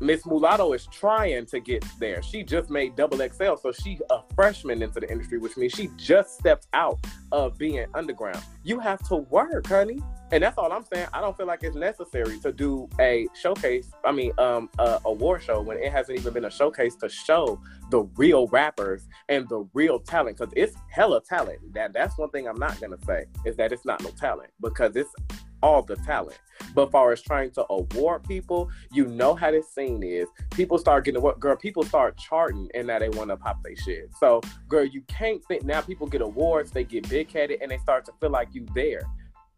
Miss 0.00 0.26
Mulatto 0.26 0.72
is 0.72 0.86
trying 0.86 1.46
to 1.46 1.60
get 1.60 1.84
there. 1.98 2.22
She 2.22 2.42
just 2.42 2.68
made 2.68 2.96
double 2.96 3.18
XL, 3.18 3.56
so 3.60 3.72
she's 3.72 4.02
a 4.10 4.20
freshman 4.34 4.82
into 4.82 5.00
the 5.00 5.10
industry, 5.10 5.38
which 5.38 5.56
means 5.56 5.72
she 5.72 5.88
just 5.96 6.38
stepped 6.38 6.66
out 6.74 6.98
of 7.32 7.56
being 7.56 7.86
underground. 7.94 8.42
You 8.62 8.78
have 8.80 9.06
to 9.08 9.16
work, 9.16 9.66
honey. 9.66 10.00
And 10.32 10.42
that's 10.42 10.58
all 10.58 10.72
I'm 10.72 10.84
saying. 10.92 11.06
I 11.12 11.20
don't 11.20 11.36
feel 11.36 11.46
like 11.46 11.62
it's 11.62 11.76
necessary 11.76 12.38
to 12.40 12.52
do 12.52 12.88
a 13.00 13.28
showcase. 13.32 13.92
I 14.04 14.10
mean, 14.10 14.32
um, 14.38 14.68
a 14.78 14.98
award 15.04 15.42
show 15.42 15.60
when 15.60 15.78
it 15.78 15.92
hasn't 15.92 16.18
even 16.18 16.32
been 16.32 16.46
a 16.46 16.50
showcase 16.50 16.96
to 16.96 17.08
show 17.08 17.60
the 17.90 18.02
real 18.16 18.48
rappers 18.48 19.06
and 19.28 19.48
the 19.48 19.68
real 19.72 20.00
talent. 20.00 20.38
Because 20.38 20.52
it's 20.56 20.76
hella 20.90 21.22
talent. 21.22 21.60
That 21.74 21.92
that's 21.92 22.18
one 22.18 22.30
thing 22.30 22.48
I'm 22.48 22.58
not 22.58 22.80
gonna 22.80 22.98
say 23.06 23.26
is 23.44 23.56
that 23.56 23.72
it's 23.72 23.84
not 23.84 24.02
no 24.02 24.10
talent 24.10 24.50
because 24.60 24.96
it's 24.96 25.14
all 25.62 25.82
the 25.82 25.96
talent. 25.96 26.38
But 26.74 26.90
far 26.90 27.12
as 27.12 27.22
trying 27.22 27.52
to 27.52 27.64
award 27.70 28.24
people, 28.24 28.70
you 28.92 29.06
know 29.06 29.34
how 29.34 29.50
this 29.50 29.72
scene 29.72 30.02
is. 30.02 30.28
People 30.50 30.78
start 30.78 31.04
getting 31.04 31.22
what 31.22 31.38
girl, 31.38 31.56
people 31.56 31.84
start 31.84 32.16
charting 32.16 32.68
and 32.74 32.88
now 32.88 32.98
they 32.98 33.10
want 33.10 33.30
to 33.30 33.36
pop 33.36 33.62
their 33.62 33.76
shit. 33.76 34.10
So 34.18 34.40
girl, 34.68 34.84
you 34.84 35.02
can't 35.02 35.42
think 35.46 35.64
now 35.64 35.82
people 35.82 36.06
get 36.08 36.20
awards, 36.20 36.72
they 36.72 36.84
get 36.84 37.08
big 37.08 37.30
headed 37.30 37.60
and 37.62 37.70
they 37.70 37.78
start 37.78 38.04
to 38.06 38.12
feel 38.20 38.30
like 38.30 38.48
you 38.52 38.66
there. 38.74 39.02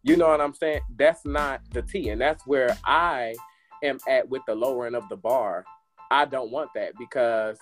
You 0.03 0.15
know 0.15 0.27
what 0.27 0.41
I'm 0.41 0.53
saying? 0.53 0.81
That's 0.97 1.25
not 1.25 1.61
the 1.71 1.81
T. 1.81 2.09
And 2.09 2.21
that's 2.21 2.45
where 2.47 2.77
I 2.85 3.35
am 3.83 3.99
at 4.07 4.29
with 4.29 4.41
the 4.47 4.55
lowering 4.55 4.95
of 4.95 5.07
the 5.09 5.17
bar. 5.17 5.65
I 6.11 6.25
don't 6.25 6.51
want 6.51 6.69
that 6.75 6.93
because 6.97 7.57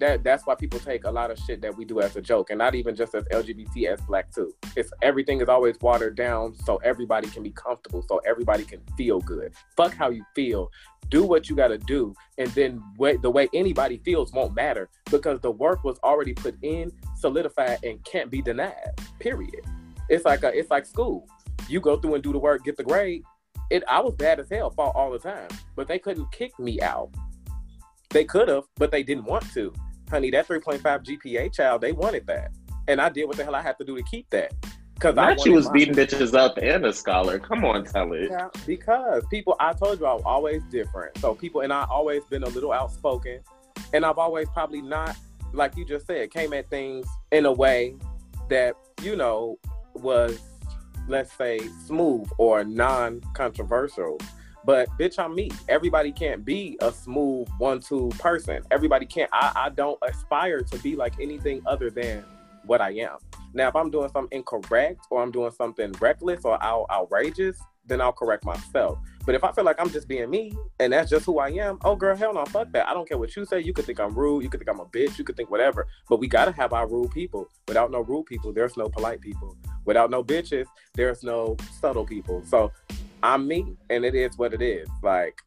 that 0.00 0.24
that's 0.24 0.46
why 0.46 0.54
people 0.54 0.78
take 0.80 1.04
a 1.04 1.10
lot 1.10 1.30
of 1.30 1.38
shit 1.38 1.60
that 1.60 1.76
we 1.76 1.84
do 1.84 2.00
as 2.00 2.16
a 2.16 2.22
joke, 2.22 2.50
and 2.50 2.58
not 2.58 2.74
even 2.74 2.96
just 2.96 3.14
as 3.14 3.22
LGBT 3.24 3.86
as 3.86 4.00
black 4.02 4.32
too. 4.32 4.52
It's 4.74 4.90
everything 5.02 5.40
is 5.40 5.48
always 5.48 5.76
watered 5.80 6.16
down 6.16 6.54
so 6.64 6.76
everybody 6.78 7.28
can 7.28 7.42
be 7.42 7.50
comfortable, 7.50 8.02
so 8.08 8.20
everybody 8.26 8.64
can 8.64 8.80
feel 8.96 9.20
good. 9.20 9.52
Fuck 9.76 9.94
how 9.94 10.10
you 10.10 10.24
feel. 10.34 10.70
Do 11.10 11.24
what 11.24 11.50
you 11.50 11.56
got 11.56 11.68
to 11.68 11.78
do, 11.78 12.14
and 12.38 12.48
then 12.50 12.82
the 13.20 13.30
way 13.30 13.48
anybody 13.52 14.00
feels 14.04 14.32
won't 14.32 14.54
matter 14.54 14.88
because 15.10 15.40
the 15.40 15.50
work 15.50 15.84
was 15.84 15.98
already 15.98 16.32
put 16.32 16.56
in, 16.62 16.90
solidified, 17.18 17.78
and 17.84 18.02
can't 18.04 18.30
be 18.30 18.40
denied. 18.40 18.74
Period. 19.18 19.66
It's 20.08 20.24
like 20.24 20.42
a, 20.44 20.56
it's 20.56 20.70
like 20.70 20.86
school. 20.86 21.28
You 21.70 21.80
go 21.80 21.96
through 21.96 22.14
and 22.14 22.22
do 22.22 22.32
the 22.32 22.38
work, 22.38 22.64
get 22.64 22.76
the 22.76 22.84
grade. 22.84 23.22
It 23.70 23.84
I 23.88 24.00
was 24.00 24.14
bad 24.14 24.40
as 24.40 24.50
hell, 24.50 24.70
fought 24.70 24.96
all 24.96 25.10
the 25.10 25.18
time, 25.18 25.48
but 25.76 25.86
they 25.86 25.98
couldn't 25.98 26.30
kick 26.32 26.58
me 26.58 26.80
out. 26.80 27.10
They 28.10 28.24
could 28.24 28.48
have, 28.48 28.64
but 28.76 28.90
they 28.90 29.02
didn't 29.02 29.24
want 29.24 29.48
to 29.52 29.72
honey, 30.10 30.30
that 30.30 30.48
3.5 30.48 30.80
GPA 30.82 31.54
child, 31.54 31.80
they 31.80 31.92
wanted 31.92 32.26
that. 32.26 32.50
And 32.88 33.00
I 33.00 33.08
did 33.08 33.26
what 33.26 33.36
the 33.36 33.44
hell 33.44 33.54
I 33.54 33.62
had 33.62 33.78
to 33.78 33.84
do 33.84 33.96
to 33.96 34.02
keep 34.02 34.28
that. 34.30 34.52
Because 34.94 35.16
I 35.16 35.34
she 35.36 35.48
was 35.48 35.70
beating 35.70 35.94
bitches 35.94 36.34
up 36.34 36.58
and 36.58 36.84
a 36.84 36.92
scholar. 36.92 37.38
Come 37.38 37.64
on, 37.64 37.84
tell 37.84 38.12
it. 38.12 38.28
Yeah, 38.30 38.48
because 38.66 39.24
people, 39.30 39.56
I 39.58 39.72
told 39.72 39.98
you 39.98 40.06
I'm 40.06 40.20
always 40.26 40.62
different. 40.64 41.16
So 41.18 41.34
people, 41.34 41.62
and 41.62 41.72
I 41.72 41.86
always 41.88 42.22
been 42.24 42.42
a 42.42 42.48
little 42.48 42.72
outspoken. 42.72 43.40
And 43.94 44.04
I've 44.04 44.18
always 44.18 44.46
probably 44.50 44.82
not, 44.82 45.16
like 45.54 45.74
you 45.76 45.86
just 45.86 46.06
said, 46.06 46.30
came 46.30 46.52
at 46.52 46.68
things 46.68 47.06
in 47.32 47.46
a 47.46 47.52
way 47.52 47.94
that, 48.50 48.74
you 49.02 49.16
know, 49.16 49.58
was, 49.94 50.38
let's 51.10 51.32
say, 51.32 51.58
smooth 51.84 52.28
or 52.38 52.64
non 52.64 53.20
controversial. 53.34 54.18
But 54.64 54.88
bitch, 54.98 55.18
I'm 55.18 55.34
me. 55.34 55.50
Everybody 55.68 56.12
can't 56.12 56.44
be 56.44 56.78
a 56.80 56.92
smooth 56.92 57.48
one-two 57.58 58.10
person. 58.18 58.62
Everybody 58.70 59.06
can't. 59.06 59.30
I, 59.32 59.52
I 59.54 59.68
don't 59.70 59.98
aspire 60.02 60.62
to 60.62 60.78
be 60.78 60.96
like 60.96 61.14
anything 61.20 61.62
other 61.66 61.90
than 61.90 62.24
what 62.66 62.80
I 62.80 62.90
am. 62.92 63.16
Now, 63.52 63.68
if 63.68 63.76
I'm 63.76 63.90
doing 63.90 64.10
something 64.10 64.36
incorrect 64.36 65.00
or 65.10 65.22
I'm 65.22 65.30
doing 65.30 65.50
something 65.50 65.92
reckless 66.00 66.44
or 66.44 66.62
out, 66.62 66.86
outrageous, 66.90 67.58
then 67.90 68.00
I'll 68.00 68.12
correct 68.12 68.44
myself. 68.44 68.98
But 69.26 69.34
if 69.34 69.44
I 69.44 69.52
feel 69.52 69.64
like 69.64 69.76
I'm 69.78 69.90
just 69.90 70.08
being 70.08 70.30
me 70.30 70.52
and 70.78 70.92
that's 70.92 71.10
just 71.10 71.26
who 71.26 71.38
I 71.38 71.48
am, 71.50 71.78
oh 71.84 71.94
girl, 71.94 72.16
hell 72.16 72.32
no, 72.32 72.44
fuck 72.46 72.72
that. 72.72 72.88
I 72.88 72.94
don't 72.94 73.08
care 73.08 73.18
what 73.18 73.34
you 73.36 73.44
say. 73.44 73.60
You 73.60 73.72
could 73.72 73.84
think 73.84 74.00
I'm 74.00 74.14
rude. 74.14 74.42
You 74.42 74.48
could 74.48 74.60
think 74.60 74.70
I'm 74.70 74.80
a 74.80 74.86
bitch. 74.86 75.18
You 75.18 75.24
could 75.24 75.36
think 75.36 75.50
whatever. 75.50 75.86
But 76.08 76.20
we 76.20 76.28
gotta 76.28 76.52
have 76.52 76.72
our 76.72 76.88
rude 76.88 77.10
people. 77.10 77.48
Without 77.68 77.90
no 77.90 78.00
rude 78.00 78.26
people, 78.26 78.52
there's 78.52 78.76
no 78.76 78.88
polite 78.88 79.20
people. 79.20 79.56
Without 79.84 80.10
no 80.10 80.24
bitches, 80.24 80.66
there's 80.94 81.22
no 81.22 81.56
subtle 81.80 82.06
people. 82.06 82.42
So 82.46 82.72
I'm 83.22 83.46
me, 83.46 83.76
and 83.90 84.04
it 84.04 84.14
is 84.14 84.38
what 84.38 84.54
it 84.54 84.62
is. 84.62 84.88
Like 85.02 85.40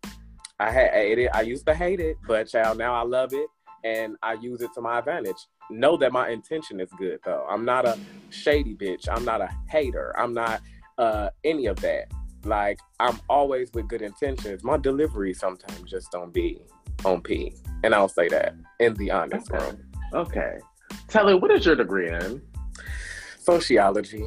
I 0.59 0.69
had 0.71 0.91
it. 0.93 1.29
I 1.33 1.41
used 1.41 1.65
to 1.65 1.73
hate 1.73 1.99
it, 1.99 2.17
but 2.27 2.47
child, 2.47 2.77
now 2.77 2.93
I 2.93 3.03
love 3.03 3.33
it, 3.33 3.47
and 3.83 4.15
I 4.21 4.33
use 4.33 4.61
it 4.61 4.73
to 4.75 4.81
my 4.81 4.99
advantage. 4.99 5.47
Know 5.69 5.97
that 5.97 6.11
my 6.11 6.29
intention 6.29 6.79
is 6.79 6.89
good, 6.97 7.19
though. 7.25 7.45
I'm 7.49 7.65
not 7.65 7.85
a 7.85 7.97
shady 8.29 8.75
bitch. 8.75 9.07
I'm 9.09 9.25
not 9.25 9.41
a 9.41 9.49
hater. 9.67 10.13
I'm 10.17 10.33
not 10.33 10.61
uh, 10.97 11.29
any 11.43 11.65
of 11.65 11.77
that. 11.77 12.11
Like 12.45 12.79
I'm 12.99 13.19
always 13.29 13.71
with 13.73 13.87
good 13.87 14.01
intentions. 14.01 14.63
My 14.63 14.77
delivery 14.77 15.33
sometimes 15.33 15.89
just 15.89 16.11
don't 16.11 16.33
be 16.33 16.61
on 17.05 17.21
P, 17.21 17.53
and 17.83 17.93
I'll 17.93 18.07
say 18.07 18.27
that 18.29 18.55
in 18.79 18.93
the 18.95 19.11
honest 19.11 19.51
okay. 19.51 19.65
room. 19.65 19.83
Okay, 20.13 20.57
Telid, 21.07 21.41
what 21.41 21.51
is 21.51 21.65
your 21.65 21.75
degree 21.75 22.09
in? 22.09 22.41
Sociology. 23.39 24.25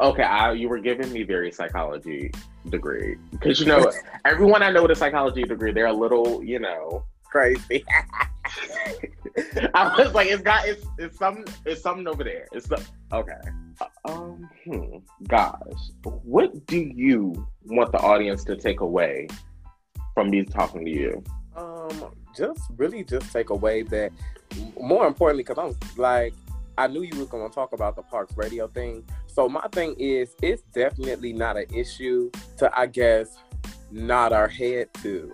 Okay, 0.00 0.22
I, 0.22 0.52
you 0.52 0.68
were 0.68 0.80
giving 0.80 1.12
me 1.12 1.22
very 1.22 1.52
psychology 1.52 2.32
degree 2.68 3.16
because 3.30 3.60
you 3.60 3.66
know 3.72 3.90
everyone 4.24 4.62
I 4.62 4.70
know 4.70 4.82
with 4.82 4.90
a 4.90 4.96
psychology 4.96 5.42
degree, 5.42 5.72
they're 5.72 5.86
a 5.86 5.92
little, 5.92 6.42
you 6.42 6.58
know, 6.58 7.04
crazy. 7.24 7.84
I 9.74 9.94
was 9.98 10.12
like, 10.14 10.28
it's 10.28 10.42
got 10.42 10.66
it's 10.66 10.86
it's 10.98 11.18
some 11.18 11.44
it's 11.64 11.82
something 11.82 12.06
over 12.06 12.24
there. 12.24 12.46
It's 12.52 12.66
the, 12.66 12.82
okay. 13.12 13.40
Um, 14.04 14.48
hmm, 14.64 14.98
gosh, 15.28 15.60
what 16.02 16.66
do 16.66 16.78
you 16.78 17.46
want 17.64 17.92
the 17.92 17.98
audience 17.98 18.44
to 18.44 18.56
take 18.56 18.80
away 18.80 19.28
from 20.14 20.30
me 20.30 20.44
talking 20.44 20.84
to 20.84 20.90
you? 20.90 21.24
Um, 21.56 22.14
just 22.36 22.60
really 22.76 23.04
just 23.04 23.32
take 23.32 23.50
away 23.50 23.82
that. 23.82 24.12
More 24.80 25.06
importantly, 25.06 25.42
because 25.42 25.58
I'm 25.58 25.76
like, 25.96 26.34
I 26.76 26.86
knew 26.86 27.02
you 27.02 27.18
were 27.18 27.26
going 27.26 27.48
to 27.48 27.54
talk 27.54 27.72
about 27.72 27.96
the 27.96 28.02
Parks 28.02 28.36
Radio 28.36 28.68
thing, 28.68 29.04
so 29.34 29.48
my 29.48 29.66
thing 29.72 29.96
is, 29.98 30.36
it's 30.42 30.62
definitely 30.72 31.32
not 31.32 31.56
an 31.56 31.66
issue 31.74 32.30
to, 32.58 32.70
I 32.78 32.86
guess, 32.86 33.36
nod 33.90 34.32
our 34.32 34.46
head 34.46 34.88
to, 35.02 35.32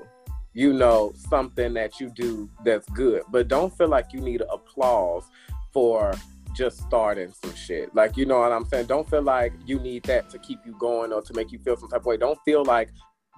you 0.55 0.73
know, 0.73 1.13
something 1.29 1.75
that 1.75 2.01
you 2.01 2.09
do 2.09 2.49
that's 2.65 2.89
good. 2.91 3.23
But 3.31 3.49
don't 3.49 3.77
feel 3.77 3.89
like 3.89 4.15
you 4.15 4.21
need 4.21 4.43
applause 4.51 5.25
for 5.71 6.15
just 6.55 6.79
starting 6.79 7.33
some 7.33 7.55
shit. 7.55 7.95
Like, 7.95 8.17
you 8.17 8.27
know 8.27 8.41
what 8.41 8.53
I'm 8.53 8.65
saying? 8.65 8.87
Don't 8.87 9.09
feel 9.09 9.23
like 9.23 9.53
you 9.67 9.79
need 9.79 10.05
that 10.05 10.31
to 10.31 10.39
keep 10.39 10.61
you 10.65 10.77
going 10.79 11.13
or 11.13 11.23
to 11.23 11.35
make 11.35 11.53
you 11.53 11.59
feel 11.59 11.77
some 11.77 11.89
type 11.89 12.01
of 12.01 12.07
way. 12.07 12.17
Don't 12.17 12.39
feel 12.45 12.65
like 12.65 12.91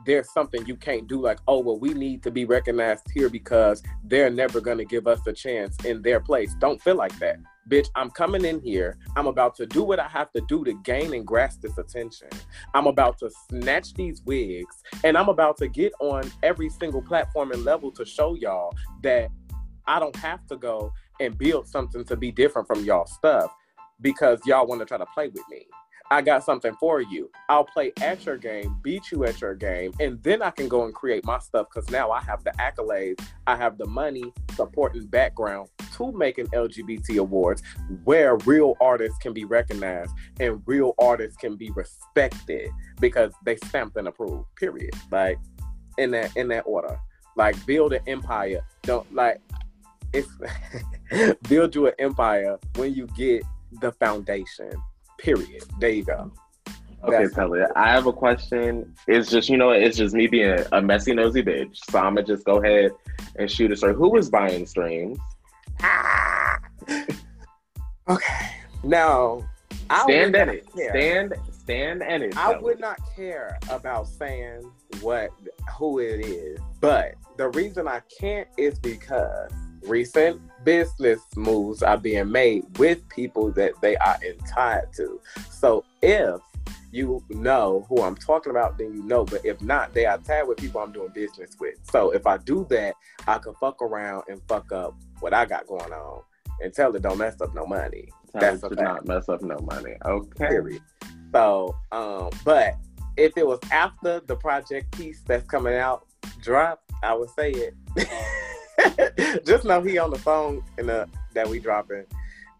there's 0.04 0.32
something 0.32 0.66
you 0.66 0.74
can't 0.74 1.06
do 1.06 1.20
like 1.20 1.38
oh 1.46 1.60
well 1.60 1.78
we 1.78 1.94
need 1.94 2.24
to 2.24 2.30
be 2.30 2.44
recognized 2.44 3.04
here 3.14 3.28
because 3.28 3.84
they're 4.04 4.30
never 4.30 4.60
going 4.60 4.78
to 4.78 4.84
give 4.84 5.06
us 5.06 5.24
a 5.28 5.32
chance 5.32 5.76
in 5.84 6.02
their 6.02 6.18
place 6.18 6.56
don't 6.58 6.82
feel 6.82 6.96
like 6.96 7.16
that 7.20 7.36
bitch, 7.68 7.88
I'm 7.94 8.10
coming 8.10 8.44
in 8.44 8.60
here. 8.60 8.98
I'm 9.16 9.26
about 9.26 9.54
to 9.56 9.66
do 9.66 9.82
what 9.82 10.00
I 10.00 10.08
have 10.08 10.30
to 10.32 10.40
do 10.48 10.64
to 10.64 10.74
gain 10.82 11.14
and 11.14 11.26
grasp 11.26 11.60
this 11.60 11.78
attention. 11.78 12.28
I'm 12.74 12.86
about 12.86 13.18
to 13.18 13.30
snatch 13.48 13.94
these 13.94 14.22
wigs 14.24 14.82
and 15.04 15.16
I'm 15.16 15.28
about 15.28 15.56
to 15.58 15.68
get 15.68 15.92
on 16.00 16.30
every 16.42 16.68
single 16.68 17.02
platform 17.02 17.52
and 17.52 17.64
level 17.64 17.90
to 17.92 18.04
show 18.04 18.34
y'all 18.34 18.74
that 19.02 19.28
I 19.86 19.98
don't 19.98 20.16
have 20.16 20.46
to 20.46 20.56
go 20.56 20.92
and 21.20 21.36
build 21.36 21.66
something 21.66 22.04
to 22.04 22.16
be 22.16 22.30
different 22.30 22.66
from 22.66 22.84
y'all 22.84 23.06
stuff 23.06 23.54
because 24.00 24.40
y'all 24.44 24.66
want 24.66 24.80
to 24.80 24.84
try 24.84 24.98
to 24.98 25.06
play 25.14 25.28
with 25.28 25.44
me. 25.50 25.66
I 26.12 26.20
got 26.20 26.44
something 26.44 26.74
for 26.78 27.00
you. 27.00 27.30
I'll 27.48 27.64
play 27.64 27.90
at 28.02 28.26
your 28.26 28.36
game, 28.36 28.76
beat 28.82 29.10
you 29.10 29.24
at 29.24 29.40
your 29.40 29.54
game, 29.54 29.94
and 29.98 30.22
then 30.22 30.42
I 30.42 30.50
can 30.50 30.68
go 30.68 30.84
and 30.84 30.94
create 30.94 31.24
my 31.24 31.38
stuff 31.38 31.68
because 31.72 31.90
now 31.90 32.10
I 32.10 32.20
have 32.20 32.44
the 32.44 32.50
accolades, 32.58 33.24
I 33.46 33.56
have 33.56 33.78
the 33.78 33.86
money, 33.86 34.30
support, 34.54 34.94
and 34.94 35.10
background 35.10 35.70
to 35.96 36.12
make 36.12 36.36
an 36.36 36.48
LGBT 36.48 37.18
awards 37.18 37.62
where 38.04 38.36
real 38.44 38.76
artists 38.78 39.16
can 39.18 39.32
be 39.32 39.46
recognized 39.46 40.12
and 40.38 40.60
real 40.66 40.94
artists 40.98 41.38
can 41.38 41.56
be 41.56 41.70
respected 41.70 42.68
because 43.00 43.32
they 43.46 43.56
stamped 43.56 43.96
and 43.96 44.08
approved. 44.08 44.44
Period. 44.56 44.92
Like 45.10 45.38
in 45.96 46.10
that 46.10 46.36
in 46.36 46.48
that 46.48 46.64
order. 46.66 46.98
Like 47.36 47.64
build 47.64 47.94
an 47.94 48.02
empire. 48.06 48.62
Don't 48.82 49.10
like 49.14 49.40
it's 50.12 50.28
build 51.48 51.74
you 51.74 51.86
an 51.86 51.94
empire 51.98 52.58
when 52.76 52.94
you 52.94 53.06
get 53.08 53.42
the 53.80 53.92
foundation. 53.92 54.70
Period. 55.18 55.64
There 55.78 55.90
you 55.90 56.04
go. 56.04 56.32
Okay, 57.04 57.26
Pelly, 57.34 57.62
I 57.74 57.90
have 57.90 58.06
a 58.06 58.12
question. 58.12 58.94
It's 59.08 59.28
just, 59.28 59.48
you 59.48 59.56
know, 59.56 59.70
it's 59.70 59.96
just 59.96 60.14
me 60.14 60.28
being 60.28 60.60
a 60.70 60.80
messy, 60.80 61.12
nosy 61.12 61.42
bitch. 61.42 61.78
So 61.90 61.98
I'm 61.98 62.14
going 62.14 62.26
to 62.26 62.32
just 62.32 62.44
go 62.44 62.62
ahead 62.62 62.92
and 63.36 63.50
shoot 63.50 63.72
a 63.72 63.76
story. 63.76 63.94
Who 63.94 64.10
was 64.10 64.30
buying 64.30 64.66
streams? 64.66 65.18
Ah. 65.80 66.60
okay. 68.08 68.50
Now, 68.84 69.42
I 69.90 70.02
stand 70.04 70.36
in 70.36 70.48
it. 70.48 70.72
Care. 70.72 70.90
Stand, 70.90 71.34
stand 71.50 72.02
in 72.02 72.22
it. 72.22 72.36
I 72.36 72.56
would 72.56 72.78
not 72.78 72.98
care 73.16 73.58
about 73.68 74.06
saying 74.06 74.70
what, 75.00 75.30
who 75.76 75.98
it 75.98 76.24
is. 76.24 76.60
But 76.80 77.14
the 77.36 77.48
reason 77.48 77.88
I 77.88 78.00
can't 78.20 78.46
is 78.56 78.78
because 78.78 79.50
recent 79.84 80.40
business 80.64 81.20
moves 81.36 81.82
are 81.82 81.96
being 81.96 82.30
made 82.30 82.78
with 82.78 83.06
people 83.08 83.50
that 83.52 83.72
they 83.80 83.96
are 83.96 84.18
entitled 84.24 84.92
to. 84.94 85.20
So 85.50 85.84
if 86.02 86.40
you 86.92 87.24
know 87.30 87.86
who 87.88 88.02
I'm 88.02 88.14
talking 88.14 88.50
about, 88.50 88.78
then 88.78 88.92
you 88.94 89.02
know. 89.02 89.24
But 89.24 89.44
if 89.44 89.60
not, 89.62 89.94
they 89.94 90.04
are 90.06 90.18
tied 90.18 90.44
with 90.44 90.58
people 90.58 90.80
I'm 90.80 90.92
doing 90.92 91.10
business 91.14 91.56
with. 91.58 91.74
So 91.90 92.10
if 92.10 92.26
I 92.26 92.36
do 92.36 92.66
that, 92.70 92.94
I 93.26 93.38
can 93.38 93.54
fuck 93.54 93.80
around 93.80 94.24
and 94.28 94.40
fuck 94.46 94.70
up 94.72 94.94
what 95.20 95.32
I 95.32 95.46
got 95.46 95.66
going 95.66 95.92
on 95.92 96.22
and 96.60 96.72
tell 96.72 96.94
it 96.94 97.02
don't 97.02 97.18
mess 97.18 97.40
up 97.40 97.54
no 97.54 97.66
money. 97.66 98.08
Tell 98.32 98.40
That's 98.40 98.62
it 98.62 98.80
not 98.80 99.06
mess 99.06 99.28
up 99.28 99.42
no 99.42 99.58
money. 99.60 99.94
Okay. 100.04 100.48
Period. 100.48 100.82
So, 101.32 101.74
um, 101.92 102.30
but 102.44 102.74
if 103.16 103.32
it 103.36 103.46
was 103.46 103.58
after 103.70 104.20
the 104.20 104.36
project 104.36 104.96
piece 104.96 105.22
that's 105.26 105.46
coming 105.46 105.74
out 105.74 106.06
drop, 106.40 106.82
I 107.02 107.14
would 107.14 107.30
say 107.30 107.50
it. 107.50 107.74
Just 109.46 109.64
know 109.64 109.80
he 109.82 109.98
on 109.98 110.10
the 110.10 110.18
phone 110.18 110.62
and 110.78 110.88
the 110.88 111.08
that 111.34 111.48
we 111.48 111.58
dropping. 111.58 112.04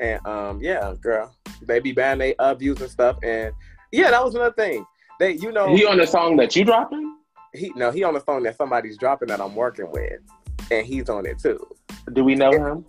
And 0.01 0.25
um, 0.27 0.61
yeah, 0.61 0.95
girl, 1.01 1.35
they 1.63 1.81
be 1.81 1.93
banning 1.93 2.19
they 2.19 2.35
uh, 2.37 2.55
views 2.55 2.81
and 2.81 2.91
stuff. 2.91 3.19
And 3.23 3.55
yeah, 3.91 4.11
that 4.11 4.25
was 4.25 4.35
another 4.35 4.55
thing. 4.55 4.85
They, 5.21 5.33
you 5.33 5.53
know, 5.53 5.75
he 5.75 5.87
on 5.87 5.99
the 5.99 6.07
song 6.07 6.37
that 6.37 6.57
you 6.57 6.65
dropping. 6.65 7.17
He 7.55 7.73
no, 7.77 7.91
he 7.91 8.03
on 8.03 8.15
the 8.15 8.21
song 8.21 8.43
that 8.45 8.57
somebody's 8.57 8.97
dropping 8.97 9.29
that 9.29 9.41
I'm 9.41 9.55
working 9.55 9.91
with, 9.91 10.21
and 10.71 10.87
he's 10.87 11.09
on 11.09 11.27
it 11.27 11.39
too. 11.39 11.65
Do 12.13 12.25
we 12.25 12.35
know 12.35 12.51
him? 12.51 12.85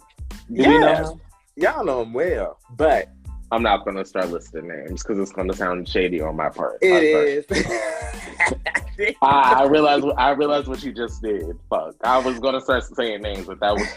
Do 0.52 0.62
yeah. 0.62 0.68
we 0.70 0.80
know 0.80 0.96
him? 0.96 1.22
Y'all 1.56 1.86
know 1.86 2.02
him 2.02 2.14
well, 2.14 2.58
but 2.72 3.10
I'm 3.52 3.62
not 3.62 3.86
gonna 3.86 4.06
start 4.06 4.30
listing 4.30 4.68
names 4.68 5.04
because 5.04 5.20
it's 5.20 5.32
gonna 5.32 5.54
sound 5.54 5.88
shady 5.88 6.22
on 6.22 6.36
my 6.36 6.50
part. 6.50 6.80
It 6.82 7.04
is. 7.04 7.46
I, 9.22 9.62
I 9.62 9.64
realized. 9.70 10.06
I 10.18 10.32
realized 10.32 10.68
what 10.68 10.84
you 10.84 10.94
just 10.94 11.22
did. 11.22 11.58
Fuck. 11.70 11.96
I 12.04 12.18
was 12.20 12.40
gonna 12.40 12.62
start 12.62 12.84
saying 12.84 13.22
names, 13.22 13.48
but 13.48 13.60
that 13.60 13.74
was 13.74 13.88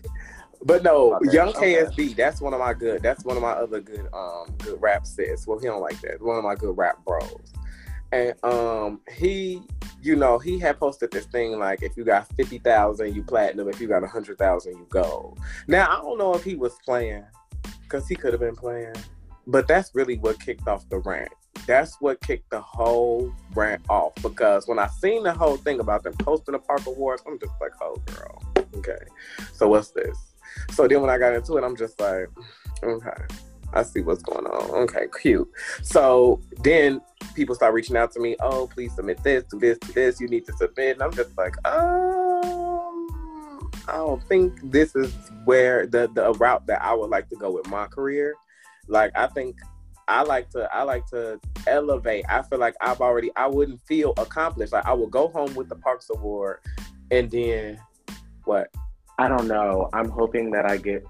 but 0.65 0.83
no, 0.83 1.19
Young 1.23 1.53
KSB, 1.53 2.17
that's 2.17 2.41
one 2.41 2.53
of 2.53 2.61
my 2.61 2.75
good. 2.75 3.03
That's 3.03 3.25
one 3.25 3.37
of 3.37 3.43
my 3.43 3.53
other 3.53 3.81
good 3.81 4.09
um 4.13 4.55
good 4.59 4.81
rap 4.81 5.07
sets. 5.07 5.47
Well, 5.47 5.59
he 5.59 5.67
don't 5.67 5.81
like 5.81 6.01
that. 6.01 6.21
One 6.21 6.37
of 6.37 6.45
my 6.45 6.55
good 6.55 6.77
rap 6.77 7.05
bros. 7.05 7.53
And 8.13 8.35
um 8.45 9.01
he, 9.11 9.63
you 10.03 10.17
know, 10.17 10.39
he 10.39 10.59
had 10.59 10.79
posted 10.79 11.11
this 11.11 11.27
thing 11.27 11.59
like 11.59 11.83
if 11.83 11.97
you 11.97 12.05
got 12.05 12.29
fifty 12.37 12.59
thousand, 12.59 13.15
you 13.15 13.23
platinum. 13.23 13.69
If 13.69 13.81
you 13.81 13.89
got 13.89 14.03
a 14.03 14.09
hundred 14.09 14.39
thousand, 14.39 14.73
you 14.73 14.87
gold. 14.89 15.39
Now 15.69 15.87
I 15.87 16.01
don't 16.01 16.19
know 16.19 16.35
if 16.35 16.43
he 16.43 16.57
was 16.57 16.75
playing, 16.85 17.25
because 17.83 18.09
he 18.09 18.17
could 18.17 18.33
have 18.33 18.41
been 18.41 18.57
playing. 18.57 18.95
But 19.47 19.69
that's 19.69 19.95
really 19.95 20.19
what 20.19 20.41
kicked 20.41 20.67
off 20.67 20.89
the 20.89 20.99
rant. 20.99 21.33
That's 21.67 21.97
what 22.01 22.21
kicked 22.21 22.51
the 22.51 22.61
whole 22.61 23.33
rant 23.55 23.83
off. 23.89 24.15
Because 24.23 24.69
when 24.69 24.79
I 24.79 24.89
seen 24.89 25.23
the 25.23 25.33
whole 25.33 25.57
thing 25.57 25.81
about 25.81 26.03
them 26.03 26.15
posting 26.15 26.53
the 26.53 26.59
Park 26.59 26.87
Awards, 26.87 27.23
I'm 27.27 27.39
just 27.39 27.53
like, 27.61 27.73
oh 27.81 27.97
girl, 28.07 28.43
okay. 28.77 28.99
So 29.53 29.69
what's 29.69 29.91
this? 29.91 30.17
So 30.73 30.87
then 30.87 31.01
when 31.01 31.11
I 31.11 31.19
got 31.19 31.35
into 31.35 31.57
it, 31.57 31.65
I'm 31.65 31.77
just 31.77 32.01
like, 32.01 32.29
okay, 32.83 33.25
I 33.73 33.83
see 33.83 34.01
what's 34.01 34.23
going 34.23 34.47
on. 34.47 34.71
Okay, 34.83 35.07
cute. 35.21 35.49
So 35.83 36.41
then 36.63 37.01
people 37.35 37.55
start 37.55 37.75
reaching 37.75 37.97
out 37.97 38.13
to 38.13 38.21
me, 38.21 38.37
oh, 38.41 38.67
please 38.67 38.95
submit 38.95 39.23
this, 39.23 39.45
to 39.51 39.57
this, 39.59 39.79
to 39.79 39.93
this. 39.93 40.21
You 40.21 40.29
need 40.29 40.47
to 40.47 40.53
submit. 40.55 40.95
And 40.95 41.03
I'm 41.03 41.13
just 41.13 41.37
like, 41.37 41.55
um, 41.67 42.67
I 43.89 43.97
don't 43.97 44.23
think 44.29 44.59
this 44.63 44.97
is 44.97 45.15
where 45.45 45.87
the 45.87 46.11
the 46.13 46.33
route 46.35 46.67
that 46.67 46.83
I 46.83 46.93
would 46.93 47.11
like 47.11 47.29
to 47.31 47.37
go 47.37 47.51
with 47.51 47.69
my 47.69 47.87
career. 47.87 48.35
Like 48.89 49.13
I 49.17 49.27
think 49.29 49.57
I 50.09 50.23
like 50.23 50.51
to 50.51 50.69
I 50.73 50.83
like 50.83 51.07
to 51.07 51.41
elevate. 51.67 52.25
I 52.29 52.43
feel 52.43 52.59
like 52.59 52.75
I've 52.81 53.01
already 53.01 53.31
I 53.37 53.47
wouldn't 53.47 53.81
feel 53.83 54.13
accomplished. 54.17 54.73
Like 54.73 54.87
I 54.87 54.93
would 54.93 55.11
go 55.11 55.29
home 55.29 55.55
with 55.55 55.69
the 55.69 55.77
Parks 55.77 56.11
Award 56.11 56.61
and 57.11 57.31
then 57.31 57.81
what? 58.45 58.69
I 59.19 59.29
don't 59.29 59.49
know. 59.49 59.89
I'm 59.93 60.09
hoping 60.09 60.51
that 60.53 60.67
I 60.67 60.77
get 60.77 61.05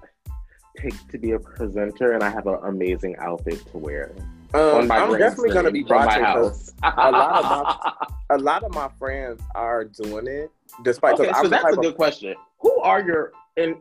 picked 0.75 1.09
to 1.11 1.17
be 1.17 1.31
a 1.31 1.39
presenter 1.39 2.13
and 2.13 2.23
I 2.23 2.29
have 2.29 2.47
an 2.47 2.59
amazing 2.63 3.15
outfit 3.17 3.65
to 3.71 3.77
wear. 3.77 4.13
Um, 4.53 4.89
I'm 4.91 5.17
definitely 5.17 5.53
gonna 5.53 5.71
be 5.71 5.83
watching 5.83 6.23
because 6.23 6.73
a 6.81 7.11
lot 7.11 7.43
of 7.43 7.43
my 7.43 8.07
a 8.31 8.37
lot 8.37 8.63
of 8.63 8.73
my 8.73 8.89
friends 8.97 9.41
are 9.53 9.83
doing 9.83 10.27
it. 10.27 10.51
Despite 10.83 11.19
okay, 11.19 11.31
so 11.41 11.47
that's 11.47 11.77
a 11.77 11.79
good 11.79 11.95
question. 11.95 12.35
Who 12.59 12.79
are 12.79 13.01
your 13.01 13.31
in 13.57 13.77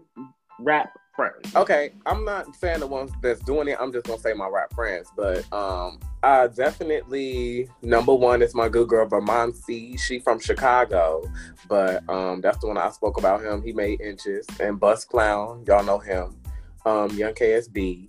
rap 0.58 0.98
friends? 1.16 1.54
Okay, 1.56 1.92
I'm 2.04 2.24
not 2.24 2.54
saying 2.54 2.80
the 2.80 2.86
ones 2.86 3.10
that's 3.22 3.40
doing 3.40 3.68
it. 3.68 3.78
I'm 3.80 3.92
just 3.92 4.06
gonna 4.06 4.20
say 4.20 4.34
my 4.34 4.46
rap 4.46 4.72
friends. 4.74 5.08
But 5.16 5.50
um, 5.52 5.98
uh, 6.22 6.46
definitely 6.48 7.68
number 7.82 8.14
one 8.14 8.42
is 8.42 8.54
my 8.54 8.68
good 8.68 8.88
girl 8.88 9.06
Vermont 9.08 9.56
C. 9.56 9.96
She 9.96 10.18
from 10.20 10.38
Chicago, 10.38 11.24
but 11.68 12.08
um, 12.08 12.40
that's 12.40 12.58
the 12.58 12.68
one 12.68 12.78
I 12.78 12.90
spoke 12.90 13.18
about 13.18 13.42
him. 13.42 13.62
He 13.62 13.72
made 13.72 14.00
inches 14.00 14.46
and 14.60 14.78
Bus 14.78 15.04
Clown. 15.04 15.64
Y'all 15.66 15.84
know 15.84 15.98
him. 15.98 16.40
Um, 16.84 17.10
Young 17.16 17.34
KSB. 17.34 18.08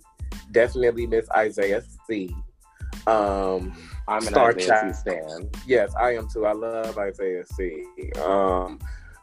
Definitely 0.52 1.06
Miss 1.06 1.28
Isaiah 1.30 1.82
C. 2.06 2.34
Um, 3.06 3.72
I'm 4.06 4.18
an 4.18 4.28
Star 4.28 4.54
Isaiah 4.54 4.92
C 4.92 5.00
stan. 5.00 5.50
Yes, 5.66 5.94
I 5.98 6.14
am 6.14 6.28
too. 6.28 6.46
I 6.46 6.52
love 6.52 6.96
Isaiah 6.98 7.44
C. 7.46 7.84
Um, 8.24 8.78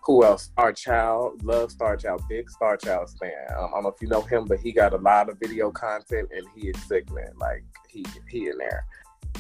who 0.06 0.24
else? 0.24 0.43
Star 0.43 0.72
Child, 0.72 1.43
love 1.43 1.72
Star 1.72 1.97
Child, 1.97 2.24
big 2.30 2.49
Star 2.49 2.78
Child 2.78 3.10
fan. 3.20 3.32
Um, 3.58 3.66
I 3.66 3.72
don't 3.72 3.84
know 3.84 3.89
if 3.89 4.01
you 4.01 4.08
know 4.08 4.22
him, 4.22 4.45
but 4.45 4.60
he 4.60 4.72
got 4.72 4.93
a 4.93 4.97
lot 4.97 5.30
of 5.30 5.39
video 5.39 5.72
content 5.72 6.30
and 6.36 6.45
he 6.56 6.70
is 6.70 6.84
sick, 6.84 7.12
man. 7.12 7.32
Like 7.38 7.64
he 7.88 8.06
he 8.30 8.49
in 8.49 8.58
there. 8.58 8.86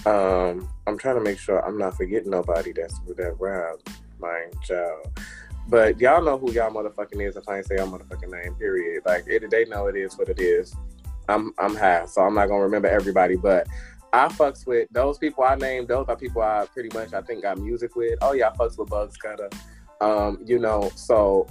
Um, 0.05 0.67
I'm 0.87 0.97
trying 0.97 1.15
to 1.15 1.21
make 1.21 1.39
sure 1.39 1.65
I'm 1.65 1.77
not 1.77 1.95
forgetting 1.95 2.31
nobody 2.31 2.73
that's 2.73 2.99
with 3.05 3.17
that 3.17 3.39
rap, 3.39 3.75
my 4.19 4.45
child. 4.63 5.07
But 5.67 5.99
y'all 5.99 6.23
know 6.23 6.37
who 6.37 6.51
y'all 6.51 6.71
motherfucking 6.71 7.27
is 7.27 7.35
if 7.35 7.47
I 7.47 7.57
ain't 7.57 7.67
say 7.67 7.75
y'all 7.77 7.87
motherfucking 7.87 8.31
name, 8.31 8.55
period. 8.55 9.03
Like 9.05 9.25
it, 9.27 9.49
they 9.49 9.65
know 9.65 9.87
it 9.87 9.95
is 9.95 10.17
what 10.17 10.29
it 10.29 10.39
is. 10.39 10.75
I'm 11.29 11.53
I'm 11.59 11.75
half, 11.75 12.09
so 12.09 12.21
I'm 12.21 12.33
not 12.33 12.47
gonna 12.47 12.63
remember 12.63 12.87
everybody, 12.87 13.35
but 13.35 13.67
I 14.13 14.27
fucks 14.29 14.65
with 14.65 14.87
those 14.91 15.17
people 15.19 15.43
I 15.43 15.55
named. 15.55 15.89
Those 15.89 16.05
are 16.07 16.15
people 16.15 16.41
I 16.41 16.65
pretty 16.73 16.89
much 16.97 17.13
I 17.13 17.21
think 17.21 17.43
got 17.43 17.59
music 17.59 17.95
with. 17.95 18.17
Oh 18.21 18.33
yeah, 18.33 18.49
I 18.49 18.57
fucks 18.57 18.77
with 18.77 18.89
Bugs 18.89 19.17
Cutter. 19.17 19.49
Um, 20.01 20.39
you 20.45 20.59
know, 20.59 20.91
so 20.95 21.47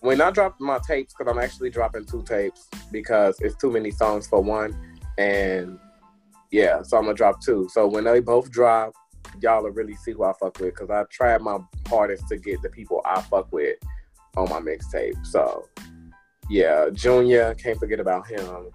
when 0.00 0.20
I 0.20 0.30
drop 0.30 0.60
my 0.60 0.78
tapes, 0.86 1.14
because 1.16 1.32
I'm 1.32 1.42
actually 1.42 1.70
dropping 1.70 2.04
two 2.04 2.22
tapes 2.22 2.68
because 2.92 3.38
it's 3.40 3.56
too 3.56 3.70
many 3.70 3.90
songs 3.90 4.26
for 4.26 4.42
one, 4.42 4.76
and 5.16 5.78
yeah, 6.50 6.82
so 6.82 6.98
I'm 6.98 7.04
gonna 7.04 7.14
drop 7.14 7.40
two. 7.40 7.68
So 7.72 7.86
when 7.88 8.04
they 8.04 8.20
both 8.20 8.50
drop, 8.50 8.92
y'all 9.40 9.62
will 9.62 9.70
really 9.70 9.96
see 9.96 10.12
who 10.12 10.24
I 10.24 10.32
fuck 10.38 10.58
with 10.60 10.74
because 10.74 10.90
I 10.90 11.04
tried 11.10 11.40
my 11.40 11.58
hardest 11.88 12.28
to 12.28 12.36
get 12.36 12.62
the 12.62 12.68
people 12.68 13.00
I 13.04 13.20
fuck 13.22 13.52
with 13.52 13.76
on 14.36 14.48
my 14.50 14.60
mixtape. 14.60 15.24
So 15.26 15.68
yeah, 16.50 16.90
Junior, 16.92 17.54
can't 17.54 17.78
forget 17.78 18.00
about 18.00 18.28
him. 18.28 18.70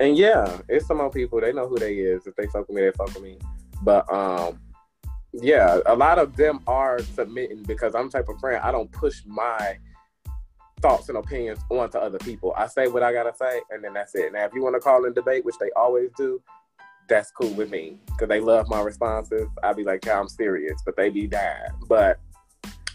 And 0.00 0.16
yeah, 0.16 0.58
it's 0.68 0.86
some 0.86 0.96
more 0.96 1.10
people. 1.10 1.40
They 1.40 1.52
know 1.52 1.68
who 1.68 1.78
they 1.78 1.94
is. 1.94 2.26
If 2.26 2.34
they 2.34 2.46
fuck 2.46 2.68
with 2.68 2.76
me, 2.76 2.82
they 2.82 2.90
fuck 2.92 3.14
with 3.14 3.22
me. 3.22 3.38
But 3.82 4.12
um, 4.12 4.58
yeah, 5.32 5.80
a 5.86 5.94
lot 5.94 6.18
of 6.18 6.36
them 6.36 6.60
are 6.66 6.98
submitting 7.00 7.62
because 7.62 7.94
I'm 7.94 8.10
type 8.10 8.28
of 8.28 8.38
friend. 8.38 8.62
I 8.62 8.70
don't 8.70 8.90
push 8.92 9.22
my 9.26 9.78
thoughts 10.80 11.08
and 11.08 11.16
opinions 11.16 11.60
onto 11.70 11.96
other 11.96 12.18
people. 12.18 12.52
I 12.56 12.66
say 12.66 12.88
what 12.88 13.02
I 13.02 13.12
gotta 13.12 13.34
say, 13.34 13.60
and 13.70 13.82
then 13.82 13.94
that's 13.94 14.14
it. 14.14 14.32
Now, 14.32 14.44
if 14.44 14.52
you 14.52 14.62
want 14.62 14.74
to 14.74 14.80
call 14.80 15.04
and 15.06 15.14
debate, 15.14 15.44
which 15.44 15.56
they 15.58 15.70
always 15.76 16.10
do, 16.16 16.42
that's 17.08 17.30
cool 17.30 17.52
with 17.54 17.70
me 17.70 17.98
because 18.06 18.28
they 18.28 18.40
love 18.40 18.68
my 18.68 18.80
responses. 18.80 19.48
I'd 19.62 19.76
be 19.76 19.84
like, 19.84 20.04
yeah, 20.04 20.18
I'm 20.18 20.28
serious, 20.28 20.80
but 20.84 20.96
they 20.96 21.08
be 21.08 21.26
dying. 21.26 21.70
But 21.88 22.18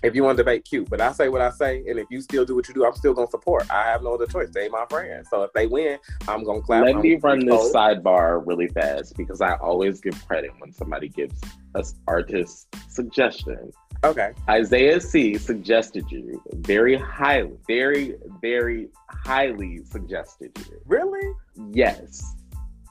if 0.03 0.15
you 0.15 0.23
want 0.23 0.37
to 0.37 0.43
debate, 0.43 0.65
cute. 0.65 0.89
But 0.89 1.01
I 1.01 1.11
say 1.11 1.29
what 1.29 1.41
I 1.41 1.49
say, 1.49 1.83
and 1.87 1.97
if 1.97 2.07
you 2.09 2.21
still 2.21 2.45
do 2.45 2.55
what 2.55 2.67
you 2.67 2.73
do, 2.73 2.85
I'm 2.85 2.93
still 2.93 3.13
gonna 3.13 3.29
support. 3.29 3.69
I 3.71 3.83
have 3.83 4.03
no 4.03 4.13
other 4.13 4.27
choice. 4.27 4.49
They 4.51 4.69
my 4.69 4.85
friends. 4.89 5.29
So 5.29 5.43
if 5.43 5.53
they 5.53 5.65
win, 5.65 5.97
I'm 6.27 6.43
gonna 6.43 6.61
clap. 6.61 6.83
Let 6.83 6.97
me 6.97 7.15
run 7.15 7.45
this 7.45 7.73
sidebar 7.73 8.45
really 8.45 8.67
fast 8.67 9.15
because 9.17 9.41
I 9.41 9.55
always 9.55 9.99
give 10.01 10.27
credit 10.27 10.51
when 10.59 10.71
somebody 10.71 11.09
gives 11.09 11.39
us 11.77 11.95
artist 12.07 12.67
suggestion. 12.89 13.71
Okay. 14.03 14.31
Isaiah 14.49 14.99
C 15.01 15.37
suggested 15.37 16.05
you 16.11 16.41
very 16.53 16.95
highly, 16.95 17.53
very, 17.67 18.15
very 18.41 18.89
highly 19.09 19.83
suggested 19.85 20.51
you. 20.69 20.79
Really? 20.85 21.33
Yes. 21.71 22.23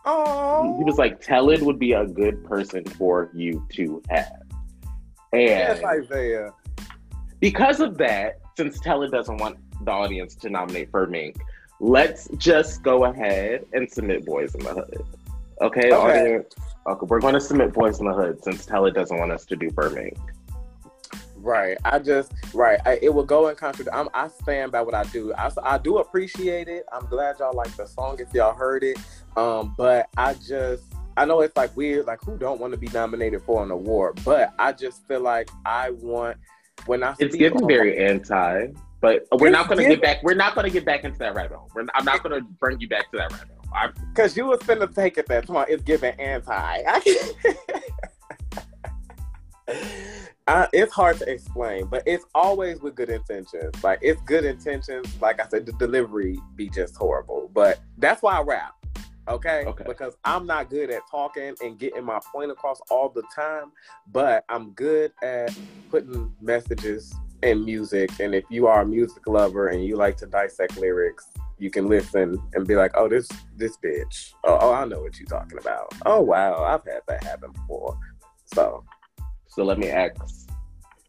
Oh. 0.05 0.77
He 0.79 0.85
was 0.85 0.99
like, 0.99 1.21
Telid 1.21 1.63
would 1.63 1.79
be 1.79 1.93
a 1.93 2.07
good 2.07 2.45
person 2.45 2.85
for 2.85 3.31
you 3.35 3.67
to 3.73 4.03
have. 4.11 4.43
And 5.33 5.43
yes, 5.43 5.85
Isaiah. 5.85 6.53
because 7.41 7.81
of 7.81 7.99
that, 7.99 8.39
since 8.57 8.79
Telid 8.81 9.11
doesn't 9.11 9.37
want 9.39 9.59
the 9.85 9.91
audience 9.91 10.35
to 10.37 10.49
nominate 10.51 10.91
Fur 10.91 11.07
Mink, 11.07 11.37
let's 11.81 12.29
just 12.39 12.83
go 12.83 13.05
ahead 13.05 13.65
and 13.73 13.91
submit 13.91 14.25
Boys 14.25 14.55
in 14.55 14.63
the 14.65 14.75
Hood. 14.75 15.03
Okay, 15.61 15.93
Okay. 15.93 16.21
audience. 16.21 16.55
Okay, 16.87 17.07
we're 17.09 17.21
going 17.21 17.35
to 17.35 17.41
submit 17.41 17.73
Boys 17.73 17.99
in 17.99 18.07
the 18.07 18.15
Hood 18.15 18.43
since 18.45 18.65
Telid 18.65 18.95
doesn't 18.95 19.19
want 19.19 19.33
us 19.33 19.45
to 19.47 19.57
do 19.57 19.71
Mink. 19.93 20.17
Right. 21.37 21.77
I 21.85 21.99
just 21.99 22.33
right. 22.55 22.81
I, 22.87 22.99
it 23.03 23.13
will 23.13 23.25
go 23.25 23.49
in 23.49 23.57
contradict. 23.57 23.95
I'm, 23.95 24.09
I 24.15 24.29
stand 24.29 24.73
by 24.73 24.83
what 24.83 24.95
I 24.95 25.05
do. 25.05 25.33
I, 25.35 25.51
I 25.63 25.79
do 25.79 25.99
appreciate 25.99 26.69
it. 26.69 26.85
I'm 26.93 27.07
glad 27.07 27.39
y'all 27.39 27.55
like 27.55 27.75
the 27.77 27.87
song 27.87 28.19
if 28.21 28.33
y'all 28.35 28.55
heard 28.55 28.83
it. 28.83 28.99
Um, 29.37 29.75
but 29.77 30.09
I 30.17 30.35
just 30.35 30.85
I 31.17 31.25
know 31.25 31.41
it's 31.41 31.57
like 31.57 31.77
weird. 31.77 32.07
Like 32.07 32.21
who 32.25 32.37
don't 32.37 32.61
want 32.61 32.73
to 32.73 32.79
be 32.79 32.89
nominated 32.89 33.43
for 33.43 33.63
an 33.63 33.71
award? 33.71 34.21
But 34.25 34.55
I 34.59 34.73
just 34.73 35.07
feel 35.07 35.21
like 35.21 35.49
I 35.65 35.91
want 35.91 36.37
when 36.87 37.03
I 37.03 37.15
It's 37.19 37.37
getting 37.37 37.67
very 37.67 37.97
anti, 37.97 38.69
but 39.01 39.27
we're 39.33 39.49
It's 39.49 39.53
not 39.53 39.69
going 39.69 39.79
to 39.79 39.89
get 39.89 40.03
back. 40.03 40.23
We're 40.23 40.35
not 40.35 40.55
going 40.55 40.67
to 40.67 40.73
get 40.73 40.85
back 40.85 41.05
into 41.05 41.19
that 41.21 41.35
rabbit 41.35 41.57
hole. 41.57 41.71
We're, 41.75 41.87
I'm 41.95 42.05
not 42.05 42.23
going 42.23 42.41
to 42.41 42.47
bring 42.59 42.81
you 42.81 42.89
back 42.89 43.11
to 43.13 43.19
that 43.19 43.33
rabbit 43.33 43.49
hole. 43.49 43.56
I, 43.73 43.91
Cause 44.15 44.37
you 44.37 44.47
was 44.47 44.61
finna 44.61 44.93
take 44.95 45.19
it 45.19 45.27
that 45.27 45.47
tomorrow. 45.47 45.67
It's 45.69 45.83
giving 45.83 46.19
anti. 46.19 46.53
I 46.53 47.33
I, 50.49 50.69
it's 50.73 50.93
hard 50.93 51.19
to 51.19 51.29
explain, 51.29 51.87
but 51.87 52.05
it's 52.07 52.25
always 52.35 52.81
with 52.81 52.95
good 52.95 53.11
intentions. 53.11 53.83
Like 53.83 53.99
it's 54.01 54.21
good 54.23 54.45
intentions. 54.45 55.21
Like 55.21 55.41
I 55.41 55.49
said, 55.49 55.67
the 55.67 55.73
delivery 55.73 56.39
be 56.55 56.69
just 56.69 56.97
horrible. 56.97 57.51
But 57.53 57.81
that's 57.99 58.23
why 58.23 58.39
I 58.39 58.43
rap. 58.43 58.75
Okay? 59.29 59.65
Okay. 59.67 59.85
Because 59.87 60.17
I'm 60.25 60.47
not 60.47 60.71
good 60.71 60.91
at 60.91 61.03
talking 61.11 61.57
and 61.61 61.79
getting 61.79 62.05
my 62.05 62.21
point 62.33 62.53
across 62.53 62.81
all 62.91 63.09
the 63.09 63.25
time, 63.35 63.73
but 64.13 64.45
I'm 64.49 64.71
good 64.71 65.13
at 65.21 65.57
putting 65.91 66.33
messages 66.41 67.13
in 67.43 67.65
music. 67.65 68.11
And 68.21 68.35
if 68.35 68.45
you 68.49 68.69
are 68.69 68.83
a 68.83 68.87
music 68.87 69.27
lover 69.27 69.69
and 69.69 69.85
you 69.85 69.97
like 69.97 70.17
to 70.19 70.27
dissect 70.27 70.79
lyrics, 70.79 71.27
you 71.59 71.71
can 71.71 71.87
listen 71.87 72.41
and 72.55 72.67
be 72.67 72.77
like, 72.77 72.93
"Oh, 72.97 73.09
this 73.09 73.29
this 73.57 73.77
bitch. 73.79 74.33
Oh, 74.45 74.59
oh 74.61 74.73
I 74.73 74.85
know 74.85 75.01
what 75.01 75.19
you're 75.19 75.27
talking 75.27 75.59
about. 75.59 75.93
Oh, 76.05 76.21
wow, 76.21 76.65
I've 76.65 76.85
had 76.85 77.03
that 77.09 77.25
happen 77.25 77.53
before." 77.53 77.99
So, 78.45 78.85
so 79.49 79.65
let 79.65 79.79
me 79.79 79.89
ask. 79.89 80.49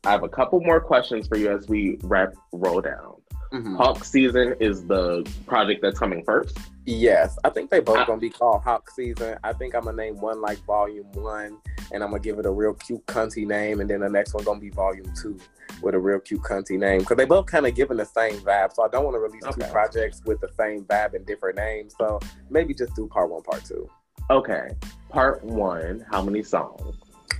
I 0.05 0.11
have 0.11 0.23
a 0.23 0.29
couple 0.29 0.61
more 0.61 0.79
questions 0.79 1.27
for 1.27 1.37
you 1.37 1.51
as 1.51 1.67
we 1.67 1.97
wrap 2.03 2.33
roll 2.53 2.81
down. 2.81 3.15
Mhm. 3.51 3.77
Hawk 3.77 4.03
season 4.03 4.55
is 4.59 4.85
the 4.85 5.27
project 5.45 5.81
that's 5.81 5.99
coming 5.99 6.23
first. 6.23 6.57
yes, 6.85 7.37
I 7.43 7.49
think 7.49 7.69
they 7.69 7.79
both 7.81 7.97
I- 7.97 8.05
gonna 8.05 8.19
be 8.19 8.29
called 8.29 8.61
Hawk 8.63 8.89
Season. 8.91 9.37
I 9.43 9.53
think 9.53 9.75
I'm 9.75 9.83
gonna 9.85 9.97
name 9.97 10.19
one 10.21 10.39
like 10.41 10.57
Volume 10.65 11.11
One, 11.13 11.57
and 11.91 12.03
I'm 12.03 12.11
gonna 12.11 12.21
give 12.21 12.39
it 12.39 12.45
a 12.45 12.51
real 12.51 12.73
cute 12.75 13.05
cunty 13.07 13.45
name, 13.45 13.81
and 13.81 13.89
then 13.89 13.99
the 14.01 14.09
next 14.09 14.33
one 14.33 14.43
gonna 14.43 14.59
be 14.59 14.69
Volume 14.69 15.11
Two 15.21 15.37
with 15.81 15.93
a 15.95 15.99
real 15.99 16.19
cute 16.19 16.41
cunty 16.41 16.77
name 16.79 16.99
because 16.99 17.17
they 17.17 17.25
both 17.25 17.45
kind 17.45 17.67
of 17.67 17.75
giving 17.75 17.97
the 17.97 18.05
same 18.05 18.35
vibe. 18.39 18.73
So 18.73 18.83
I 18.83 18.87
don't 18.87 19.03
want 19.03 19.15
to 19.15 19.19
release 19.19 19.43
Okay. 19.43 19.65
two 19.65 19.71
projects 19.71 20.21
with 20.25 20.39
the 20.41 20.49
same 20.57 20.85
vibe 20.85 21.13
and 21.13 21.25
different 21.25 21.57
names. 21.57 21.93
So 21.99 22.19
maybe 22.49 22.73
just 22.73 22.95
do 22.95 23.07
Part 23.07 23.29
One, 23.29 23.43
Part 23.43 23.63
Two. 23.65 23.89
Okay. 24.29 24.69
Part 25.09 25.43
one, 25.43 26.05
how 26.11 26.21
many 26.21 26.41
songs? 26.43 26.95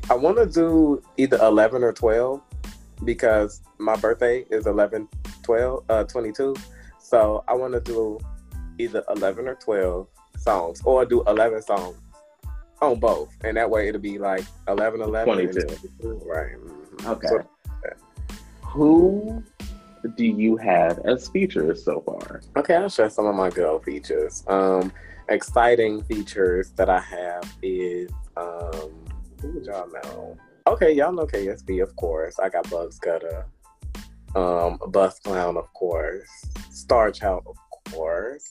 I 0.10 0.14
want 0.14 0.38
to 0.38 0.46
do 0.46 1.02
either 1.18 1.38
11 1.42 1.84
or 1.84 1.92
12 1.94 2.42
because 3.04 3.62
my 3.78 3.96
birthday 3.96 4.46
is 4.50 4.68
11, 4.68 5.08
12, 5.48 5.84
uh, 5.90 6.04
22. 6.04 6.54
So 7.00 7.42
I 7.48 7.54
want 7.54 7.74
to 7.74 7.80
do 7.80 8.20
either 8.80 9.02
11 9.16 9.48
or 9.48 9.56
12 9.56 10.06
songs 10.38 10.82
or 10.84 11.06
do 11.06 11.24
11 11.26 11.62
songs 11.62 11.96
on 12.82 13.00
both. 13.00 13.30
And 13.46 13.56
that 13.56 13.70
way 13.70 13.88
it'll 13.88 14.02
be 14.02 14.18
like 14.20 14.44
11, 14.68 15.00
11. 15.02 15.26
22. 15.34 15.62
22. 15.62 16.22
Right. 16.26 16.52
mhm. 16.58 17.08
Okay. 17.12 17.28
So- 17.28 17.46
Who 18.64 19.42
do 20.18 20.26
you 20.26 20.58
have 20.58 21.00
as 21.06 21.30
features 21.30 21.84
so 21.84 22.02
far? 22.02 22.42
okay, 22.58 22.76
I'll 22.76 22.90
share 22.90 23.10
some 23.10 23.26
of 23.26 23.36
my 23.36 23.50
girl 23.50 23.80
features. 23.80 24.44
Um, 24.48 24.92
exciting 25.30 26.04
features 26.04 26.72
that 26.72 26.90
I 26.90 27.00
have 27.00 27.44
is, 27.62 28.12
um, 28.36 28.92
who 29.42 29.52
would 29.54 29.66
y'all 29.66 29.88
know? 30.04 30.38
Okay, 30.68 30.92
y'all 30.92 31.14
know 31.14 31.26
KSB, 31.26 31.82
of 31.82 31.96
course. 31.96 32.38
I 32.40 32.50
got 32.50 32.70
Bugs 32.70 33.00
Gutter. 33.00 33.46
Um, 34.36 34.78
a 34.82 34.88
Bus 34.88 35.20
Clown, 35.20 35.58
of 35.58 35.72
course. 35.74 36.30
Star 36.72 37.12
Child, 37.12 37.44
of 37.48 37.58
course. 37.92 38.50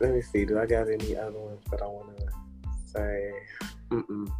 Let 0.00 0.12
me 0.12 0.22
see. 0.22 0.44
Do 0.44 0.58
I 0.58 0.66
got 0.66 0.90
any 0.90 1.16
other 1.16 1.38
ones 1.38 1.64
that 1.70 1.82
I 1.82 1.86
want 1.86 2.16
to 2.18 2.26
say? 2.86 3.32
Mm-mm. 3.90 4.30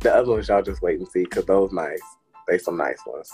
The 0.00 0.14
other 0.14 0.32
ones 0.32 0.48
y'all 0.48 0.62
just 0.62 0.82
wait 0.82 0.98
and 0.98 1.08
see 1.08 1.24
because 1.24 1.44
those 1.44 1.72
nice. 1.72 2.00
They 2.48 2.58
some 2.58 2.76
nice 2.76 3.00
ones. 3.06 3.30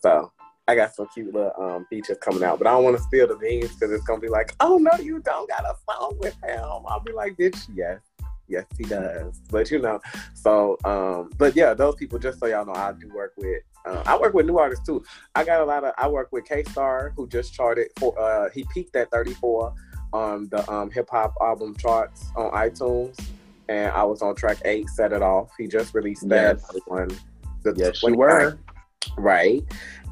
So 0.00 0.32
I 0.66 0.74
got 0.74 0.94
some 0.94 1.06
cute 1.14 1.32
little 1.32 1.52
um, 1.58 1.86
features 1.88 2.18
coming 2.20 2.42
out, 2.42 2.58
but 2.58 2.66
I 2.66 2.72
don't 2.72 2.84
want 2.84 2.96
to 2.96 3.02
spill 3.02 3.26
the 3.26 3.36
beans 3.36 3.74
because 3.74 3.90
it's 3.90 4.04
gonna 4.04 4.20
be 4.20 4.28
like, 4.28 4.54
oh 4.60 4.76
no, 4.76 4.90
you 5.00 5.20
don't 5.20 5.48
got 5.48 5.64
a 5.64 5.74
song 5.90 6.16
with 6.18 6.36
him. 6.44 6.60
I'll 6.86 7.02
be 7.04 7.12
like, 7.12 7.36
bitch, 7.36 7.68
yes, 7.74 8.00
yes, 8.48 8.64
he 8.76 8.84
does. 8.84 9.40
But 9.50 9.70
you 9.70 9.78
know, 9.78 10.00
so 10.34 10.76
um, 10.84 11.30
but 11.38 11.54
yeah, 11.56 11.74
those 11.74 11.94
people. 11.96 12.18
Just 12.18 12.40
so 12.40 12.46
y'all 12.46 12.64
know, 12.66 12.74
I 12.74 12.92
do 12.92 13.08
work 13.14 13.34
with. 13.36 13.62
Uh, 13.86 14.02
I 14.06 14.18
work 14.18 14.34
with 14.34 14.46
new 14.46 14.58
artists 14.58 14.84
too. 14.84 15.04
I 15.34 15.44
got 15.44 15.60
a 15.60 15.64
lot 15.64 15.84
of. 15.84 15.94
I 15.98 16.08
work 16.08 16.28
with 16.32 16.44
K 16.44 16.64
Star, 16.64 17.12
who 17.16 17.28
just 17.28 17.54
charted 17.54 17.88
for. 17.98 18.18
Uh, 18.18 18.48
he 18.50 18.64
peaked 18.72 18.96
at 18.96 19.10
34 19.10 19.72
on 20.12 20.48
the 20.50 20.68
um, 20.70 20.90
hip 20.90 21.08
hop 21.10 21.34
album 21.40 21.76
charts 21.76 22.26
on 22.36 22.50
iTunes, 22.52 23.18
and 23.68 23.92
I 23.92 24.02
was 24.04 24.22
on 24.22 24.34
track 24.34 24.58
eight. 24.64 24.88
Set 24.88 25.12
it 25.12 25.22
off. 25.22 25.50
He 25.58 25.66
just 25.66 25.94
released 25.94 26.28
that 26.28 26.58
Yes. 26.58 26.78
one. 26.86 27.10
The 27.62 27.74
Yes, 27.76 28.02
you 28.02 28.14
were. 28.16 28.58
right 29.16 29.62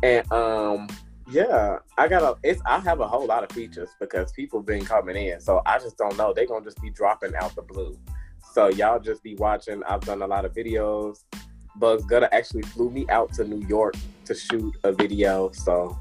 and 0.02 0.30
um 0.32 0.88
yeah 1.30 1.78
i 1.98 2.06
got 2.08 2.22
a 2.22 2.36
it's 2.48 2.60
i 2.66 2.78
have 2.78 3.00
a 3.00 3.06
whole 3.06 3.26
lot 3.26 3.42
of 3.44 3.50
features 3.50 3.88
because 4.00 4.30
people 4.32 4.60
been 4.62 4.84
coming 4.84 5.16
in 5.16 5.40
so 5.40 5.60
i 5.66 5.78
just 5.78 5.96
don't 5.98 6.16
know 6.16 6.32
They're 6.32 6.46
gonna 6.46 6.64
just 6.64 6.80
be 6.80 6.90
dropping 6.90 7.34
out 7.36 7.54
the 7.56 7.62
blue 7.62 7.96
so 8.56 8.68
y'all 8.68 8.98
just 8.98 9.22
be 9.22 9.34
watching 9.34 9.82
i've 9.84 10.00
done 10.00 10.22
a 10.22 10.26
lot 10.26 10.46
of 10.46 10.54
videos 10.54 11.24
bugs 11.76 12.06
gutter 12.06 12.26
actually 12.32 12.62
flew 12.62 12.88
me 12.90 13.06
out 13.10 13.30
to 13.30 13.44
new 13.44 13.60
york 13.68 13.94
to 14.24 14.34
shoot 14.34 14.74
a 14.84 14.92
video 14.92 15.50
so 15.52 15.94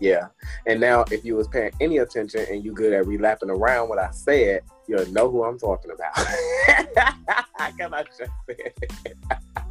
yeah 0.00 0.26
and 0.66 0.80
now 0.80 1.04
if 1.12 1.24
you 1.24 1.36
was 1.36 1.46
paying 1.46 1.70
any 1.80 1.98
attention 1.98 2.44
and 2.50 2.64
you 2.64 2.72
good 2.72 2.92
at 2.92 3.06
relapping 3.06 3.48
around 3.48 3.88
what 3.88 3.96
i 3.96 4.10
said 4.10 4.60
you'll 4.88 5.06
know 5.12 5.30
who 5.30 5.44
i'm 5.44 5.56
talking 5.56 5.92
about 5.92 6.12
I 7.60 8.02
just 8.02 8.16
said 8.16 8.28
it. 8.48 9.16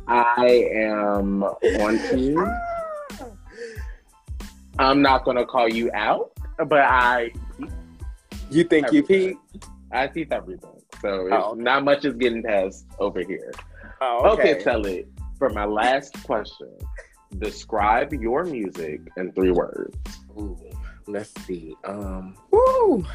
I 0.07 0.69
am 0.75 1.43
on 1.43 1.99
team. 2.09 2.49
I'm 4.79 5.01
not 5.01 5.25
gonna 5.25 5.45
call 5.45 5.67
you 5.67 5.91
out, 5.93 6.31
but 6.57 6.79
I 6.79 7.31
you 8.49 8.63
think 8.63 8.93
you 8.93 8.99
Everything. 8.99 9.39
peaked 9.51 9.67
I 9.91 10.09
see 10.11 10.27
everything. 10.31 10.76
So 11.01 11.27
Oh, 11.31 11.51
okay. 11.51 11.61
not 11.61 11.83
much 11.83 12.05
is 12.05 12.15
getting 12.15 12.43
passed 12.43 12.85
over 12.99 13.21
here. 13.21 13.51
oh, 14.01 14.31
Okay. 14.33 14.61
tell 14.63 14.85
it. 14.85 15.07
For 15.37 15.49
my 15.49 15.65
last 15.65 16.21
question, 16.23 16.75
describe 17.37 18.11
your 18.13 18.43
music 18.43 19.01
in 19.17 19.31
three 19.33 19.51
words. 19.51 19.95
Ooh, 20.35 20.57
let's 21.07 21.31
see. 21.45 21.75
Um, 21.83 22.35
woo, 22.49 23.05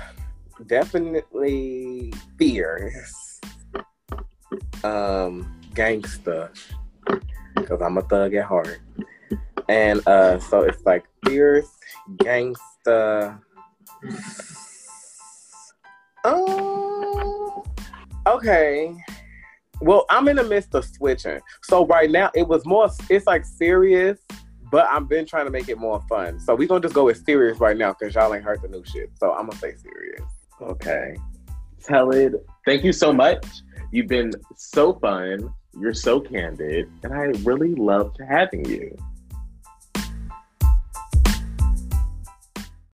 definitely 0.67 2.13
fierce. 2.39 3.41
Um, 4.85 5.61
gangsta, 5.75 6.51
because 7.57 7.81
I'm 7.83 7.99
a 7.99 8.03
thug 8.03 8.35
at 8.35 8.45
heart, 8.45 8.81
and 9.69 10.07
uh, 10.07 10.39
so 10.39 10.63
it's 10.63 10.85
like 10.85 11.05
fierce, 11.25 11.69
gangsta. 12.19 13.41
Um, 16.25 17.63
okay. 18.27 18.95
Well, 19.81 20.07
I'm 20.11 20.29
in 20.29 20.37
the 20.37 20.45
midst 20.45 20.75
of 20.75 20.85
switching. 20.85 21.41
So 21.63 21.87
right 21.87 22.11
now 22.11 22.31
it 22.35 22.47
was 22.47 22.65
more 22.65 22.89
it's 23.11 23.27
like 23.27 23.45
serious, 23.45 24.19
but 24.71 24.87
I've 24.87 25.09
been 25.09 25.27
trying 25.27 25.47
to 25.47 25.51
make 25.51 25.69
it 25.69 25.79
more 25.79 26.01
fun. 26.09 26.39
So 26.39 26.55
we're 26.55 26.69
gonna 26.69 26.81
just 26.81 26.95
go 26.95 27.07
with 27.07 27.25
serious 27.25 27.59
right 27.59 27.77
now 27.77 27.95
because 27.99 28.15
y'all 28.15 28.33
ain't 28.35 28.45
heard 28.45 28.63
the 28.63 28.69
new 28.69 28.85
shit. 28.85 29.11
So 29.19 29.33
I'm 29.33 29.47
gonna 29.47 29.59
say 29.59 29.75
serious. 29.75 30.23
Okay. 30.61 31.17
Tell 31.83 32.11
it. 32.11 32.33
Thank 32.65 32.85
you 32.85 32.93
so 32.93 33.13
much. 33.13 33.45
You've 33.91 34.07
been 34.07 34.33
so 34.57 34.95
fun. 34.95 35.53
You're 35.79 35.95
so 35.95 36.21
candid, 36.21 36.91
and 37.03 37.13
I 37.13 37.33
really 37.45 37.75
loved 37.75 38.19
having 38.29 38.65
you. 38.67 38.97